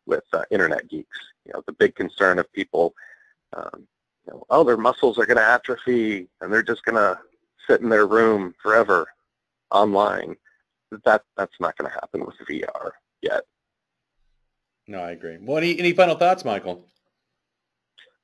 with 0.06 0.24
uh, 0.32 0.44
internet 0.50 0.88
geeks. 0.88 1.18
You 1.44 1.52
know, 1.52 1.62
the 1.66 1.72
big 1.72 1.94
concern 1.94 2.38
of 2.38 2.50
people, 2.52 2.94
um, 3.54 3.86
you 4.26 4.32
know, 4.32 4.44
oh, 4.48 4.64
their 4.64 4.76
muscles 4.76 5.18
are 5.18 5.26
going 5.26 5.36
to 5.36 5.44
atrophy, 5.44 6.28
and 6.40 6.52
they're 6.52 6.62
just 6.62 6.84
going 6.84 6.96
to 6.96 7.18
sit 7.68 7.82
in 7.82 7.88
their 7.90 8.06
room 8.06 8.54
forever 8.62 9.06
online. 9.70 10.34
That 11.04 11.22
that's 11.36 11.60
not 11.60 11.76
going 11.76 11.90
to 11.90 11.94
happen 11.94 12.24
with 12.24 12.36
VR 12.48 12.92
yet. 13.20 13.42
no, 14.86 15.00
I 15.00 15.10
agree. 15.10 15.36
Well, 15.38 15.58
any 15.58 15.78
any 15.78 15.92
final 15.92 16.16
thoughts, 16.16 16.44
Michael? 16.44 16.86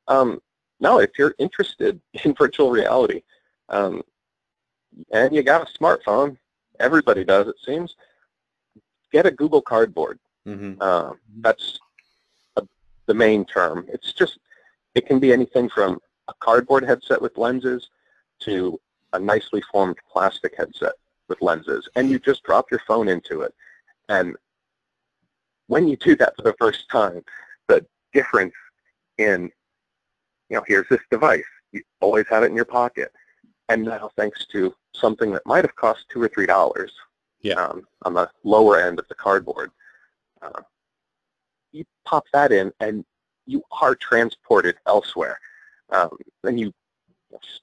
Um, 0.08 0.40
no, 0.80 1.00
if 1.00 1.10
you're 1.18 1.34
interested 1.38 2.00
in 2.24 2.34
virtual 2.34 2.70
reality, 2.70 3.22
um, 3.68 4.02
and 5.12 5.34
you 5.34 5.42
got 5.42 5.68
a 5.68 5.78
smartphone, 5.78 6.36
everybody 6.78 7.24
does, 7.24 7.48
it 7.48 7.56
seems, 7.64 7.96
get 9.12 9.26
a 9.26 9.30
Google 9.30 9.62
Cardboard. 9.62 10.18
Mm-hmm. 10.46 10.80
Um, 10.80 11.18
that's 11.40 11.78
a, 12.56 12.62
the 13.06 13.14
main 13.14 13.44
term. 13.44 13.86
It's 13.88 14.12
just, 14.12 14.38
it 14.94 15.06
can 15.06 15.18
be 15.18 15.32
anything 15.32 15.68
from 15.68 15.98
a 16.28 16.34
cardboard 16.40 16.84
headset 16.84 17.20
with 17.20 17.36
lenses 17.36 17.90
to 18.40 18.78
a 19.12 19.18
nicely 19.18 19.62
formed 19.72 19.96
plastic 20.10 20.54
headset 20.56 20.92
with 21.28 21.40
lenses. 21.40 21.88
And 21.96 22.10
you 22.10 22.18
just 22.18 22.42
drop 22.42 22.70
your 22.70 22.80
phone 22.86 23.08
into 23.08 23.42
it. 23.42 23.54
And 24.08 24.36
when 25.66 25.88
you 25.88 25.96
do 25.96 26.16
that 26.16 26.34
for 26.36 26.42
the 26.42 26.54
first 26.58 26.88
time, 26.90 27.24
the 27.68 27.86
difference 28.12 28.54
in, 29.18 29.50
you 30.48 30.56
know, 30.56 30.64
here's 30.66 30.88
this 30.88 31.00
device. 31.10 31.44
You 31.72 31.82
always 32.00 32.26
have 32.28 32.42
it 32.42 32.46
in 32.46 32.56
your 32.56 32.64
pocket. 32.64 33.12
And 33.68 33.82
now 33.84 34.10
thanks 34.16 34.46
to 34.52 34.74
something 34.94 35.32
that 35.32 35.46
might 35.46 35.64
have 35.64 35.74
cost 35.76 36.04
two 36.10 36.22
or 36.22 36.28
three 36.28 36.46
dollars 36.46 36.92
Yeah. 37.40 37.54
um, 37.54 37.86
on 38.02 38.14
the 38.14 38.30
lower 38.44 38.78
end 38.80 38.98
of 38.98 39.08
the 39.08 39.14
cardboard, 39.14 39.70
uh, 40.42 40.62
you 41.72 41.84
pop 42.04 42.24
that 42.32 42.52
in 42.52 42.72
and 42.80 43.04
you 43.46 43.62
are 43.82 43.94
transported 43.94 44.76
elsewhere. 44.86 45.38
Um, 45.90 46.16
then 46.42 46.58
you 46.58 46.72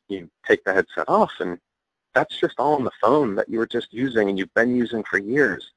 you 0.09 0.29
take 0.45 0.63
the 0.65 0.73
headset 0.73 1.07
off, 1.07 1.32
and 1.39 1.57
that's 2.13 2.38
just 2.38 2.59
all 2.59 2.73
on 2.75 2.84
the 2.84 2.91
phone 2.99 3.36
that 3.36 3.47
you 3.47 3.57
were 3.57 3.65
just 3.67 3.93
using 3.93 4.27
and 4.29 4.38
you've 4.38 4.53
been 4.53 4.75
using 4.75 5.01
for 5.03 5.17
years, 5.17 5.71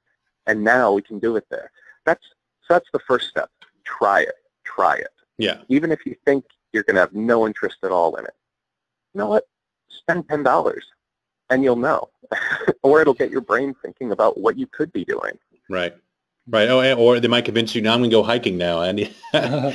and 0.46 0.64
now 0.64 0.90
we 0.92 1.00
can 1.00 1.20
do 1.20 1.36
it 1.36 1.46
there. 1.48 1.70
That's 2.04 2.24
so 2.66 2.74
that's 2.74 2.88
the 2.92 2.98
first 3.00 3.28
step. 3.28 3.50
Try 3.84 4.22
it. 4.22 4.34
Try 4.64 4.96
it. 4.96 5.12
Yeah. 5.38 5.62
Even 5.68 5.92
if 5.92 6.04
you 6.06 6.16
think 6.24 6.44
you're 6.74 6.82
going 6.82 6.96
to 6.96 7.00
have 7.00 7.14
no 7.14 7.46
interest 7.46 7.76
at 7.84 7.92
all 7.92 8.16
in 8.16 8.24
it, 8.24 8.34
you 9.14 9.20
know 9.20 9.28
what? 9.28 9.46
Spend 9.88 10.28
ten 10.28 10.42
dollars, 10.42 10.84
and 11.50 11.62
you'll 11.62 11.76
know, 11.76 12.08
or 12.82 13.00
it'll 13.00 13.14
get 13.14 13.30
your 13.30 13.40
brain 13.40 13.74
thinking 13.82 14.10
about 14.12 14.38
what 14.38 14.58
you 14.58 14.66
could 14.66 14.92
be 14.92 15.04
doing. 15.04 15.38
Right. 15.70 15.94
Right. 16.46 16.68
Oh, 16.68 16.94
or 16.96 17.20
they 17.20 17.28
might 17.28 17.46
convince 17.46 17.74
you 17.74 17.80
now 17.80 17.94
I'm 17.94 18.00
going 18.00 18.10
to 18.10 18.16
go 18.16 18.22
hiking 18.22 18.58
now 18.58 18.82
and 18.82 18.98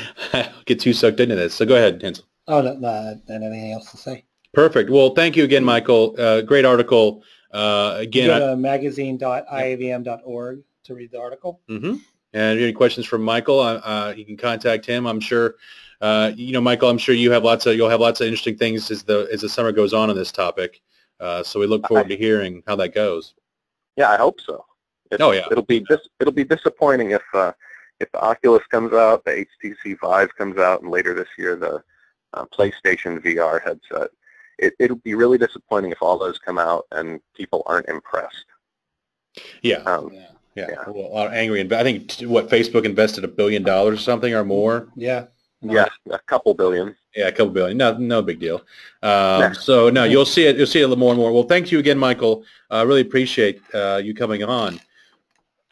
get 0.66 0.80
too 0.80 0.94
sucked 0.94 1.20
into 1.20 1.36
this. 1.36 1.56
So 1.56 1.66
go 1.66 1.76
ahead, 1.76 2.00
Hansel. 2.00 2.26
oh, 2.48 2.62
no, 2.62 2.76
no, 2.76 3.20
anything 3.28 3.72
else 3.72 3.90
to 3.90 3.98
say? 3.98 4.24
Perfect. 4.54 4.92
Well, 4.92 5.16
thank 5.16 5.36
you 5.36 5.44
again, 5.44 5.64
Michael. 5.64 6.16
Uh, 6.20 6.42
great 6.42 6.66
article. 6.66 7.24
Uh, 7.52 7.96
again, 7.98 8.28
Go 8.28 8.38
to 8.40 8.46
I, 8.46 8.50
to 8.50 8.56
magazine.iavm.org 8.58 10.62
to 10.84 10.94
read 10.94 11.10
the 11.12 11.20
article. 11.20 11.60
hmm 11.68 11.96
and 12.34 12.54
if 12.54 12.56
you 12.56 12.62
have 12.62 12.70
any 12.70 12.74
questions 12.74 13.06
from 13.06 13.24
Michael, 13.24 13.60
uh, 13.60 13.82
uh, 13.84 14.14
you 14.16 14.26
can 14.26 14.38
contact 14.38 14.86
him. 14.86 15.06
I'm 15.08 15.20
sure, 15.20 15.56
uh, 16.02 16.32
you 16.36 16.54
know, 16.54 16.62
Michael, 16.62 16.90
I'm 16.90 16.98
sure 16.98 17.16
you 17.16 17.32
have 17.32 17.44
lots 17.44 17.66
of, 17.66 17.76
you'll 17.76 17.90
have 17.90 18.00
lots 18.00 18.22
of 18.22 18.28
interesting 18.28 18.58
things 18.58 18.92
as 18.92 19.04
the, 19.04 19.28
as 19.32 19.42
the 19.42 19.50
summer 19.50 19.72
goes 19.72 19.94
on 19.94 20.10
on 20.10 20.16
this 20.16 20.32
topic. 20.32 20.82
Uh, 21.20 21.44
so 21.44 21.60
we 21.60 21.68
look 21.68 21.86
forward 21.88 22.08
to 22.08 22.16
hearing 22.16 22.64
how 22.68 22.76
that 22.78 22.94
goes. 22.94 23.34
Yeah, 23.98 24.10
I 24.10 24.18
hope 24.18 24.40
so. 24.40 24.66
It's, 25.12 25.22
Oh, 25.22 25.32
yeah. 25.32 25.46
It'll 25.52 25.64
be 25.64 25.80
dis- 25.82 26.08
it'll 26.20 26.34
be 26.34 26.44
disappointing 26.44 27.12
if 27.12 27.24
uh, 27.34 27.52
if 28.00 28.12
the 28.12 28.22
Oculus 28.22 28.64
comes 28.70 28.94
out, 28.94 29.26
the 29.26 29.46
HTC 29.64 29.98
Vive 30.00 30.34
comes 30.36 30.58
out, 30.58 30.82
and 30.82 30.92
later 30.92 31.14
this 31.14 31.28
year 31.38 31.56
the 31.56 31.84
uh, 32.34 32.46
PlayStation 32.46 33.20
VR 33.20 33.62
headset. 33.62 34.12
It, 34.58 34.74
it'll 34.80 34.98
be 34.98 35.16
really 35.16 35.38
disappointing 35.38 35.92
if 35.92 36.02
all 36.02 36.18
those 36.18 36.38
come 36.38 36.58
out 36.58 36.86
and 36.92 37.20
people 37.34 37.64
aren't 37.66 37.88
impressed. 37.90 38.46
Yeah. 39.62 39.78
Um, 39.78 40.12
Yeah. 40.14 40.28
Yeah. 40.56 40.68
Yeah. 40.70 40.84
Well, 40.88 41.08
a 41.08 41.14
lot 41.14 41.28
of 41.28 41.34
angry. 41.34 41.64
inv- 41.64 41.72
I 41.74 41.84
think 41.84 42.14
what 42.30 42.50
Facebook 42.50 42.86
invested 42.86 43.24
a 43.24 43.28
billion 43.28 43.64
dollars 43.64 44.00
or 44.00 44.02
something 44.02 44.34
or 44.34 44.44
more. 44.44 44.88
Yeah. 44.96 45.26
No, 45.62 45.74
yeah, 45.74 45.88
a 46.12 46.20
couple 46.20 46.54
billion. 46.54 46.96
Yeah, 47.16 47.28
a 47.28 47.32
couple 47.32 47.50
billion. 47.50 47.78
No, 47.78 47.98
no 47.98 48.22
big 48.22 48.40
deal. 48.40 48.58
Um, 49.04 49.42
Yeah. 49.42 49.52
So 49.52 49.90
no, 49.90 50.06
you'll 50.06 50.26
see 50.26 50.46
it. 50.46 50.58
You'll 50.58 50.68
see 50.68 50.80
it 50.80 50.84
a 50.84 50.88
little 50.88 51.00
more 51.00 51.12
and 51.12 51.20
more. 51.20 51.32
Well, 51.34 51.44
thank 51.44 51.72
you 51.72 51.80
again, 51.80 51.98
Michael. 51.98 52.44
I 52.70 52.82
really 52.84 53.02
appreciate 53.02 53.62
uh, 53.74 54.00
you 54.04 54.14
coming 54.14 54.44
on. 54.44 54.80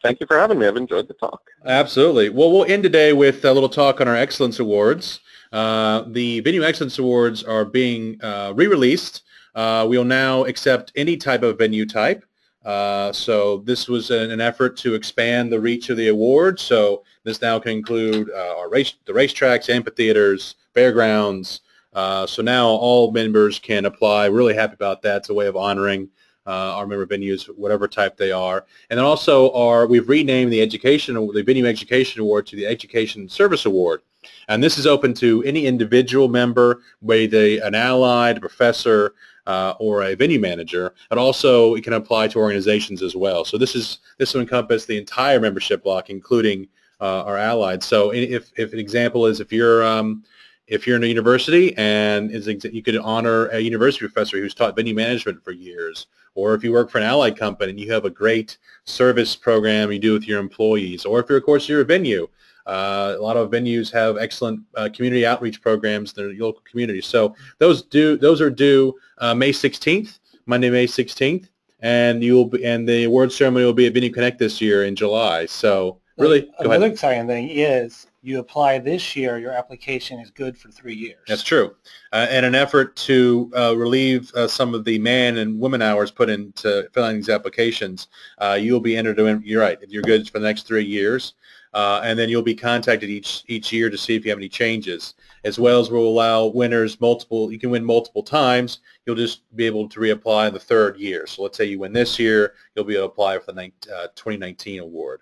Thank 0.02 0.20
you 0.20 0.26
for 0.26 0.38
having 0.38 0.58
me. 0.58 0.66
I've 0.66 0.76
enjoyed 0.76 1.08
the 1.08 1.14
talk. 1.14 1.42
Absolutely. 1.64 2.28
Well, 2.28 2.52
we'll 2.52 2.64
end 2.66 2.82
today 2.82 3.12
with 3.12 3.44
a 3.44 3.52
little 3.52 3.68
talk 3.68 4.00
on 4.00 4.08
our 4.08 4.14
Excellence 4.16 4.58
Awards. 4.60 5.20
Uh, 5.52 6.04
the 6.08 6.40
Venue 6.40 6.62
Excellence 6.62 6.98
Awards 6.98 7.42
are 7.42 7.64
being 7.64 8.22
uh, 8.22 8.52
re-released. 8.54 9.22
Uh, 9.54 9.86
we'll 9.88 10.04
now 10.04 10.44
accept 10.44 10.92
any 10.94 11.16
type 11.16 11.42
of 11.42 11.58
venue 11.58 11.84
type. 11.86 12.24
Uh, 12.64 13.12
so 13.12 13.58
this 13.58 13.88
was 13.88 14.10
an, 14.10 14.30
an 14.30 14.40
effort 14.40 14.76
to 14.76 14.94
expand 14.94 15.50
the 15.50 15.60
reach 15.60 15.90
of 15.90 15.96
the 15.96 16.08
award. 16.08 16.58
So 16.60 17.04
this 17.24 17.40
now 17.40 17.58
can 17.58 17.72
include 17.72 18.30
uh, 18.30 18.56
our 18.58 18.68
race, 18.68 18.94
the 19.06 19.12
racetracks, 19.12 19.68
amphitheaters, 19.70 20.56
fairgrounds. 20.74 21.60
Uh, 21.92 22.26
so 22.26 22.42
now 22.42 22.66
all 22.66 23.10
members 23.10 23.58
can 23.58 23.86
apply. 23.86 24.26
Really 24.26 24.54
happy 24.54 24.74
about 24.74 25.02
that. 25.02 25.18
It's 25.18 25.30
a 25.30 25.34
way 25.34 25.46
of 25.46 25.56
honoring 25.56 26.08
uh, 26.46 26.76
our 26.76 26.86
member 26.86 27.06
venues, 27.06 27.44
whatever 27.56 27.86
type 27.86 28.16
they 28.16 28.32
are. 28.32 28.64
And 28.88 28.98
then 28.98 29.04
also 29.04 29.52
our, 29.52 29.86
we've 29.86 30.08
renamed 30.08 30.52
the 30.52 30.62
education, 30.62 31.14
the 31.14 31.42
Venue 31.42 31.66
Education 31.66 32.20
Award 32.22 32.46
to 32.46 32.56
the 32.56 32.66
Education 32.66 33.28
Service 33.28 33.66
Award. 33.66 34.00
And 34.48 34.62
this 34.62 34.78
is 34.78 34.86
open 34.86 35.14
to 35.14 35.42
any 35.44 35.66
individual 35.66 36.28
member, 36.28 36.80
whether 37.00 37.62
an 37.62 37.74
allied, 37.74 38.38
a 38.38 38.40
professor, 38.40 39.14
uh, 39.48 39.74
or 39.80 40.02
a 40.02 40.14
venue 40.14 40.38
manager. 40.38 40.94
And 41.10 41.18
also 41.18 41.74
it 41.74 41.82
can 41.82 41.94
apply 41.94 42.28
to 42.28 42.38
organizations 42.38 43.02
as 43.02 43.16
well. 43.16 43.44
So 43.44 43.58
this 43.58 43.74
is 43.74 43.98
this 44.18 44.34
will 44.34 44.42
encompass 44.42 44.84
the 44.84 44.98
entire 44.98 45.40
membership 45.40 45.82
block, 45.82 46.10
including 46.10 46.68
uh, 47.00 47.24
our 47.24 47.38
allied. 47.38 47.82
So 47.82 48.12
if, 48.12 48.52
if 48.56 48.72
an 48.72 48.78
example 48.78 49.26
is 49.26 49.40
if 49.40 49.50
you're 49.52 49.84
um, 49.84 50.22
if 50.66 50.86
you're 50.86 50.96
in 50.96 51.04
a 51.04 51.06
university 51.06 51.74
and 51.78 52.30
is 52.30 52.46
you 52.46 52.82
could 52.82 52.98
honor 52.98 53.46
a 53.46 53.58
university 53.58 54.06
professor 54.06 54.38
who's 54.38 54.54
taught 54.54 54.76
venue 54.76 54.94
management 54.94 55.42
for 55.42 55.52
years, 55.52 56.06
or 56.34 56.54
if 56.54 56.62
you 56.62 56.70
work 56.70 56.90
for 56.90 56.98
an 56.98 57.04
allied 57.04 57.36
company 57.38 57.70
and 57.70 57.80
you 57.80 57.90
have 57.90 58.04
a 58.04 58.10
great 58.10 58.58
service 58.84 59.34
program 59.34 59.90
you 59.90 59.98
do 59.98 60.12
with 60.12 60.28
your 60.28 60.40
employees, 60.40 61.06
or 61.06 61.20
if 61.20 61.28
you're, 61.28 61.38
of 61.38 61.44
course, 61.44 61.68
you're 61.68 61.80
a 61.80 61.84
venue. 61.84 62.28
Uh, 62.68 63.16
a 63.18 63.22
lot 63.22 63.36
of 63.36 63.50
venues 63.50 63.90
have 63.90 64.18
excellent 64.18 64.60
uh, 64.76 64.90
community 64.92 65.24
outreach 65.24 65.62
programs 65.62 66.12
in 66.12 66.22
their 66.22 66.34
local 66.34 66.62
communities. 66.70 67.06
So 67.06 67.34
those 67.58 67.82
do 67.82 68.16
those 68.18 68.40
are 68.42 68.50
due 68.50 68.94
uh, 69.18 69.34
May 69.34 69.52
16th, 69.52 70.18
Monday, 70.44 70.68
May 70.68 70.86
16th, 70.86 71.48
and 71.80 72.22
you 72.22 72.34
will 72.34 72.44
be, 72.44 72.64
and 72.64 72.86
the 72.86 73.04
award 73.04 73.32
ceremony 73.32 73.64
will 73.64 73.72
be 73.72 73.86
at 73.86 73.94
Venue 73.94 74.12
Connect 74.12 74.38
this 74.38 74.60
year 74.60 74.84
in 74.84 74.94
July. 74.94 75.46
So 75.46 75.98
really, 76.18 76.42
go 76.62 76.70
Another 76.70 76.88
exciting 76.88 77.26
thing 77.26 77.48
is 77.48 78.06
you 78.20 78.38
apply 78.38 78.78
this 78.78 79.16
year, 79.16 79.38
your 79.38 79.52
application 79.52 80.20
is 80.20 80.30
good 80.30 80.58
for 80.58 80.70
three 80.70 80.94
years. 80.94 81.20
That's 81.26 81.42
true. 81.42 81.74
Uh, 82.12 82.26
in 82.30 82.44
an 82.44 82.54
effort 82.54 82.96
to 82.96 83.50
uh, 83.56 83.74
relieve 83.76 84.30
uh, 84.34 84.46
some 84.46 84.74
of 84.74 84.84
the 84.84 84.98
man 84.98 85.38
and 85.38 85.58
woman 85.58 85.80
hours 85.80 86.10
put 86.10 86.28
into 86.28 86.88
filling 86.92 87.16
these 87.16 87.28
applications, 87.28 88.08
uh, 88.38 88.58
you'll 88.60 88.80
be 88.80 88.96
entered 88.96 89.18
in, 89.18 89.42
you're 89.44 89.62
right, 89.62 89.78
you're 89.88 90.02
good 90.02 90.28
for 90.28 90.38
the 90.38 90.46
next 90.46 90.66
three 90.66 90.84
years. 90.84 91.34
Uh, 91.78 92.00
and 92.02 92.18
then 92.18 92.28
you'll 92.28 92.42
be 92.42 92.56
contacted 92.56 93.08
each 93.08 93.44
each 93.46 93.72
year 93.72 93.88
to 93.88 93.96
see 93.96 94.16
if 94.16 94.24
you 94.24 94.32
have 94.32 94.38
any 94.40 94.48
changes, 94.48 95.14
as 95.44 95.60
well 95.60 95.78
as 95.78 95.92
we'll 95.92 96.08
allow 96.08 96.44
winners 96.46 97.00
multiple. 97.00 97.52
You 97.52 97.58
can 97.60 97.70
win 97.70 97.84
multiple 97.84 98.24
times. 98.24 98.80
You'll 99.06 99.14
just 99.14 99.42
be 99.54 99.64
able 99.64 99.88
to 99.90 100.00
reapply 100.00 100.48
in 100.48 100.54
the 100.54 100.58
third 100.58 100.96
year. 100.96 101.28
So 101.28 101.44
let's 101.44 101.56
say 101.56 101.66
you 101.66 101.78
win 101.78 101.92
this 101.92 102.18
year, 102.18 102.54
you'll 102.74 102.84
be 102.84 102.96
able 102.96 103.06
to 103.06 103.12
apply 103.12 103.38
for 103.38 103.52
the 103.52 103.70
uh, 103.94 104.08
2019 104.16 104.80
award. 104.80 105.20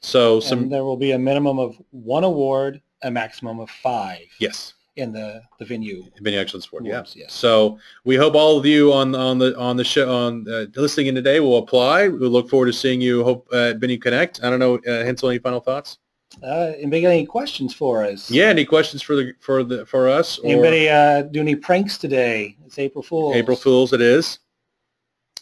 So 0.00 0.40
some 0.40 0.60
and 0.60 0.72
there 0.72 0.82
will 0.82 0.96
be 0.96 1.10
a 1.10 1.18
minimum 1.18 1.58
of 1.58 1.76
one 1.90 2.24
award, 2.24 2.80
a 3.02 3.10
maximum 3.10 3.60
of 3.60 3.68
five 3.68 4.24
yes. 4.38 4.72
In 4.98 5.12
the, 5.12 5.42
the 5.58 5.64
venue. 5.64 6.04
Venue 6.20 6.38
Excellence 6.40 6.68
Award, 6.70 6.84
yeah. 6.86 7.04
Yes. 7.14 7.32
So 7.32 7.78
we 8.04 8.16
hope 8.16 8.34
all 8.34 8.58
of 8.58 8.66
you 8.66 8.92
on 8.92 9.14
on 9.14 9.38
the 9.38 9.56
on 9.58 9.76
the 9.76 9.84
show 9.84 10.12
on 10.14 10.46
uh, 10.48 10.66
listening 10.76 11.06
in 11.06 11.14
today 11.14 11.40
will 11.40 11.58
apply. 11.58 12.08
We 12.08 12.26
look 12.26 12.50
forward 12.50 12.66
to 12.66 12.72
seeing 12.72 13.00
you. 13.00 13.24
Hope 13.24 13.48
uh, 13.52 13.70
at 13.70 13.78
Venue 13.78 13.98
Connect. 13.98 14.42
I 14.42 14.50
don't 14.50 14.58
know, 14.58 14.74
uh, 14.76 15.04
Hensel, 15.04 15.30
any 15.30 15.38
final 15.38 15.60
thoughts? 15.60 15.98
Uh, 16.42 16.72
anybody 16.76 17.00
got 17.02 17.08
any 17.08 17.26
questions 17.26 17.72
for 17.74 18.04
us? 18.04 18.30
Yeah. 18.30 18.46
Any 18.46 18.64
questions 18.64 19.00
for 19.02 19.16
the 19.16 19.32
for 19.40 19.64
the 19.64 19.86
for 19.86 20.08
us? 20.08 20.38
Or 20.38 20.46
Anybody 20.46 20.88
uh, 20.88 21.22
do 21.22 21.40
any 21.40 21.56
pranks 21.56 21.96
today? 21.96 22.56
It's 22.66 22.78
April 22.78 23.02
Fool's. 23.02 23.36
April 23.36 23.56
Fools, 23.56 23.92
it 23.92 24.00
is. 24.00 24.40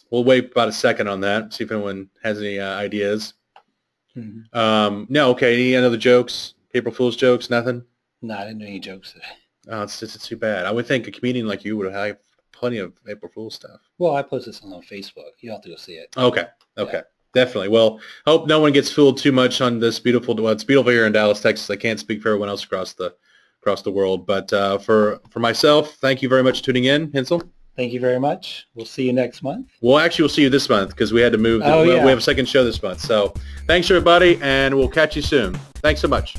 We'll 0.09 0.23
wait 0.23 0.51
about 0.51 0.69
a 0.69 0.71
second 0.71 1.09
on 1.09 1.19
that. 1.21 1.53
See 1.53 1.65
if 1.65 1.71
anyone 1.71 2.09
has 2.23 2.39
any 2.39 2.59
uh, 2.59 2.75
ideas. 2.75 3.33
Mhm. 4.15 4.55
Um, 4.55 5.07
no. 5.09 5.31
Okay. 5.31 5.53
Any 5.53 5.75
other 5.75 5.97
jokes? 5.97 6.53
April 6.73 6.93
Fools 6.93 7.15
jokes? 7.15 7.49
Nothing. 7.49 7.83
No, 8.21 8.35
I 8.35 8.45
didn't 8.45 8.59
do 8.59 8.65
any 8.65 8.79
jokes 8.79 9.11
today. 9.13 9.25
Oh, 9.69 9.83
it's, 9.83 10.01
it's 10.01 10.25
too 10.27 10.37
bad. 10.37 10.65
I 10.65 10.71
would 10.71 10.85
think 10.87 11.07
a 11.07 11.11
comedian 11.11 11.47
like 11.47 11.63
you 11.65 11.75
would 11.77 11.91
have 11.91 12.17
plenty 12.51 12.77
of 12.77 12.93
April 13.07 13.31
Fool 13.33 13.49
stuff. 13.51 13.79
Well, 13.97 14.15
I 14.15 14.21
posted 14.21 14.53
this 14.53 14.61
on 14.63 14.71
Facebook. 14.81 15.31
You 15.41 15.51
have 15.51 15.61
to 15.61 15.69
go 15.69 15.75
see 15.75 15.93
it. 15.93 16.13
Okay. 16.17 16.45
Okay. 16.77 17.01
Definitely. 17.33 17.69
Well, 17.69 17.99
hope 18.25 18.47
no 18.47 18.59
one 18.59 18.71
gets 18.71 18.91
fooled 18.91 19.17
too 19.17 19.31
much 19.31 19.61
on 19.61 19.79
this 19.79 19.99
beautiful. 19.99 20.33
Well, 20.35 20.53
it's 20.53 20.63
beautiful 20.63 20.91
here 20.91 21.05
in 21.05 21.11
Dallas, 21.11 21.41
Texas. 21.41 21.69
I 21.69 21.75
can't 21.75 21.99
speak 21.99 22.21
for 22.21 22.29
everyone 22.29 22.49
else 22.49 22.63
across 22.63 22.93
the 22.93 23.13
across 23.61 23.81
the 23.81 23.91
world, 23.91 24.25
but 24.25 24.51
uh, 24.53 24.77
for 24.77 25.19
for 25.29 25.39
myself, 25.39 25.95
thank 25.95 26.21
you 26.21 26.29
very 26.29 26.41
much 26.41 26.59
for 26.59 26.65
tuning 26.65 26.85
in, 26.85 27.11
Hensel. 27.11 27.43
Thank 27.75 27.93
you 27.93 27.99
very 27.99 28.19
much. 28.19 28.65
We'll 28.73 28.87
see 28.87 29.05
you 29.05 29.13
next 29.13 29.43
month. 29.43 29.69
Well, 29.81 29.99
actually, 29.99 30.23
we'll 30.23 30.29
see 30.29 30.41
you 30.43 30.49
this 30.49 30.67
month 30.67 30.89
because 30.91 31.13
we 31.13 31.21
had 31.21 31.31
to 31.33 31.37
move. 31.37 31.61
The, 31.61 31.71
Oh, 31.71 31.83
we 31.83 31.93
yeah. 31.93 32.03
have 32.07 32.17
a 32.17 32.21
second 32.21 32.47
show 32.47 32.63
this 32.63 32.81
month. 32.81 33.01
So, 33.01 33.33
thanks 33.67 33.91
everybody, 33.91 34.39
and 34.41 34.73
we'll 34.75 34.89
catch 34.89 35.15
you 35.15 35.21
soon. 35.21 35.53
Thanks 35.83 36.01
so 36.01 36.07
much. 36.07 36.37